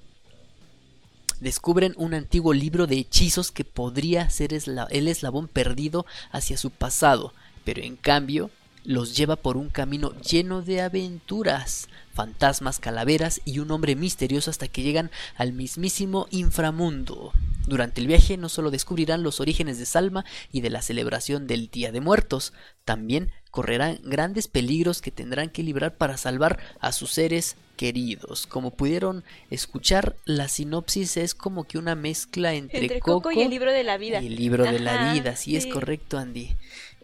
descubren 1.41 1.95
un 1.97 2.15
antiguo 2.15 2.53
libro 2.53 2.87
de 2.87 2.97
hechizos 2.97 3.51
que 3.51 3.65
podría 3.65 4.29
ser 4.31 4.53
el 4.53 5.09
eslabón 5.09 5.49
perdido 5.49 6.07
hacia 6.31 6.57
su 6.57 6.71
pasado, 6.71 7.33
pero 7.65 7.83
en 7.83 7.97
cambio 7.97 8.51
los 8.85 9.17
lleva 9.17 9.37
por 9.37 9.57
un 9.57 9.69
camino 9.69 10.13
lleno 10.23 10.63
de 10.63 10.81
aventuras, 10.81 11.89
fantasmas, 12.15 12.79
calaveras 12.79 13.41
y 13.45 13.59
un 13.59 13.71
hombre 13.71 13.97
misterioso 13.97 14.51
hasta 14.51 14.69
que 14.69 14.83
llegan 14.83 15.11
al 15.37 15.53
mismísimo 15.53 16.27
inframundo. 16.31 17.33
Durante 17.67 18.01
el 18.01 18.07
viaje 18.07 18.39
no 18.39 18.49
solo 18.49 18.71
descubrirán 18.71 19.23
los 19.23 19.41
orígenes 19.41 19.79
de 19.79 19.85
Salma 19.85 20.25
y 20.51 20.63
de 20.63 20.71
la 20.71 20.81
celebración 20.81 21.47
del 21.47 21.69
Día 21.69 21.93
de 21.93 22.01
Muertos, 22.01 22.55
también 22.87 23.31
correrán 23.51 23.99
grandes 24.05 24.49
peligros 24.49 25.03
que 25.03 25.11
tendrán 25.11 25.51
que 25.51 25.63
librar 25.63 25.97
para 25.97 26.17
salvar 26.17 26.59
a 26.81 26.93
sus 26.93 27.11
seres 27.11 27.57
queridos. 27.79 28.47
Como 28.47 28.73
pudieron 28.73 29.25
escuchar, 29.51 30.17
la 30.27 30.49
sinopsis 30.49 31.17
es 31.17 31.35
como 31.35 31.65
que 31.65 31.79
una 31.79 31.95
mezcla 31.95 32.53
entre, 32.53 32.81
Entre 32.83 33.01
Coco 33.01 33.31
y 33.33 33.41
el 33.41 33.49
libro 33.49 33.73
de 33.73 33.85
la 33.85 33.97
vida. 33.97 34.21
y 34.21 34.27
el 34.27 34.37
libro 34.37 34.65
de 34.65 34.81
la 34.81 35.15
vida. 35.15 35.37
Sí, 35.37 35.57
es 35.57 35.63
sí. 35.65 35.71
correcto, 35.71 36.19
Andy. 36.19 36.51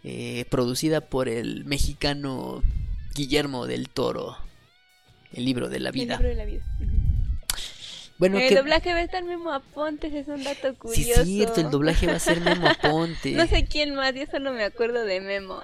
Eh, 0.03 0.45
producida 0.51 1.01
por 1.01 1.31
el 1.31 1.65
mexicano 1.65 2.63
Guillermo 3.15 3.67
del 3.67 3.89
Toro. 3.89 4.37
El 5.33 5.47
libro 5.47 5.69
de 5.71 5.81
la 5.81 5.89
El 5.89 5.95
vida. 5.95 6.15
libro 6.17 6.29
de 6.29 6.35
la 6.35 6.45
vida. 6.45 6.63
Bueno, 8.19 8.39
el 8.39 8.49
que... 8.49 8.55
doblaje 8.55 8.93
va 8.93 8.99
a 8.99 9.03
estar 9.03 9.25
Memo 9.25 9.53
Apontes, 9.53 10.13
es 10.13 10.29
un 10.29 10.45
dato 10.45 10.69
Sí, 10.71 10.77
curioso. 10.79 11.23
es 11.23 11.27
cierto, 11.29 11.61
el 11.61 11.71
doblaje 11.71 12.07
va 12.07 12.15
a 12.15 12.19
ser 12.21 12.41
Memo 12.41 12.69
Aponte. 12.83 13.33
No 13.33 13.47
sé 13.47 13.65
quién 13.65 13.95
más, 13.95 14.15
yo 14.15 14.25
solo 14.31 14.53
me 14.53 14.63
acuerdo 14.65 15.05
de 15.05 15.21
Memo. 15.21 15.61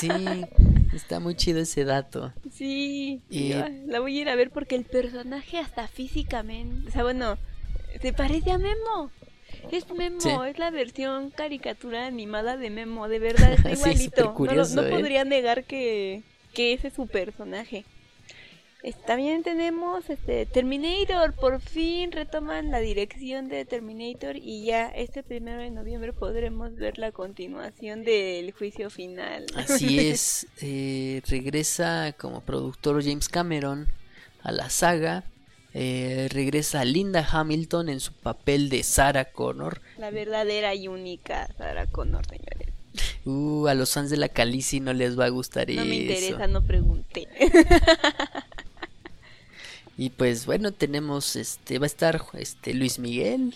Sí, 0.00 0.08
está 0.96 1.20
muy 1.20 1.34
chido 1.34 1.60
ese 1.60 1.84
dato. 1.84 2.32
sí, 2.50 3.20
Y- 3.30 3.52
la 3.86 4.00
voy 4.00 4.18
a 4.18 4.22
ir 4.22 4.28
a 4.28 4.34
ver 4.36 4.50
porque 4.50 4.74
el 4.76 4.84
personaje 4.84 5.58
hasta 5.58 5.88
físicamente, 5.88 6.88
o 6.88 6.92
sea, 6.92 7.02
bueno, 7.02 7.36
se 8.00 8.12
parece 8.12 8.50
a 8.50 8.58
Memo. 8.58 9.10
Es 9.70 9.88
Memo, 9.90 10.20
Sí. 10.20 10.30
es 10.48 10.58
la 10.58 10.70
versión 10.70 11.30
caricatura 11.30 12.06
animada 12.06 12.56
de 12.56 12.70
Memo, 12.70 13.08
de 13.08 13.18
verdad 13.18 13.52
está 13.52 13.68
Sí, 13.70 13.72
es 13.74 13.78
igualito. 13.80 14.20
No 14.22 14.26
supercurioso, 14.32 14.76
no, 14.76 14.82
¿eh? 14.88 14.90
podría 14.90 15.24
negar 15.24 15.64
que, 15.64 16.22
que 16.52 16.72
ese 16.72 16.88
es 16.88 16.94
su 16.94 17.06
personaje. 17.06 17.84
También 19.06 19.42
tenemos 19.42 20.08
este 20.10 20.44
Terminator, 20.46 21.32
por 21.34 21.60
fin 21.60 22.12
retoman 22.12 22.70
la 22.70 22.80
dirección 22.80 23.48
de 23.48 23.64
Terminator 23.64 24.36
y 24.36 24.64
ya 24.66 24.88
este 24.88 25.22
primero 25.22 25.62
de 25.62 25.70
noviembre 25.70 26.12
podremos 26.12 26.74
ver 26.76 26.98
la 26.98 27.10
continuación 27.12 28.04
del 28.04 28.52
juicio 28.52 28.90
final. 28.90 29.46
Así 29.56 29.98
es, 30.08 30.46
eh, 30.60 31.22
regresa 31.28 32.14
como 32.18 32.40
productor 32.42 33.02
James 33.02 33.28
Cameron 33.28 33.88
a 34.42 34.52
la 34.52 34.68
saga. 34.68 35.24
eh, 35.72 36.28
regresa 36.30 36.84
Linda 36.84 37.26
Hamilton 37.30 37.88
en 37.88 38.00
su 38.00 38.12
papel 38.12 38.68
de 38.68 38.82
Sarah 38.82 39.24
Connor. 39.24 39.80
La 39.98 40.10
verdadera 40.10 40.74
y 40.74 40.88
única 40.88 41.48
Sarah 41.58 41.86
Connor, 41.86 42.24
señores. 42.26 42.68
Uh, 43.24 43.66
a 43.66 43.74
los 43.74 43.92
fans 43.92 44.10
de 44.10 44.18
la 44.18 44.28
Calici 44.28 44.78
no 44.78 44.92
les 44.92 45.18
va 45.18 45.24
a 45.24 45.28
gustar 45.30 45.68
No 45.70 45.84
me 45.84 45.96
eso. 45.96 46.12
interesa, 46.12 46.46
no 46.46 46.62
pregunté. 46.62 47.26
Y 49.96 50.10
pues 50.10 50.46
bueno, 50.46 50.72
tenemos 50.72 51.36
este 51.36 51.78
va 51.78 51.84
a 51.84 51.86
estar 51.86 52.20
este 52.34 52.74
Luis 52.74 52.98
Miguel. 52.98 53.54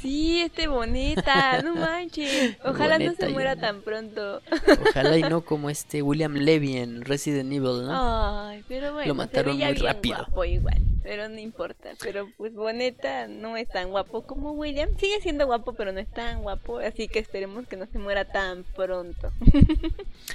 Sí, 0.00 0.42
este 0.42 0.66
boneta, 0.68 1.62
no 1.62 1.74
manches. 1.76 2.56
Ojalá 2.64 2.98
no 2.98 3.14
se 3.14 3.28
muera 3.30 3.56
tan 3.56 3.80
pronto. 3.80 4.42
Ojalá 4.90 5.16
y 5.16 5.22
no 5.22 5.40
como 5.44 5.70
este 5.70 6.02
William 6.02 6.34
Levy 6.34 6.76
en 6.76 7.02
Resident 7.04 7.50
Evil, 7.52 7.86
¿no? 7.86 8.46
Ay, 8.48 8.62
pero 8.68 8.92
bueno, 8.92 9.08
Lo 9.08 9.14
mataron 9.14 9.56
muy 9.56 9.74
rápido. 9.74 10.16
guapo 10.18 10.44
igual, 10.44 10.82
pero 11.04 11.28
no 11.28 11.38
importa. 11.38 11.90
Pero 12.02 12.28
pues 12.36 12.52
Boneta 12.54 13.28
no 13.28 13.56
es 13.56 13.68
tan 13.68 13.90
guapo 13.90 14.22
como 14.26 14.50
William. 14.52 14.88
Sigue 14.98 15.20
siendo 15.20 15.46
guapo, 15.46 15.74
pero 15.74 15.92
no 15.92 16.00
es 16.00 16.10
tan 16.10 16.42
guapo, 16.42 16.78
así 16.78 17.06
que 17.06 17.20
esperemos 17.20 17.68
que 17.68 17.76
no 17.76 17.86
se 17.86 17.98
muera 18.00 18.24
tan 18.24 18.64
pronto. 18.74 19.30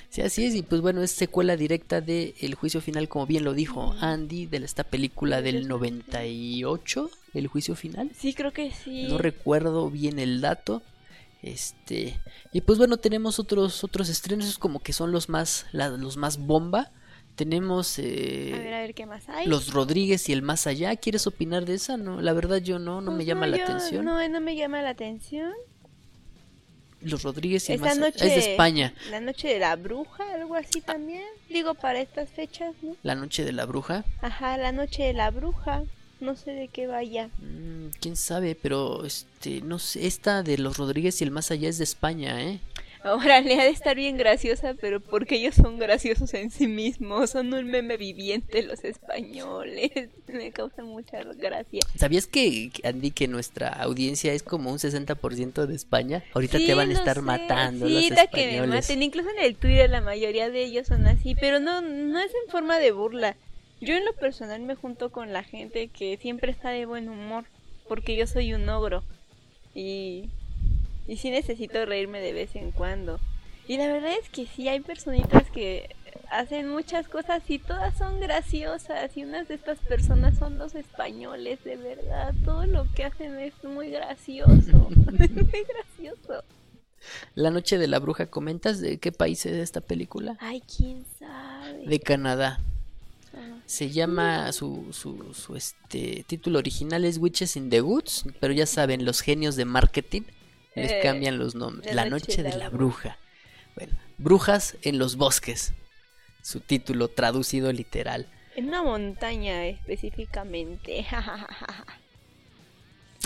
Sí, 0.10 0.22
así 0.22 0.44
es, 0.46 0.56
y 0.56 0.64
pues 0.64 0.82
bueno, 0.82 1.04
es 1.04 1.12
secuela 1.12 1.56
directa 1.56 2.02
de 2.02 2.34
El 2.42 2.56
Juicio 2.56 2.82
Final, 2.82 3.08
como 3.10 3.26
bien 3.28 3.44
lo 3.44 3.54
dijo 3.54 3.94
Andy, 4.02 4.46
de 4.48 4.58
esta 4.58 4.84
película 4.84 5.42
del 5.44 5.68
98, 5.68 7.10
El 7.36 7.48
Juicio 7.48 7.76
Final. 7.76 8.12
Sí, 8.18 8.34
creo 8.34 8.52
que 8.52 8.72
sí. 8.72 9.04
No 9.08 9.18
recuerdo 9.18 9.90
bien 9.90 10.20
el 10.20 10.42
dato. 10.42 10.82
Este, 11.42 12.20
y 12.52 12.62
pues 12.62 12.78
bueno, 12.78 12.98
tenemos 12.98 13.40
otros 13.40 13.84
otros 13.84 14.10
estrenos 14.10 14.58
como 14.58 14.82
que 14.82 14.92
son 14.94 15.12
los 15.12 15.30
más 15.30 15.68
la- 15.72 15.90
los 15.90 16.18
más 16.18 16.38
bomba. 16.38 16.92
Tenemos 17.40 17.98
eh, 18.00 18.52
A 18.54 18.58
ver, 18.58 18.74
a 18.74 18.80
ver 18.82 18.94
qué 18.94 19.06
más 19.06 19.30
hay. 19.30 19.48
Los 19.48 19.72
Rodríguez 19.72 20.28
y 20.28 20.34
el 20.34 20.42
Más 20.42 20.68
Allá. 20.68 20.94
¿Quieres 20.98 21.26
opinar 21.26 21.64
de 21.66 21.76
esa? 21.76 21.96
No, 21.96 22.20
la 22.20 22.34
verdad 22.34 22.58
yo 22.58 22.80
no, 22.80 23.00
no 23.00 23.12
me 23.12 23.20
Pues 23.20 23.28
llama 23.28 23.48
la 23.48 23.56
yo- 23.56 23.64
atención. 23.64 24.04
No, 24.04 24.28
no 24.28 24.42
me 24.42 24.58
llama 24.58 24.82
la 24.82 24.90
atención. 24.90 25.54
Los 27.02 27.24
Rodríguez 27.24 27.70
y 27.70 27.74
el 27.74 27.80
Más 27.80 27.98
Allá. 27.98 28.08
Es 28.10 28.20
de 28.20 28.52
España. 28.52 28.94
La 29.10 29.22
noche 29.22 29.48
de 29.48 29.58
la 29.60 29.78
bruja, 29.78 30.34
algo 30.34 30.56
así 30.56 30.82
también. 30.82 31.24
Digo, 31.50 31.76
para 31.76 32.02
estas 32.02 32.28
fechas, 32.30 32.76
¿no? 32.82 32.98
La 33.04 33.16
Noche 33.16 33.46
de 33.46 33.54
la 33.54 33.66
Bruja. 33.66 34.04
Ajá, 34.22 34.58
la 34.58 34.74
noche 34.74 35.04
de 35.04 35.14
la 35.14 35.32
bruja. 35.32 35.84
No 36.20 36.36
sé 36.36 36.52
de 36.52 36.68
qué 36.68 36.88
vaya. 36.88 37.30
Mm, 37.40 37.92
quién 38.02 38.18
sabe, 38.18 38.54
pero 38.62 39.06
este, 39.06 39.62
no 39.62 39.80
sé, 39.80 40.06
esta 40.08 40.44
de 40.44 40.58
los 40.58 40.76
Rodríguez 40.76 41.22
y 41.22 41.24
el 41.24 41.32
más 41.32 41.50
allá 41.52 41.70
es 41.70 41.78
de 41.78 41.86
España, 41.86 42.44
¿eh? 42.44 42.60
Ahora 43.04 43.40
le 43.40 43.60
ha 43.60 43.64
de 43.64 43.70
estar 43.70 43.96
bien 43.96 44.18
graciosa, 44.18 44.74
pero 44.80 45.00
porque 45.00 45.36
ellos 45.36 45.56
son 45.56 45.80
graciosos 45.80 46.34
en 46.34 46.52
sí 46.52 46.68
mismos. 46.68 47.30
Son 47.30 47.54
un 47.54 47.66
meme 47.68 47.96
viviente 47.96 48.62
los 48.64 48.84
españoles. 48.84 49.92
Me 50.28 50.52
causa 50.52 50.84
mucha 50.84 51.24
gracia. 51.24 51.80
¿Sabías 51.96 52.28
que, 52.28 52.72
Andy, 52.84 53.12
que 53.12 53.28
nuestra 53.28 53.70
audiencia 53.70 54.34
es 54.34 54.44
como 54.44 54.70
un 54.72 54.78
60% 54.80 55.66
de 55.66 55.76
España? 55.76 56.24
Ahorita 56.34 56.58
Sí, 56.58 56.66
te 56.68 56.74
van 56.74 56.90
a 56.90 56.94
estar 56.94 57.16
sé. 57.16 57.22
matando 57.22 57.88
Sí, 57.88 57.94
los 57.94 58.04
ahorita 58.04 58.28
que 58.28 58.38
me 58.38 58.56
españoles. 58.56 58.86
maten. 58.90 59.04
Incluso 59.04 59.30
en 59.30 59.40
el 59.40 59.56
Twitter 59.56 59.90
la 59.90 60.02
mayoría 60.02 60.50
de 60.50 60.64
ellos 60.64 60.88
son 60.88 61.08
así, 61.08 61.36
pero 61.36 61.60
no, 61.60 61.82
no 61.82 62.20
es 62.20 62.32
en 62.46 62.52
forma 62.52 62.80
de 62.80 62.92
burla. 62.92 63.36
Yo 63.82 63.96
en 63.96 64.04
lo 64.04 64.14
personal 64.14 64.62
me 64.62 64.76
junto 64.76 65.10
con 65.10 65.32
la 65.32 65.44
gente 65.44 65.88
que 65.88 66.18
siempre 66.18 66.52
está 66.52 66.70
de 66.72 66.86
buen 66.86 67.08
humor, 67.08 67.46
porque 67.88 68.18
yo 68.18 68.28
soy 68.28 68.54
un 68.54 68.68
ogro. 68.68 69.04
Y, 69.74 70.30
y 71.10 71.18
sí 71.18 71.32
necesito 71.32 71.84
reírme 71.88 72.22
de 72.22 72.34
vez 72.34 72.56
en 72.56 72.72
cuando. 72.72 73.20
Y 73.68 73.78
la 73.78 73.88
verdad 73.88 74.12
es 74.22 74.30
que 74.30 74.46
sí 74.46 74.68
hay 74.68 74.80
personitas 74.80 75.50
que 75.50 75.96
hacen 76.30 76.70
muchas 76.70 77.08
cosas 77.08 77.42
y 77.48 77.58
todas 77.58 77.98
son 77.98 78.20
graciosas. 78.20 79.18
Y 79.18 79.24
unas 79.24 79.48
de 79.48 79.56
estas 79.56 79.80
personas 79.80 80.38
son 80.38 80.60
los 80.60 80.76
españoles, 80.76 81.64
de 81.64 81.78
verdad. 81.78 82.36
Todo 82.46 82.68
lo 82.68 82.86
que 82.94 83.06
hacen 83.06 83.40
es 83.40 83.54
muy 83.64 83.90
gracioso. 83.90 84.90
Es 85.20 85.32
muy 85.32 85.66
gracioso. 85.68 86.44
La 87.34 87.50
Noche 87.50 87.80
de 87.80 87.88
la 87.88 87.98
Bruja, 87.98 88.28
¿comentas 88.28 88.80
de 88.80 89.00
qué 89.00 89.12
país 89.12 89.46
es 89.48 89.54
esta 89.54 89.82
película? 89.82 90.38
Ay, 90.40 90.62
quién 90.62 91.06
sabe. 91.18 91.88
De 91.88 92.00
Canadá. 92.00 92.60
Ah, 93.34 93.62
Se 93.66 93.90
llama 93.90 94.52
su, 94.52 94.88
su, 94.92 95.34
su 95.34 95.56
este 95.56 96.24
título 96.28 96.60
original 96.60 97.04
es 97.04 97.18
Witches 97.18 97.56
in 97.56 97.72
the 97.72 97.82
Woods, 97.82 98.26
pero 98.40 98.54
ya 98.54 98.68
saben, 98.68 99.06
los 99.06 99.22
genios 99.22 99.56
de 99.56 99.66
marketing 99.66 100.24
les 100.80 100.92
Eh, 100.92 101.00
cambian 101.04 101.38
los 101.38 101.56
nombres. 101.56 101.94
La 101.94 102.04
La 102.06 102.10
Noche 102.10 102.28
Noche 102.32 102.44
de 102.44 102.58
la 102.58 102.70
Bruja. 102.70 103.18
Bueno, 103.76 103.94
Brujas 104.18 104.78
en 104.82 104.98
los 105.00 105.16
bosques. 105.16 105.74
Su 106.42 106.60
título 106.62 107.08
traducido 107.10 107.72
literal. 107.72 108.28
En 108.56 108.68
una 108.70 108.84
montaña 108.84 109.66
específicamente. 109.68 111.06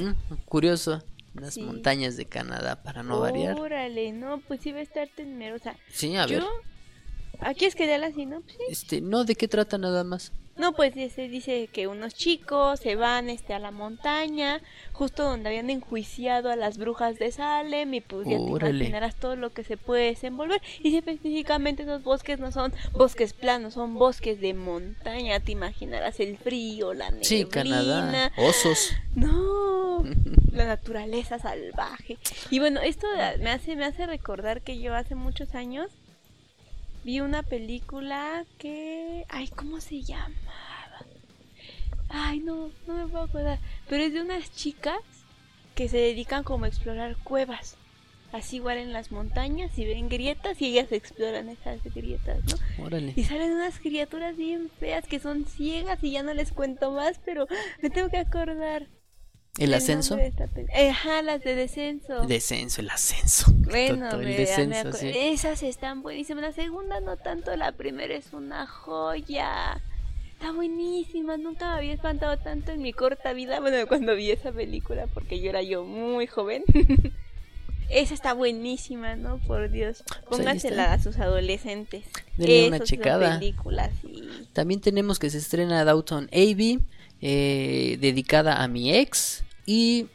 Mm, 0.01 0.35
curioso. 0.45 1.03
Las 1.35 1.55
Sí. 1.55 1.61
montañas 1.61 2.15
de 2.17 2.25
Canadá 2.25 2.83
para 2.83 3.01
no 3.03 3.19
variar. 3.19 3.59
Órale, 3.59 4.11
no, 4.11 4.39
pues 4.47 4.61
va 4.67 4.77
a 4.79 4.81
estar 4.81 5.07
temerosa. 5.15 5.75
Sí, 5.91 6.15
a 6.15 6.25
ver. 6.27 6.39
Yo, 6.41 6.49
aquí 7.39 7.65
es 7.65 7.75
que 7.75 7.87
da 7.87 7.97
la 7.97 8.11
sinopsis. 8.11 8.57
Este, 8.69 9.01
no, 9.01 9.23
¿de 9.23 9.35
qué 9.35 9.47
trata 9.47 9.77
nada 9.77 10.03
más? 10.03 10.31
No, 10.55 10.73
pues 10.73 10.93
se 10.93 11.27
dice 11.27 11.67
que 11.71 11.87
unos 11.87 12.13
chicos 12.13 12.79
se 12.79 12.95
van 12.95 13.29
este 13.29 13.55
a 13.55 13.59
la 13.59 13.71
montaña, 13.71 14.61
justo 14.91 15.23
donde 15.23 15.49
habían 15.49 15.71
enjuiciado 15.71 16.51
a 16.51 16.55
las 16.55 16.77
brujas 16.77 17.17
de 17.17 17.31
Salem 17.31 17.91
y 17.95 18.01
pues 18.01 18.27
ya 18.27 18.37
te 18.37 18.69
imaginarás 18.69 19.15
todo 19.15 19.35
lo 19.35 19.51
que 19.51 19.63
se 19.63 19.77
puede 19.77 20.05
desenvolver. 20.05 20.61
Y 20.83 20.95
específicamente 20.95 21.83
esos 21.83 22.03
bosques 22.03 22.39
no 22.39 22.51
son 22.51 22.71
bosques 22.91 23.33
planos, 23.33 23.73
son 23.73 23.95
bosques 23.95 24.39
de 24.41 24.53
montaña, 24.53 25.39
te 25.39 25.53
imaginarás 25.53 26.19
el 26.19 26.37
frío, 26.37 26.93
la 26.93 27.05
neblina. 27.05 27.25
Sí, 27.25 27.45
Canadá. 27.45 28.31
Osos. 28.37 28.93
No, 29.15 30.03
la 30.51 30.65
naturaleza 30.65 31.39
salvaje. 31.39 32.19
Y 32.51 32.59
bueno, 32.59 32.79
esto 32.81 33.07
me 33.39 33.49
hace 33.49 33.75
me 33.75 33.85
hace 33.85 34.05
recordar 34.05 34.61
que 34.61 34.77
yo 34.77 34.93
hace 34.93 35.15
muchos 35.15 35.55
años 35.55 35.89
vi 37.03 37.19
una 37.19 37.43
película 37.43 38.45
que 38.57 39.25
ay, 39.29 39.47
¿cómo 39.49 39.81
se 39.81 40.01
llamaba? 40.01 40.33
Ay, 42.09 42.39
no, 42.39 42.69
no 42.87 42.93
me 42.93 43.07
puedo 43.07 43.23
acordar, 43.23 43.59
pero 43.89 44.03
es 44.03 44.13
de 44.13 44.21
unas 44.21 44.53
chicas 44.55 44.99
que 45.75 45.89
se 45.89 45.97
dedican 45.97 46.43
como 46.43 46.65
a 46.65 46.67
explorar 46.67 47.17
cuevas. 47.23 47.77
Así 48.31 48.55
igual 48.55 48.79
en 48.79 48.93
las 48.93 49.11
montañas 49.11 49.77
y 49.77 49.85
ven 49.85 50.09
grietas 50.09 50.59
y 50.59 50.65
ellas 50.65 50.91
exploran 50.91 51.49
esas 51.49 51.83
grietas, 51.83 52.39
¿no? 52.45 52.83
Órale. 52.83 53.13
Y 53.15 53.23
salen 53.25 53.51
unas 53.51 53.77
criaturas 53.79 54.35
bien 54.35 54.71
feas 54.79 55.05
que 55.05 55.19
son 55.19 55.45
ciegas 55.45 56.03
y 56.03 56.11
ya 56.11 56.23
no 56.23 56.33
les 56.33 56.51
cuento 56.51 56.91
más, 56.91 57.19
pero 57.23 57.47
me 57.81 57.91
tengo 57.91 58.09
que 58.09 58.17
acordar. 58.17 58.87
¿El 59.59 59.71
ascenso? 59.75 60.17
Eh, 60.17 60.89
Ajá, 60.89 61.21
las 61.21 61.43
de 61.43 61.53
descenso. 61.53 62.25
Descenso, 62.25 62.81
el 62.81 62.89
ascenso. 62.89 63.51
Bueno, 63.69 64.09
Toto, 64.09 64.21
el 64.21 64.27
me- 64.29 64.35
descenso, 64.37 64.93
sí. 64.93 65.11
esas 65.13 65.61
están 65.61 66.01
buenísimas. 66.01 66.41
La 66.41 66.51
segunda 66.53 66.99
no 67.01 67.17
tanto, 67.17 67.55
la 67.55 67.71
primera 67.71 68.15
es 68.15 68.33
una 68.33 68.65
joya. 68.65 69.79
Está 70.31 70.51
buenísima, 70.53 71.37
nunca 71.37 71.69
me 71.71 71.77
había 71.77 71.93
espantado 71.93 72.37
tanto 72.39 72.71
en 72.71 72.81
mi 72.81 72.93
corta 72.93 73.31
vida. 73.33 73.59
Bueno, 73.59 73.87
cuando 73.87 74.15
vi 74.15 74.31
esa 74.31 74.51
película, 74.51 75.05
porque 75.13 75.39
yo 75.39 75.49
era 75.51 75.61
yo 75.61 75.83
muy 75.85 76.25
joven. 76.27 76.63
Esa 77.89 78.15
está 78.15 78.33
buenísima, 78.33 79.15
¿no? 79.15 79.37
Por 79.39 79.69
Dios. 79.69 80.03
Pues 80.07 80.39
Póngansela 80.39 80.83
está. 80.83 80.93
a 80.93 80.99
sus 81.03 81.19
adolescentes. 81.19 82.03
Denle 82.37 82.69
una 82.69 82.79
checada. 82.79 83.37
películas 83.37 83.91
y... 84.03 84.23
También 84.53 84.81
tenemos 84.81 85.19
que 85.19 85.29
se 85.29 85.37
estrena 85.37 85.85
Downton 85.85 86.27
Abbey, 86.31 86.79
eh, 87.25 87.97
dedicada 88.01 88.61
a 88.61 88.67
mi 88.67 88.93
ex, 88.93 89.43
y 89.65 90.07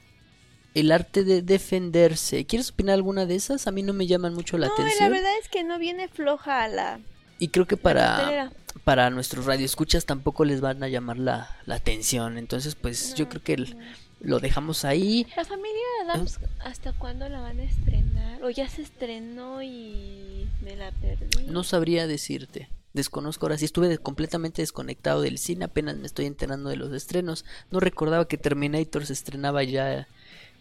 El 0.75 0.93
arte 0.93 1.25
de 1.25 1.43
defenderse. 1.43 2.45
¿Quieres 2.45 2.71
opinar 2.71 2.95
alguna 2.95 3.25
de 3.27 3.35
esas? 3.35 3.67
A 3.67 3.73
mí 3.73 3.83
no 3.83 3.93
me 3.95 4.07
llaman 4.07 4.35
mucho 4.35 4.59
la 4.59 4.69
no, 4.69 4.75
atención. 4.75 5.01
la 5.01 5.09
verdad 5.09 5.33
es 5.43 5.49
que 5.49 5.65
no 5.65 5.79
viene 5.79 6.07
floja 6.09 6.63
a 6.63 6.69
la... 6.69 7.01
Y 7.41 7.49
creo 7.49 7.67
que 7.67 7.77
para, 7.77 8.53
para 8.85 9.11
nuestros 9.11 9.47
radioescuchas 9.47 10.05
tampoco 10.05 10.45
les 10.45 10.61
van 10.61 10.83
a 10.85 10.89
llamar 10.89 11.19
la, 11.19 11.57
la 11.67 11.77
atención. 11.77 12.37
Entonces, 12.39 12.75
pues 12.77 13.15
yo 13.15 13.29
creo 13.29 13.43
que 13.43 13.55
el- 13.55 13.77
lo 14.21 14.39
dejamos 14.41 14.85
ahí. 14.85 15.27
La 15.37 15.45
familia 15.45 15.81
Adams, 16.05 16.39
¿hasta 16.61 16.93
cuándo 16.93 17.29
la 17.29 17.41
van 17.41 17.59
a 17.61 17.63
estrenar? 17.65 18.43
¿O 18.45 18.51
ya 18.51 18.69
se 18.69 18.83
estrenó 18.83 19.63
y 19.63 20.47
me 20.63 20.77
la 20.77 20.91
perdí? 20.93 21.47
No 21.47 21.65
sabría 21.65 22.07
decirte. 22.07 22.69
Desconozco 22.99 23.47
ahora 23.47 23.59
sí 23.59 23.65
estuve 23.65 23.97
completamente 23.99 24.61
desconectado 24.61 25.23
del 25.23 25.39
cine, 25.39 25.67
apenas 25.67 25.97
me 25.97 26.07
estoy 26.07 26.27
enterando 26.27 26.69
de 26.69 26.75
los 26.77 26.93
estrenos. 26.93 27.45
No 27.71 27.79
recordaba 27.79 28.27
que 28.27 28.39
Terminator 28.39 29.07
se 29.07 29.13
estrenaba 29.13 29.63
ya 29.63 30.09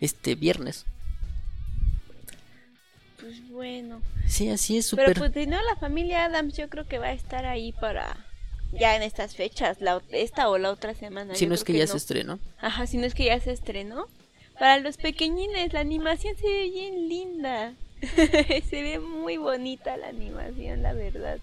este 0.01 0.35
viernes. 0.35 0.85
Pues 3.19 3.49
bueno. 3.49 4.03
Sí, 4.27 4.49
así 4.49 4.77
es 4.77 4.91
Pero 4.91 5.07
súper. 5.07 5.17
pues 5.17 5.33
de 5.33 5.47
no, 5.47 5.57
la 5.63 5.75
familia 5.77 6.25
Adams 6.25 6.55
yo 6.55 6.69
creo 6.69 6.87
que 6.87 6.99
va 6.99 7.07
a 7.07 7.13
estar 7.13 7.45
ahí 7.45 7.71
para... 7.73 8.23
Ya 8.71 8.95
en 8.95 9.01
estas 9.01 9.35
fechas, 9.35 9.79
la, 9.79 10.01
esta 10.11 10.49
o 10.49 10.57
la 10.57 10.71
otra 10.71 10.93
semana. 10.93 11.33
si 11.35 11.47
no 11.47 11.55
es 11.55 11.63
que 11.63 11.73
ya 11.73 11.85
no. 11.85 11.91
se 11.91 11.97
estrenó. 11.97 12.39
Ajá, 12.59 12.85
si 12.85 12.97
no 12.97 13.05
es 13.05 13.15
que 13.15 13.25
ya 13.25 13.39
se 13.39 13.51
estrenó. 13.51 14.07
Para 14.59 14.79
los 14.79 14.97
pequeñines, 14.97 15.71
la 15.73 15.79
animación 15.79 16.35
se 16.35 16.47
ve 16.47 16.69
bien 16.69 17.07
linda. 17.09 17.73
se 18.69 18.81
ve 18.83 18.99
muy 18.99 19.37
bonita 19.37 19.95
la 19.97 20.09
animación, 20.09 20.83
la 20.83 20.93
verdad. 20.93 21.39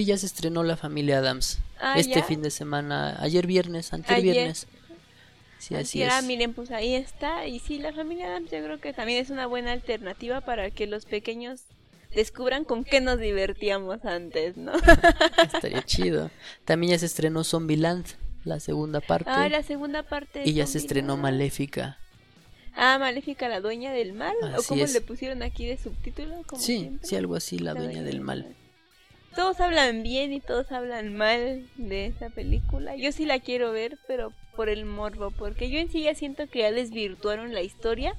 Sí, 0.00 0.06
ya 0.06 0.16
se 0.16 0.24
estrenó 0.24 0.62
La 0.62 0.78
Familia 0.78 1.18
Adams. 1.18 1.58
Ah, 1.78 1.94
este 1.98 2.14
¿ya? 2.20 2.22
fin 2.24 2.40
de 2.40 2.50
semana, 2.50 3.18
ayer 3.20 3.46
viernes, 3.46 3.92
antes 3.92 4.10
Ayer. 4.10 4.32
viernes. 4.34 4.66
Sí, 5.58 5.74
así 5.74 6.02
ah, 6.02 6.20
es. 6.20 6.24
miren, 6.24 6.54
pues 6.54 6.70
ahí 6.70 6.94
está. 6.94 7.46
Y 7.46 7.58
sí, 7.58 7.78
la 7.78 7.92
familia 7.92 8.28
Adams 8.28 8.50
yo 8.50 8.64
creo 8.64 8.80
que 8.80 8.94
también 8.94 9.22
es 9.22 9.28
una 9.28 9.46
buena 9.46 9.72
alternativa 9.72 10.40
para 10.40 10.70
que 10.70 10.86
los 10.86 11.04
pequeños 11.04 11.64
descubran 12.14 12.64
con 12.64 12.82
qué 12.82 13.02
nos 13.02 13.18
divertíamos 13.20 14.02
antes, 14.06 14.56
¿no? 14.56 14.72
Estaría 15.52 15.82
chido. 15.82 16.30
También 16.64 16.92
ya 16.92 16.98
se 16.98 17.04
estrenó 17.04 17.44
Zombieland, 17.44 18.06
la 18.44 18.58
segunda 18.58 19.02
parte. 19.02 19.28
ah, 19.30 19.50
la 19.50 19.62
segunda 19.62 20.02
parte. 20.02 20.44
y 20.48 20.54
ya 20.54 20.66
se 20.66 20.78
estrenó 20.78 21.18
Maléfica. 21.18 21.98
Ah, 22.74 22.96
Maléfica, 22.98 23.50
la 23.50 23.60
dueña 23.60 23.92
del 23.92 24.14
mal. 24.14 24.34
¿O 24.42 24.46
Así 24.46 24.68
cómo 24.68 24.84
es. 24.84 24.94
le 24.94 25.02
pusieron 25.02 25.42
aquí 25.42 25.66
de 25.66 25.76
subtítulo? 25.76 26.42
Como 26.46 26.62
Sí, 26.62 26.78
siempre. 26.78 27.06
sí, 27.06 27.16
algo 27.16 27.34
así, 27.36 27.58
la 27.58 27.74
dueña 27.74 28.00
del 28.02 28.22
mal. 28.22 28.56
Todos 29.34 29.60
hablan 29.60 30.02
bien 30.02 30.32
y 30.32 30.40
todos 30.40 30.70
hablan 30.72 31.14
mal 31.14 31.66
de 31.76 32.06
esa 32.06 32.30
película. 32.30 32.96
Yo 32.96 33.12
sí 33.12 33.26
la 33.26 33.38
quiero 33.38 33.72
ver, 33.72 33.98
pero 34.06 34.32
por 34.56 34.68
el 34.68 34.84
morbo, 34.84 35.30
porque 35.30 35.70
yo 35.70 35.78
en 35.78 35.90
sí 35.90 36.02
ya 36.02 36.14
siento 36.14 36.48
que 36.48 36.60
ya 36.60 36.72
desvirtuaron 36.72 37.54
la 37.54 37.62
historia, 37.62 38.14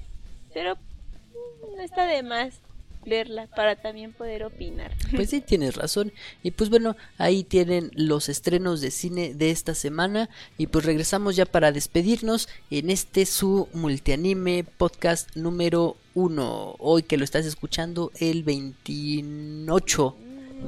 pero 0.54 0.76
mm, 0.76 1.76
no 1.76 1.82
está 1.82 2.06
de 2.06 2.24
más 2.24 2.62
verla 3.06 3.48
para 3.48 3.76
también 3.76 4.14
poder 4.14 4.44
opinar. 4.44 4.92
Pues 5.16 5.30
sí, 5.30 5.42
tienes 5.42 5.76
razón. 5.76 6.14
Y 6.42 6.52
pues 6.52 6.70
bueno, 6.70 6.96
ahí 7.18 7.44
tienen 7.44 7.92
los 7.96 8.30
estrenos 8.30 8.80
de 8.80 8.92
cine 8.92 9.34
de 9.34 9.52
esta 9.52 9.76
semana. 9.76 10.30
Y 10.58 10.68
pues 10.68 10.86
regresamos 10.86 11.36
ya 11.36 11.46
para 11.46 11.72
despedirnos 11.72 12.48
en 12.70 12.90
este 12.90 13.26
su 13.26 13.68
multianime 13.74 14.64
podcast 14.64 15.36
número 15.36 15.98
uno. 16.14 16.76
Hoy 16.80 17.04
que 17.04 17.18
lo 17.18 17.26
estás 17.26 17.46
escuchando 17.46 18.12
el 18.20 18.44
28 18.44 19.26
No 19.66 19.80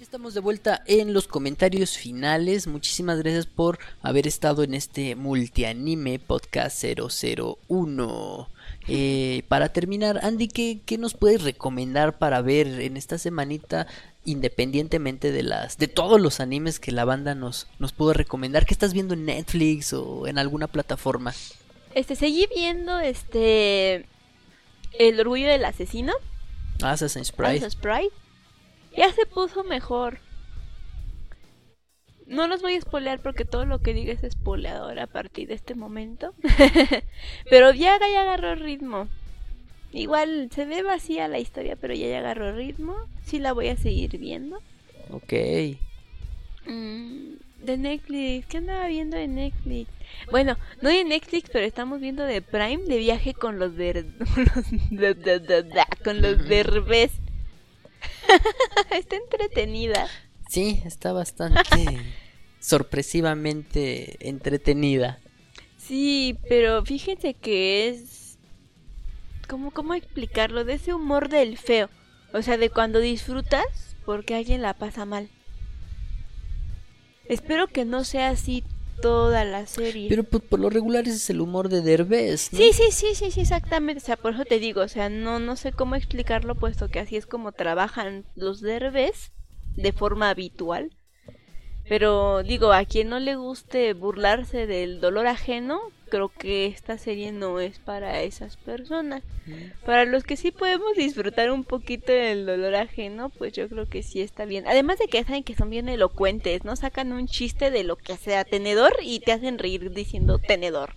Estamos 0.00 0.34
de 0.34 0.40
vuelta 0.40 0.82
en 0.86 1.12
los 1.12 1.26
comentarios 1.26 1.98
finales. 1.98 2.68
Muchísimas 2.68 3.18
gracias 3.18 3.46
por 3.46 3.80
haber 4.00 4.28
estado 4.28 4.62
en 4.62 4.74
este 4.74 5.16
multianime 5.16 6.20
podcast 6.20 6.84
001. 6.84 8.53
Eh, 8.86 9.44
para 9.48 9.70
terminar, 9.72 10.20
Andy, 10.22 10.48
¿qué, 10.48 10.80
qué 10.84 10.98
nos 10.98 11.14
puedes 11.14 11.42
recomendar 11.42 12.18
para 12.18 12.42
ver 12.42 12.66
en 12.80 12.96
esta 12.96 13.18
semanita, 13.18 13.86
independientemente 14.24 15.32
de 15.32 15.42
las, 15.42 15.78
de 15.78 15.88
todos 15.88 16.20
los 16.20 16.40
animes 16.40 16.80
que 16.80 16.92
la 16.92 17.04
banda 17.04 17.34
nos, 17.34 17.66
nos 17.78 17.92
pudo 17.92 18.12
recomendar? 18.12 18.66
¿Qué 18.66 18.74
estás 18.74 18.92
viendo 18.92 19.14
en 19.14 19.24
Netflix 19.24 19.92
o 19.92 20.26
en 20.26 20.38
alguna 20.38 20.66
plataforma? 20.66 21.34
Este, 21.94 22.16
seguí 22.16 22.48
viendo 22.54 22.98
este 22.98 24.06
El 24.98 25.20
orgullo 25.20 25.48
del 25.48 25.64
asesino, 25.64 26.12
Assassin's 26.82 27.32
Pride. 27.76 28.10
Ya 28.96 29.12
se 29.12 29.26
puso 29.26 29.64
mejor. 29.64 30.18
No 32.26 32.48
los 32.48 32.62
voy 32.62 32.74
a 32.74 32.80
spoilear 32.80 33.20
porque 33.20 33.44
todo 33.44 33.66
lo 33.66 33.80
que 33.80 33.92
diga 33.92 34.12
es 34.12 34.32
spoileador 34.32 34.98
a 34.98 35.06
partir 35.06 35.48
de 35.48 35.54
este 35.54 35.74
momento. 35.74 36.34
pero 37.50 37.72
ya, 37.72 37.98
ya 37.98 38.22
agarró 38.22 38.54
ritmo. 38.54 39.08
Igual 39.92 40.50
se 40.52 40.64
ve 40.64 40.82
vacía 40.82 41.28
la 41.28 41.38
historia, 41.38 41.76
pero 41.76 41.94
ya, 41.94 42.08
ya 42.08 42.18
agarró 42.18 42.54
ritmo. 42.56 42.96
Sí 43.24 43.38
la 43.38 43.52
voy 43.52 43.68
a 43.68 43.76
seguir 43.76 44.18
viendo. 44.18 44.60
Ok. 45.10 45.32
Mm, 46.66 47.34
de 47.62 47.78
Netflix, 47.78 48.46
¿qué 48.46 48.56
andaba 48.56 48.86
viendo 48.86 49.16
de 49.16 49.28
Netflix? 49.28 49.90
Bueno, 50.30 50.56
no 50.80 50.88
de 50.88 51.04
Netflix, 51.04 51.50
pero 51.50 51.66
estamos 51.66 52.00
viendo 52.00 52.24
de 52.24 52.42
Prime 52.42 52.84
de 52.84 52.98
viaje 52.98 53.34
con 53.34 53.58
los 53.58 53.74
ver... 53.74 54.06
con 54.34 54.44
los, 54.44 54.64
con 56.02 56.48
derbés. 56.48 57.12
Está 58.90 59.16
entretenida. 59.16 60.08
Sí, 60.54 60.80
está 60.84 61.12
bastante 61.12 61.98
sorpresivamente 62.60 64.28
entretenida. 64.28 65.18
Sí, 65.76 66.38
pero 66.48 66.84
fíjense 66.84 67.34
que 67.34 67.88
es... 67.88 68.38
¿Cómo, 69.48 69.72
¿Cómo 69.72 69.94
explicarlo? 69.94 70.64
De 70.64 70.74
ese 70.74 70.94
humor 70.94 71.28
del 71.28 71.58
feo. 71.58 71.90
O 72.32 72.40
sea, 72.40 72.56
de 72.56 72.70
cuando 72.70 73.00
disfrutas 73.00 73.96
porque 74.06 74.36
alguien 74.36 74.62
la 74.62 74.74
pasa 74.74 75.04
mal. 75.04 75.28
Espero 77.28 77.66
que 77.66 77.84
no 77.84 78.04
sea 78.04 78.28
así 78.28 78.62
toda 79.02 79.44
la 79.44 79.66
serie. 79.66 80.08
Pero 80.08 80.22
pues, 80.22 80.44
por 80.44 80.60
lo 80.60 80.70
regular 80.70 81.02
ese 81.02 81.16
es 81.16 81.30
el 81.30 81.40
humor 81.40 81.68
de 81.68 81.82
Derbez, 81.82 82.52
¿no? 82.52 82.60
Sí, 82.60 82.70
sí, 82.72 82.92
sí, 82.92 83.16
sí, 83.16 83.32
sí, 83.32 83.40
exactamente. 83.40 84.00
O 84.00 84.06
sea, 84.06 84.16
por 84.16 84.34
eso 84.34 84.44
te 84.44 84.60
digo, 84.60 84.82
o 84.82 84.88
sea, 84.88 85.08
no, 85.08 85.40
no 85.40 85.56
sé 85.56 85.72
cómo 85.72 85.96
explicarlo, 85.96 86.54
puesto 86.54 86.88
que 86.90 87.00
así 87.00 87.16
es 87.16 87.26
como 87.26 87.50
trabajan 87.50 88.24
los 88.36 88.60
derbés 88.60 89.32
de 89.76 89.92
forma 89.92 90.30
habitual. 90.30 90.90
Pero 91.88 92.42
digo, 92.42 92.72
a 92.72 92.84
quien 92.86 93.10
no 93.10 93.18
le 93.20 93.36
guste 93.36 93.92
burlarse 93.92 94.66
del 94.66 95.00
dolor 95.00 95.26
ajeno, 95.26 95.80
creo 96.08 96.30
que 96.30 96.66
esta 96.66 96.96
serie 96.96 97.30
no 97.30 97.60
es 97.60 97.78
para 97.78 98.22
esas 98.22 98.56
personas. 98.56 99.22
Para 99.84 100.06
los 100.06 100.24
que 100.24 100.36
sí 100.36 100.50
podemos 100.50 100.96
disfrutar 100.96 101.50
un 101.50 101.64
poquito 101.64 102.10
del 102.10 102.46
dolor 102.46 102.74
ajeno, 102.74 103.28
pues 103.28 103.52
yo 103.52 103.68
creo 103.68 103.86
que 103.86 104.02
sí 104.02 104.22
está 104.22 104.46
bien. 104.46 104.66
Además 104.66 104.98
de 104.98 105.08
que 105.08 105.22
saben 105.24 105.44
que 105.44 105.54
son 105.54 105.68
bien 105.68 105.90
elocuentes, 105.90 106.64
¿no? 106.64 106.74
Sacan 106.74 107.12
un 107.12 107.26
chiste 107.26 107.70
de 107.70 107.84
lo 107.84 107.96
que 107.96 108.16
sea 108.16 108.44
tenedor 108.44 108.94
y 109.02 109.20
te 109.20 109.32
hacen 109.32 109.58
reír 109.58 109.90
diciendo 109.90 110.38
tenedor. 110.38 110.94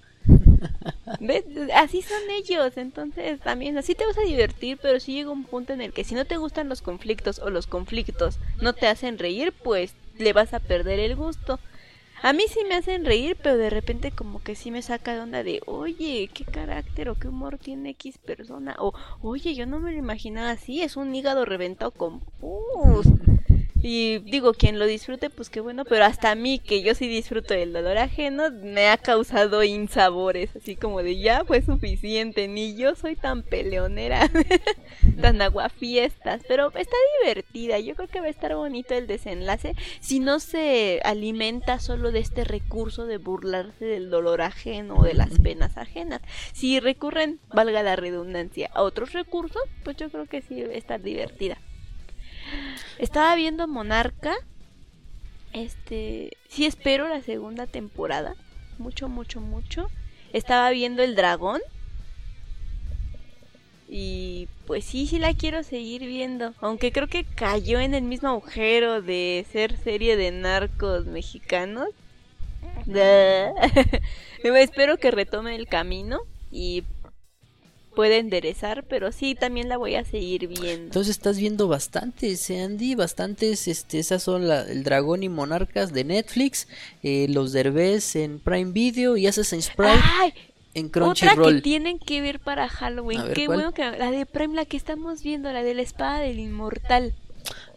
¿Ves? 1.20 1.46
Así 1.76 2.02
son 2.02 2.22
ellos, 2.38 2.78
entonces 2.78 3.40
también 3.40 3.78
así 3.78 3.96
te 3.96 4.06
vas 4.06 4.18
a 4.18 4.22
divertir, 4.22 4.78
pero 4.82 5.00
sí 5.00 5.14
llega 5.14 5.32
un 5.32 5.44
punto 5.44 5.74
en 5.74 5.82
el 5.82 5.94
que 5.94 6.04
si 6.04 6.16
no 6.16 6.26
te 6.26 6.38
gustan 6.38 6.70
los 6.70 6.82
conflictos 6.82 7.40
o 7.40 7.50
los 7.50 7.68
conflictos 7.68 8.40
no 8.62 8.74
te 8.74 8.88
hacen 8.88 9.18
reír, 9.18 9.54
pues 9.64 9.94
le 10.18 10.34
vas 10.34 10.54
a 10.54 10.60
perder 10.60 11.00
el 11.00 11.16
gusto. 11.16 11.60
A 12.24 12.34
mí 12.34 12.44
sí 12.50 12.62
me 12.68 12.76
hacen 12.76 13.06
reír, 13.06 13.38
pero 13.42 13.58
de 13.58 13.70
repente 13.70 14.12
como 14.12 14.42
que 14.42 14.56
sí 14.56 14.72
me 14.72 14.82
saca 14.82 15.14
de 15.14 15.20
onda 15.22 15.44
de, 15.44 15.62
oye, 15.68 16.30
qué 16.34 16.46
carácter 16.46 17.10
o 17.10 17.16
qué 17.16 17.28
humor 17.28 17.60
tiene 17.60 17.92
X 17.92 18.18
persona, 18.18 18.76
o 18.80 18.94
oye, 19.22 19.54
yo 19.54 19.68
no 19.68 19.80
me 19.80 19.92
lo 19.92 20.00
imaginaba 20.00 20.50
así, 20.50 20.82
es 20.82 20.98
un 20.98 21.14
hígado 21.14 21.46
reventado 21.46 21.92
con 21.92 22.20
pus. 22.20 23.06
Y 23.82 24.20
digo, 24.20 24.54
quien 24.54 24.80
lo 24.80 24.86
disfrute, 24.86 25.30
pues 25.30 25.50
qué 25.50 25.60
bueno, 25.60 25.86
pero 25.86 26.06
hasta 26.06 26.32
a 26.32 26.36
mí, 26.36 26.60
que 26.60 26.82
yo 26.82 26.96
sí 26.96 27.08
disfruto 27.08 27.54
del 27.54 27.74
dolor 27.74 27.98
ajeno, 27.98 28.50
me 28.52 28.90
ha 28.90 28.98
causado 28.98 29.64
insabores, 29.64 30.56
así 30.56 30.76
como 30.76 31.04
de 31.04 31.20
ya 31.20 31.46
fue 31.46 31.62
suficiente, 31.62 32.48
ni 32.48 32.76
yo 32.76 32.96
soy 32.96 33.16
tan 33.16 33.44
peleonera, 33.44 34.30
tan 35.22 35.42
aguafiestas, 35.42 36.42
pero 36.48 36.72
está 36.76 36.96
divertida, 37.22 37.80
yo 37.80 37.96
creo 37.96 38.08
que 38.08 38.20
va 38.20 38.28
a 38.28 38.32
estar 38.32 38.56
bonito 38.56 38.96
el 38.96 39.06
desenlace, 39.06 39.76
si 40.00 40.20
no 40.20 40.40
se 40.40 41.00
alimenta 41.04 41.80
solo 41.80 42.12
de 42.12 42.20
este 42.20 42.44
recurso 42.44 43.06
de 43.06 43.18
burlarse 43.18 43.86
del 43.86 44.10
dolor 44.10 44.42
ajeno 44.42 44.96
o 44.96 45.04
de 45.04 45.14
las 45.14 45.40
penas 45.40 45.78
ajenas. 45.78 46.22
Si 46.54 46.80
recurren, 46.80 47.40
valga 47.54 47.84
la 47.84 47.96
redundancia, 47.96 48.72
a 48.74 48.82
otros 48.82 49.14
recursos, 49.14 49.62
pues 49.84 49.98
yo 49.98 50.10
creo 50.10 50.26
que 50.26 50.42
sí 50.42 50.64
va 50.64 50.70
a 50.70 50.78
estar 50.78 51.02
divertida. 51.02 51.58
Estaba 52.98 53.36
viendo 53.36 53.68
Monarca. 53.68 54.36
Este, 55.54 56.32
sí 56.50 56.66
espero 56.66 57.08
la 57.08 57.22
segunda 57.22 57.68
temporada. 57.68 58.36
Mucho, 58.78 59.10
mucho, 59.10 59.42
mucho. 59.42 59.90
Estaba 60.34 60.70
viendo 60.72 61.04
El 61.04 61.16
Dragón. 61.16 61.62
Y 63.90 64.50
pues 64.66 64.84
sí, 64.84 65.08
sí 65.08 65.18
la 65.18 65.34
quiero 65.34 65.64
seguir 65.64 66.06
viendo. 66.06 66.54
Aunque 66.60 66.92
creo 66.92 67.08
que 67.08 67.24
cayó 67.24 67.80
en 67.80 67.94
el 67.94 68.04
mismo 68.04 68.30
agujero 68.30 69.02
de 69.02 69.46
ser 69.52 69.78
serie 69.78 70.18
de 70.18 70.32
narcos 70.32 71.06
mexicanos. 71.06 71.90
espero 74.44 74.98
que 74.98 75.12
retome 75.12 75.56
el 75.56 75.68
camino 75.68 76.20
y 76.52 76.84
puede 77.98 78.20
enderezar, 78.20 78.84
pero 78.84 79.12
sí, 79.12 79.34
también 79.34 79.70
la 79.70 79.78
voy 79.78 79.96
a 79.96 80.06
seguir 80.06 80.48
viendo. 80.48 80.68
Entonces 80.86 81.10
estás 81.18 81.40
viendo 81.40 81.68
bastantes, 81.68 82.48
¿eh, 82.52 82.62
Andy, 82.62 82.94
bastantes, 82.94 83.68
este, 83.68 83.98
esas 83.98 84.22
son 84.22 84.48
la, 84.48 84.62
el 84.62 84.84
Dragón 84.84 85.24
y 85.24 85.30
Monarcas 85.30 85.94
de 85.94 86.04
Netflix, 86.04 86.68
eh, 87.02 87.26
los 87.28 87.54
Derbez 87.54 88.16
en 88.16 88.38
Prime 88.38 88.72
Video 88.72 89.18
y 89.18 89.26
Assassin's 89.26 89.72
Pride 89.76 90.00
¡Ay! 90.22 90.32
en 90.76 90.86
Otra 90.86 91.02
Crunchyroll. 91.02 91.56
que 91.56 91.62
tienen 91.62 91.98
que 91.98 92.22
ver 92.22 92.40
para 92.40 92.70
Halloween. 92.70 93.24
Ver, 93.24 93.34
Qué 93.34 93.48
¿cuál? 93.48 93.58
bueno 93.58 93.74
que 93.74 93.82
la 93.98 94.12
de 94.12 94.28
Prime, 94.28 94.54
la 94.54 94.66
que 94.66 94.78
estamos 94.78 95.24
viendo, 95.24 95.52
la 95.52 95.64
de 95.64 95.74
la 95.74 95.82
espada 95.82 96.20
del 96.20 96.38
inmortal. 96.38 97.16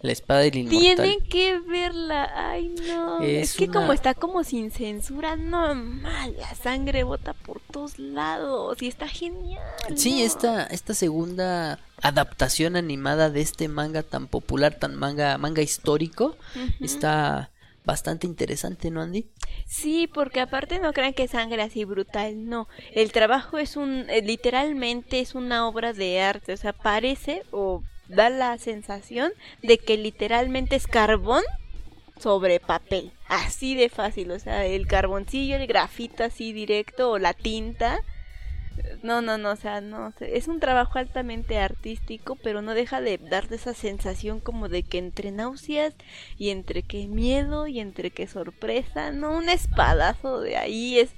La 0.03 0.13
espada 0.13 0.41
del 0.41 0.57
inmortal. 0.57 0.81
Tienen 0.81 1.21
que 1.21 1.59
verla. 1.61 2.31
Ay, 2.35 2.75
no. 2.89 3.21
Es, 3.21 3.51
Es 3.51 3.57
que 3.57 3.69
como 3.69 3.93
está 3.93 4.15
como 4.15 4.45
sin 4.45 4.71
censura, 4.71 5.37
no, 5.37 5.75
mal, 5.75 6.35
la 6.39 6.55
sangre 6.55 7.03
bota 7.03 7.35
por 7.35 7.61
todos 7.61 7.99
lados 7.99 8.81
y 8.81 8.89
está 8.89 9.09
genial. 9.09 9.63
Sí, 9.97 10.21
¿no? 10.21 10.27
esta, 10.27 10.65
esta 10.65 10.95
segunda 10.95 11.79
adaptación 12.03 12.77
animada 12.77 13.31
de 13.31 13.43
este 13.43 13.69
manga 13.69 14.03
tan 14.03 14.27
popular, 14.27 14.75
tan 14.75 14.97
manga, 14.97 15.37
manga 15.39 15.63
histórico, 15.63 16.37
está 16.81 17.51
bastante 17.85 18.27
interesante, 18.27 18.91
¿no, 18.91 19.03
Andy? 19.03 19.27
Sí, 19.67 20.09
porque 20.13 20.41
aparte 20.41 20.79
no 20.79 20.93
crean 20.93 21.15
que 21.15 21.25
es 21.25 21.33
sangre 21.33 21.63
así 21.63 21.85
brutal, 21.85 22.49
no. 22.49 22.69
El 22.93 23.13
trabajo 23.13 23.59
es 23.59 23.77
un, 23.77 24.07
eh, 24.09 24.23
literalmente 24.23 25.21
es 25.21 25.35
una 25.35 25.67
obra 25.67 25.93
de 25.93 26.21
arte, 26.21 26.53
o 26.53 26.57
sea, 26.57 26.73
parece 26.73 27.43
o 27.51 27.83
da 28.11 28.31
la 28.31 28.59
sensación 28.59 29.33
de 29.63 29.79
que 29.79 29.97
literalmente 29.97 30.77
es 30.77 30.87
carbón 30.87 31.43
sobre 32.19 32.61
papel, 32.61 33.13
así 33.29 33.75
de 33.75 33.89
fácil, 33.89 34.31
o 34.31 34.39
sea, 34.39 34.67
el 34.67 34.87
carboncillo, 34.87 35.57
el 35.57 35.67
grafito 35.67 36.23
así 36.23 36.53
directo 36.53 37.11
o 37.11 37.19
la 37.19 37.33
tinta. 37.33 38.01
No, 39.03 39.21
no, 39.21 39.37
no, 39.37 39.51
o 39.51 39.57
sea, 39.57 39.81
no, 39.81 40.13
es 40.21 40.49
un 40.49 40.61
trabajo 40.61 40.99
altamente 40.99 41.59
artístico, 41.59 42.37
pero 42.37 42.63
no 42.63 42.75
deja 42.75 43.01
de 43.01 43.19
darte 43.19 43.57
esa 43.57 43.75
sensación 43.75 44.41
como 44.41 44.69
de 44.69 44.83
que 44.83 44.99
entre 44.99 45.33
náuseas 45.33 45.95
y 46.39 46.51
entre 46.51 46.83
que 46.83 47.07
miedo 47.07 47.67
y 47.67 47.81
entre 47.81 48.11
que 48.11 48.27
sorpresa, 48.27 49.13
no, 49.13 49.37
un 49.37 49.49
espadazo 49.49 50.41
de 50.41 50.57
ahí 50.57 50.99
es, 50.99 51.11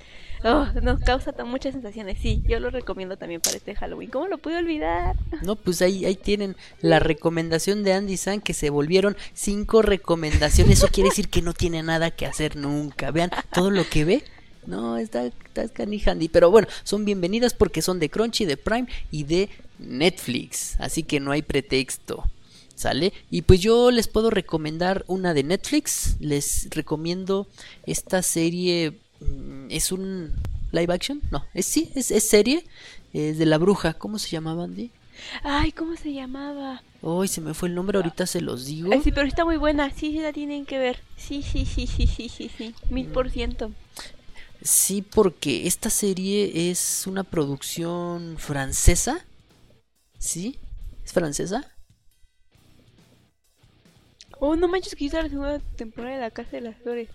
oh, 0.45 0.66
nos 0.82 1.01
causa 1.01 1.32
tan 1.32 1.49
muchas 1.49 1.74
sensaciones, 1.74 2.18
sí, 2.20 2.43
yo 2.47 2.61
lo 2.61 2.70
recomiendo 2.70 3.16
también 3.16 3.40
para 3.40 3.57
este 3.57 3.74
Halloween, 3.74 4.11
¿cómo 4.11 4.28
lo 4.28 4.38
pude 4.38 4.57
olvidar? 4.57 5.16
No, 5.43 5.57
pues 5.57 5.82
ahí, 5.82 6.05
ahí 6.05 6.16
tienen 6.16 6.57
la 6.80 6.99
recomendación 6.99 7.82
de 7.82 7.93
Andy 7.93 8.16
San 8.16 8.40
que 8.40 8.55
se 8.55 8.70
volvieron 8.70 9.16
cinco 9.34 9.82
recomendaciones. 9.82 10.78
Eso 10.78 10.88
quiere 10.88 11.11
decir 11.11 11.28
que 11.28 11.43
no 11.43 11.53
tiene 11.53 11.82
nada 11.82 12.11
que 12.11 12.26
hacer 12.26 12.57
nunca. 12.57 13.11
Vean 13.11 13.30
todo 13.53 13.70
lo 13.70 13.88
que 13.88 14.05
ve. 14.05 14.24
No, 14.66 14.97
está, 14.97 15.26
está 15.26 15.68
canija, 15.68 16.12
Andy. 16.12 16.28
Pero 16.28 16.51
bueno, 16.51 16.68
son 16.84 17.05
bienvenidas 17.05 17.55
porque 17.55 17.82
son 17.82 17.99
de 17.99 18.11
Crunchy, 18.11 18.45
de 18.45 18.57
Prime 18.57 18.88
y 19.11 19.24
de 19.24 19.49
Netflix. 19.78 20.76
Así 20.78 21.03
que 21.03 21.20
no 21.20 21.32
hay 21.32 21.43
pretexto. 21.43 22.24
¿Sale? 22.74 23.12
Y 23.30 23.43
pues 23.43 23.61
yo 23.61 23.90
les 23.90 24.09
puedo 24.09 24.30
recomendar 24.30 25.05
una 25.07 25.34
de 25.34 25.45
Netflix. 25.45 26.16
Les 26.20 26.68
recomiendo 26.70 27.47
esta 27.86 28.22
serie. 28.22 28.99
Mm, 29.22 29.70
¿Es 29.70 29.92
un 29.92 30.32
live 30.72 30.92
action? 30.92 31.20
No, 31.30 31.44
es 31.54 31.66
sí, 31.66 31.90
es, 31.94 32.10
es 32.10 32.28
serie. 32.28 32.64
Es 33.12 33.38
de 33.38 33.46
la 33.46 33.58
bruja. 33.58 33.94
¿Cómo 33.94 34.18
se 34.18 34.30
llamaba, 34.30 34.64
Andy? 34.64 34.90
Ay, 35.42 35.72
¿cómo 35.72 35.96
se 35.96 36.12
llamaba? 36.12 36.82
Uy, 37.02 37.28
se 37.28 37.40
me 37.40 37.54
fue 37.54 37.68
el 37.68 37.74
nombre, 37.74 37.98
ahorita 37.98 38.26
se 38.26 38.40
los 38.40 38.66
digo. 38.66 38.90
Ay, 38.92 39.00
sí, 39.02 39.12
pero 39.12 39.26
está 39.26 39.44
muy 39.44 39.56
buena, 39.56 39.90
sí, 39.90 40.12
sí 40.12 40.20
la 40.20 40.32
tienen 40.32 40.66
que 40.66 40.78
ver, 40.78 41.00
sí, 41.16 41.42
sí, 41.42 41.66
sí, 41.66 41.86
sí, 41.86 42.06
sí, 42.06 42.28
sí, 42.28 42.50
sí, 42.56 42.74
mil 42.90 43.08
por 43.08 43.30
ciento. 43.30 43.72
Sí, 44.62 45.02
porque 45.02 45.66
esta 45.66 45.90
serie 45.90 46.70
es 46.70 47.06
una 47.06 47.24
producción 47.24 48.36
francesa. 48.38 49.24
¿Sí? 50.18 50.56
¿Es 51.04 51.12
francesa? 51.12 51.66
Oh, 54.38 54.54
no 54.54 54.68
manches 54.68 54.94
que 54.94 55.04
hizo 55.04 55.20
la 55.20 55.28
segunda 55.28 55.58
temporada 55.76 56.14
de 56.14 56.20
La 56.20 56.30
Casa 56.30 56.52
de 56.52 56.60
las 56.60 56.76
Flores. 56.76 57.08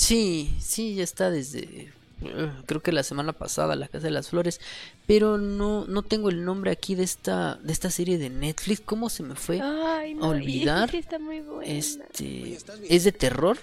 Sí, 0.00 0.56
sí, 0.60 0.94
ya 0.94 1.04
está 1.04 1.30
desde 1.30 1.90
eh, 2.22 2.50
creo 2.66 2.82
que 2.82 2.90
la 2.90 3.02
semana 3.02 3.32
pasada, 3.34 3.76
La 3.76 3.86
Casa 3.88 4.06
de 4.06 4.10
las 4.10 4.28
Flores, 4.30 4.60
pero 5.06 5.36
no 5.38 5.84
no 5.86 6.02
tengo 6.02 6.30
el 6.30 6.44
nombre 6.44 6.70
aquí 6.70 6.94
de 6.94 7.02
esta 7.04 7.56
de 7.56 7.72
esta 7.72 7.90
serie 7.90 8.16
de 8.16 8.30
Netflix, 8.30 8.80
¿cómo 8.80 9.10
se 9.10 9.22
me 9.22 9.34
fue? 9.34 9.60
Ay, 9.60 10.14
no, 10.14 10.26
y 10.26 10.28
olvidar, 10.38 10.94
está 10.94 11.18
muy 11.18 11.40
buena. 11.40 11.70
Este 11.70 12.58
es 12.88 13.04
de 13.04 13.12
terror. 13.12 13.58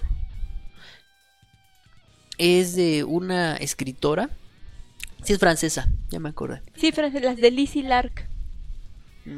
Es 2.38 2.76
de 2.76 3.02
una 3.02 3.56
escritora. 3.56 4.30
Sí 5.24 5.32
es 5.32 5.40
francesa, 5.40 5.88
ya 6.10 6.20
me 6.20 6.28
acordé. 6.28 6.62
Sí, 6.76 6.92
Fran- 6.92 7.12
las 7.20 7.36
de 7.36 7.50
Lizzie 7.50 7.82
Lark. 7.82 8.27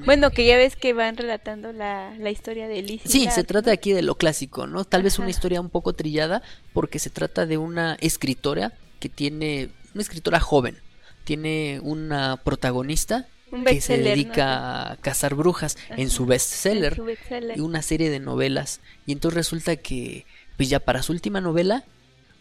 Bueno, 0.05 0.31
que 0.31 0.47
ya 0.47 0.57
ves 0.57 0.77
que 0.77 0.93
van 0.93 1.17
relatando 1.17 1.73
la, 1.73 2.15
la 2.19 2.31
historia 2.31 2.69
de 2.69 2.83
Lizzie 2.83 3.11
Sí, 3.11 3.29
se 3.31 3.45
trata 3.45 3.73
aquí 3.73 3.93
de 3.93 4.03
lo 4.03 4.15
clásico, 4.17 4.67
¿no? 4.67 4.85
Tal 4.85 5.03
vez 5.03 5.19
una 5.19 5.31
historia 5.31 5.61
un 5.61 5.71
poco 5.71 5.93
trillada 5.93 6.43
porque 6.73 6.99
se 6.99 7.11
trata 7.11 7.47
de 7.47 7.59
una 7.59 7.97
escritora 8.01 8.73
que 8.99 9.09
tiene, 9.09 9.71
una 9.95 10.03
escritora 10.03 10.41
joven, 10.41 10.77
tiene 11.25 11.81
una 11.83 12.37
protagonista 12.43 13.27
Un 13.51 13.65
que 13.65 13.81
se 13.81 13.99
dedica 13.99 14.93
a 14.93 14.97
cazar 14.97 15.35
brujas 15.35 15.77
en 15.97 16.11
su 16.11 16.23
En 16.25 16.29
bestseller 16.31 16.97
su 16.97 17.05
bestseller. 17.05 17.57
y 17.59 17.61
una 17.61 17.83
serie 17.83 18.11
de 18.11 18.21
novelas. 18.21 18.81
Y 19.07 19.13
entonces 19.13 19.37
resulta 19.37 19.77
que, 19.77 20.27
pues 20.57 20.69
ya 20.69 20.81
para 20.81 21.03
su 21.03 21.13
última 21.13 21.41
novela, 21.41 21.85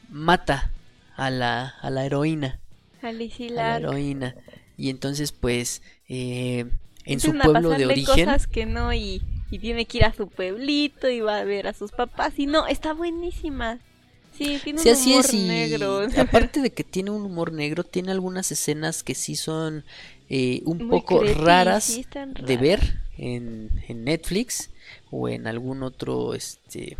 mata 0.09 0.71
a 1.15 1.29
la, 1.29 1.67
a 1.81 1.89
la 1.89 2.05
heroína. 2.05 2.59
A 3.01 3.11
Lizzie 3.11 3.49
A 3.49 3.53
la 3.53 3.77
heroína. 3.77 4.35
Y 4.77 4.89
entonces, 4.89 5.31
pues, 5.31 5.81
eh, 6.07 6.65
en 7.13 7.19
su 7.19 7.35
pueblo 7.35 7.75
de 7.75 7.85
origen... 7.85 8.25
cosas 8.25 8.47
que 8.47 8.65
no 8.65 8.93
y, 8.93 9.21
y 9.49 9.59
tiene 9.59 9.85
que 9.87 9.99
ir 9.99 10.05
a 10.05 10.13
su 10.13 10.29
pueblito 10.29 11.09
y 11.09 11.21
va 11.21 11.39
a 11.39 11.43
ver 11.43 11.67
a 11.67 11.73
sus 11.73 11.91
papás 11.91 12.37
y 12.39 12.45
no, 12.47 12.67
está 12.67 12.93
buenísima. 12.93 13.79
Sí, 14.31 14.61
tiene 14.63 14.83
Sí, 14.83 14.89
un 14.89 14.91
así 14.91 15.13
humor 15.13 15.19
es. 15.19 15.33
Y 15.33 15.39
negro. 15.39 16.01
aparte 16.17 16.61
de 16.61 16.71
que 16.73 16.83
tiene 16.83 17.11
un 17.11 17.23
humor 17.25 17.51
negro, 17.53 17.83
tiene 17.83 18.11
algunas 18.11 18.51
escenas 18.51 19.03
que 19.03 19.15
sí 19.15 19.35
son 19.35 19.85
eh, 20.29 20.61
un 20.65 20.83
Muy 20.87 21.01
poco 21.01 21.19
creepy, 21.19 21.33
raras 21.33 21.85
sí, 21.85 22.05
de 22.37 22.57
ver 22.57 23.01
en, 23.17 23.83
en 23.87 24.03
Netflix 24.05 24.71
o 25.11 25.27
en 25.29 25.47
algún 25.47 25.83
otro, 25.83 26.33
este, 26.35 26.97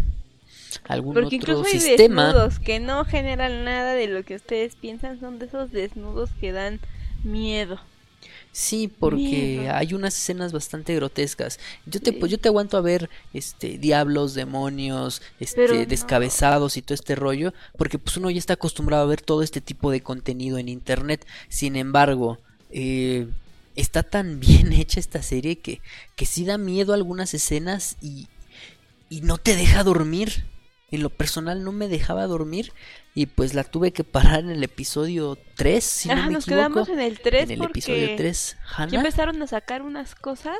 algún 0.87 1.13
Porque 1.13 1.37
otro 1.37 1.37
incluso 1.37 1.65
hay 1.65 1.79
sistema. 1.79 2.33
desnudos 2.33 2.59
que 2.59 2.79
no 2.79 3.05
generan 3.05 3.63
nada 3.63 3.93
de 3.93 4.07
lo 4.07 4.23
que 4.23 4.35
ustedes 4.35 4.75
piensan, 4.75 5.19
son 5.19 5.39
de 5.39 5.45
esos 5.47 5.71
desnudos 5.71 6.31
que 6.39 6.51
dan 6.51 6.79
miedo. 7.23 7.79
Sí, 8.51 8.87
porque 8.87 9.69
hay 9.71 9.93
unas 9.93 10.17
escenas 10.17 10.51
bastante 10.51 10.95
grotescas. 10.95 11.59
Yo 11.85 12.01
te, 12.01 12.11
Sí. 12.11 12.17
pues, 12.19 12.31
yo 12.31 12.39
te 12.39 12.49
aguanto 12.49 12.77
a 12.77 12.81
ver 12.81 13.09
este 13.31 13.77
diablos, 13.77 14.33
demonios, 14.33 15.21
Pero 15.53 15.75
este 15.75 15.85
no. 15.85 15.85
descabezados 15.85 16.75
y 16.75 16.81
todo 16.81 16.95
este 16.95 17.15
rollo, 17.15 17.53
porque 17.77 17.99
pues 17.99 18.17
uno 18.17 18.29
ya 18.31 18.39
está 18.39 18.53
acostumbrado 18.53 19.03
a 19.03 19.07
ver 19.07 19.21
todo 19.21 19.43
este 19.43 19.61
tipo 19.61 19.91
de 19.91 20.01
contenido 20.01 20.57
en 20.57 20.67
internet. 20.67 21.25
Sin 21.47 21.75
embargo, 21.75 22.39
eh, 22.71 23.27
está 23.75 24.03
tan 24.03 24.39
bien 24.41 24.73
hecha 24.73 24.99
esta 24.99 25.21
serie 25.21 25.59
que, 25.59 25.81
que 26.15 26.25
sí 26.25 26.43
da 26.43 26.57
miedo 26.57 26.93
algunas 26.93 27.33
escenas 27.35 27.97
y, 28.01 28.27
y 29.09 29.21
no 29.21 29.37
te 29.37 29.55
deja 29.55 29.83
dormir. 29.83 30.45
En 30.91 31.03
lo 31.03 31.11
personal 31.11 31.63
no 31.63 31.71
me 31.71 31.87
dejaba 31.87 32.25
dormir 32.25 32.73
y 33.21 33.25
pues 33.25 33.53
la 33.53 33.63
tuve 33.65 33.91
que 33.91 34.03
parar 34.03 34.39
en 34.41 34.49
el 34.51 34.63
episodio 34.63 35.37
3, 35.55 35.83
si 35.83 36.07
no 36.09 36.13
Ah, 36.15 36.25
me 36.27 36.33
nos 36.33 36.45
equivoco. 36.47 36.61
quedamos 36.69 36.89
en 36.89 36.99
el 37.01 37.19
3 37.19 37.43
en 37.43 37.51
el 37.51 37.57
porque 37.57 37.79
episodio 37.79 38.15
3, 38.15 38.57
ya 38.57 38.75
Hannah. 38.77 38.97
empezaron 38.97 39.41
a 39.41 39.47
sacar 39.47 39.81
unas 39.81 40.15
cosas 40.15 40.57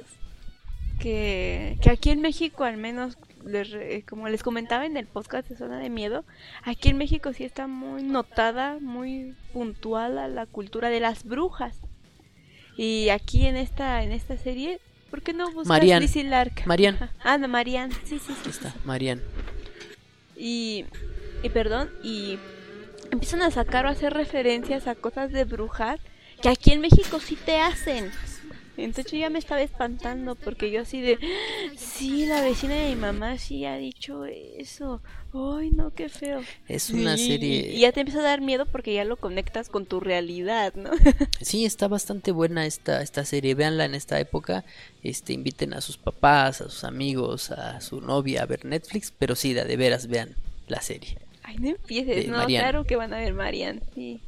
que, 0.99 1.77
que 1.81 1.89
aquí 1.89 2.09
en 2.09 2.21
México 2.21 2.63
al 2.65 2.77
menos 2.77 3.17
les 3.45 3.69
re- 3.71 4.03
como 4.09 4.27
les 4.27 4.43
comentaba 4.43 4.85
en 4.85 4.97
el 4.97 5.05
podcast 5.07 5.47
de 5.47 5.55
Zona 5.55 5.79
de 5.79 5.89
Miedo, 5.89 6.25
aquí 6.63 6.89
en 6.89 6.97
México 6.97 7.31
sí 7.31 7.45
está 7.45 7.67
muy 7.67 8.03
notada, 8.03 8.77
muy 8.81 9.35
puntual 9.53 10.17
a 10.17 10.27
la 10.27 10.45
cultura 10.45 10.89
de 10.89 10.99
las 10.99 11.23
brujas. 11.23 11.77
Y 12.75 13.09
aquí 13.09 13.45
en 13.45 13.55
esta 13.55 14.03
en 14.03 14.11
esta 14.11 14.35
serie, 14.37 14.79
¿por 15.09 15.21
qué 15.21 15.31
no 15.33 15.45
buscas 15.45 15.67
Marian. 15.67 16.01
Lizzie 16.01 16.25
Lark? 16.25 16.65
Marian. 16.65 16.95
Ajá. 16.95 17.13
Ah, 17.23 17.37
no, 17.37 17.47
Marian. 17.47 17.91
Sí, 18.03 18.19
sí, 18.19 18.21
sí. 18.27 18.33
Aquí 18.41 18.49
está, 18.49 18.75
Marian. 18.83 19.21
Y, 20.37 20.85
y 21.43 21.49
perdón, 21.49 21.89
y 22.03 22.37
empiezan 23.11 23.41
a 23.41 23.51
sacar 23.51 23.85
o 23.85 23.89
a 23.89 23.91
hacer 23.91 24.13
referencias 24.13 24.87
a 24.87 24.95
cosas 24.95 25.31
de 25.31 25.45
brujas 25.45 25.99
que 26.41 26.49
aquí 26.49 26.71
en 26.71 26.81
México 26.81 27.19
sí 27.19 27.35
te 27.35 27.57
hacen. 27.59 28.11
Entonces 28.77 29.11
yo 29.11 29.17
ya 29.19 29.29
me 29.29 29.39
estaba 29.39 29.61
espantando 29.61 30.35
porque 30.35 30.71
yo 30.71 30.81
así 30.83 31.01
de, 31.01 31.19
sí, 31.75 32.25
la 32.25 32.41
vecina 32.41 32.75
de 32.75 32.89
mi 32.89 32.95
mamá 32.95 33.37
sí 33.37 33.65
ha 33.65 33.75
dicho 33.75 34.23
eso. 34.23 35.01
Ay, 35.33 35.71
no, 35.71 35.93
qué 35.93 36.07
feo. 36.07 36.41
Es 36.65 36.89
una 36.89 37.15
Y- 37.15 37.27
serie... 37.27 37.73
Y 37.73 37.79
ya 37.81 37.91
te 37.91 37.99
empieza 37.99 38.21
a 38.21 38.23
dar 38.23 38.39
miedo 38.39 38.65
porque 38.65 38.93
ya 38.93 39.03
lo 39.03 39.17
conectas 39.17 39.67
con 39.67 39.85
tu 39.85 39.99
realidad, 39.99 40.73
¿no? 40.75 40.91
Sí, 41.41 41.65
está 41.65 41.89
bastante 41.89 42.31
buena 42.31 42.65
esta, 42.65 43.01
esta 43.01 43.25
serie. 43.25 43.53
Véanla 43.53 43.83
en 43.83 43.95
esta 43.95 44.17
época. 44.17 44.63
Este, 45.03 45.33
inviten 45.33 45.73
a 45.73 45.81
sus 45.81 45.97
papás, 45.97 46.61
a 46.61 46.69
sus 46.69 46.85
amigos, 46.85 47.51
a 47.51 47.81
su 47.81 47.99
novia 47.99 48.43
a 48.43 48.45
ver 48.45 48.63
Netflix. 48.63 49.11
Pero 49.11 49.35
sí, 49.35 49.53
de 49.53 49.75
veras, 49.75 50.07
vean 50.07 50.35
la 50.69 50.81
serie. 50.81 51.17
Ay, 51.49 51.57
no 51.57 51.69
empieces, 51.69 52.27
no, 52.27 52.45
claro 52.45 52.85
que 52.85 52.95
van 52.95 53.11
a 53.11 53.17
ver 53.17 53.33
Marian. 53.33 53.81
Sí. 53.95 54.21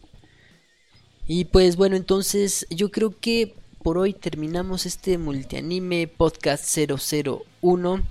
Y 1.27 1.45
pues 1.45 1.75
bueno, 1.75 1.95
entonces 1.95 2.65
yo 2.71 2.89
creo 2.89 3.15
que 3.19 3.53
por 3.83 3.99
hoy 3.99 4.13
terminamos 4.13 4.87
este 4.87 5.19
multianime 5.19 6.07
podcast 6.07 6.75
001. 6.75 8.03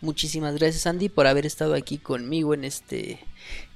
Muchísimas 0.00 0.56
gracias 0.58 0.84
Andy 0.88 1.08
por 1.08 1.28
haber 1.28 1.46
estado 1.46 1.74
aquí 1.74 1.96
conmigo 1.96 2.54
en 2.54 2.64
este 2.64 3.20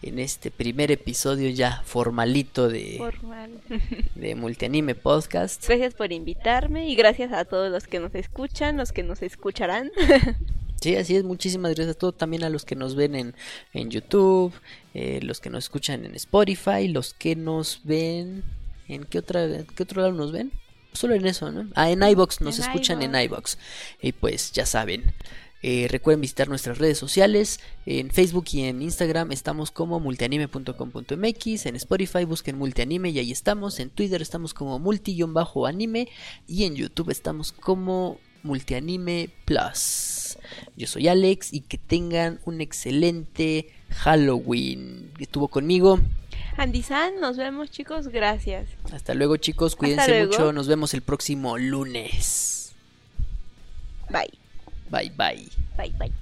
en 0.02 0.18
este 0.18 0.50
primer 0.50 0.90
episodio 0.90 1.50
ya 1.50 1.82
formalito 1.84 2.68
de, 2.68 2.96
Formal. 2.98 3.60
de 4.16 4.34
multianime 4.34 4.96
podcast. 4.96 5.68
Gracias 5.68 5.94
por 5.94 6.10
invitarme 6.10 6.88
y 6.88 6.96
gracias 6.96 7.32
a 7.32 7.44
todos 7.44 7.70
los 7.70 7.86
que 7.86 8.00
nos 8.00 8.16
escuchan, 8.16 8.76
los 8.76 8.90
que 8.90 9.04
nos 9.04 9.22
escucharán. 9.22 9.92
Sí, 10.80 10.96
así 10.96 11.16
es. 11.16 11.24
Muchísimas 11.24 11.74
gracias 11.74 11.96
a 11.96 11.98
todos. 11.98 12.16
También 12.16 12.44
a 12.44 12.50
los 12.50 12.64
que 12.64 12.76
nos 12.76 12.94
ven 12.94 13.14
en, 13.14 13.34
en 13.72 13.90
YouTube, 13.90 14.52
eh, 14.94 15.20
los 15.22 15.40
que 15.40 15.50
nos 15.50 15.64
escuchan 15.64 16.04
en 16.04 16.14
Spotify, 16.14 16.88
los 16.88 17.14
que 17.14 17.34
nos 17.36 17.80
ven. 17.84 18.44
¿En 18.86 19.04
qué, 19.04 19.18
otra, 19.18 19.46
qué 19.76 19.82
otro 19.82 20.00
lado 20.02 20.12
nos 20.14 20.32
ven? 20.32 20.52
Solo 20.92 21.14
en 21.14 21.26
eso, 21.26 21.50
¿no? 21.52 21.68
Ah, 21.74 21.90
en 21.90 22.02
iBox. 22.02 22.40
Nos 22.40 22.58
En 22.58 22.64
escuchan 22.64 23.02
en 23.02 23.14
iBox. 23.14 23.58
Y 24.00 24.12
pues 24.12 24.52
ya 24.52 24.64
saben. 24.66 25.12
eh, 25.62 25.88
recuerden 25.90 26.20
visitar 26.20 26.48
nuestras 26.48 26.78
redes 26.78 26.96
sociales. 26.98 27.58
En 27.84 28.10
Facebook 28.10 28.46
y 28.52 28.62
en 28.62 28.80
Instagram 28.80 29.32
estamos 29.32 29.70
como 29.72 29.98
multianime.com.mx. 30.00 31.66
En 31.66 31.76
Spotify 31.76 32.24
busquen 32.24 32.56
multianime 32.56 33.10
y 33.10 33.18
ahí 33.18 33.32
estamos. 33.32 33.80
En 33.80 33.90
Twitter 33.90 34.22
estamos 34.22 34.54
como 34.54 34.78
multi-anime. 34.78 36.08
Y 36.46 36.64
en 36.64 36.76
YouTube 36.76 37.10
estamos 37.10 37.50
como 37.52 38.18
multianime 38.44 39.30
plus. 39.44 40.17
Yo 40.76 40.86
soy 40.86 41.08
Alex 41.08 41.52
y 41.52 41.60
que 41.60 41.78
tengan 41.78 42.40
un 42.44 42.60
excelente 42.60 43.68
Halloween. 43.90 45.10
Estuvo 45.18 45.48
conmigo. 45.48 46.00
Andy 46.56 46.82
San, 46.82 47.20
nos 47.20 47.36
vemos 47.36 47.70
chicos, 47.70 48.08
gracias. 48.08 48.68
Hasta 48.92 49.14
luego 49.14 49.36
chicos, 49.36 49.76
cuídense 49.76 50.08
luego. 50.08 50.32
mucho. 50.32 50.52
Nos 50.52 50.66
vemos 50.66 50.92
el 50.94 51.02
próximo 51.02 51.56
lunes. 51.56 52.72
Bye. 54.10 54.32
Bye 54.90 55.12
bye. 55.16 55.48
Bye, 55.76 55.94
bye. 55.98 56.12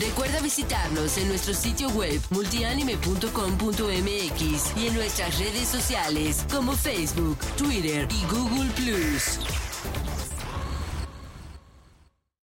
Recuerda 0.00 0.40
visitarnos 0.40 1.18
en 1.18 1.28
nuestro 1.28 1.54
sitio 1.54 1.88
web 1.90 2.20
multianime.com.mx 2.30 4.76
y 4.76 4.86
en 4.86 4.94
nuestras 4.94 5.38
redes 5.38 5.68
sociales 5.68 6.44
como 6.50 6.72
Facebook, 6.72 7.38
Twitter 7.56 8.08
y 8.10 8.24
Google 8.32 8.70
Plus. 8.72 9.38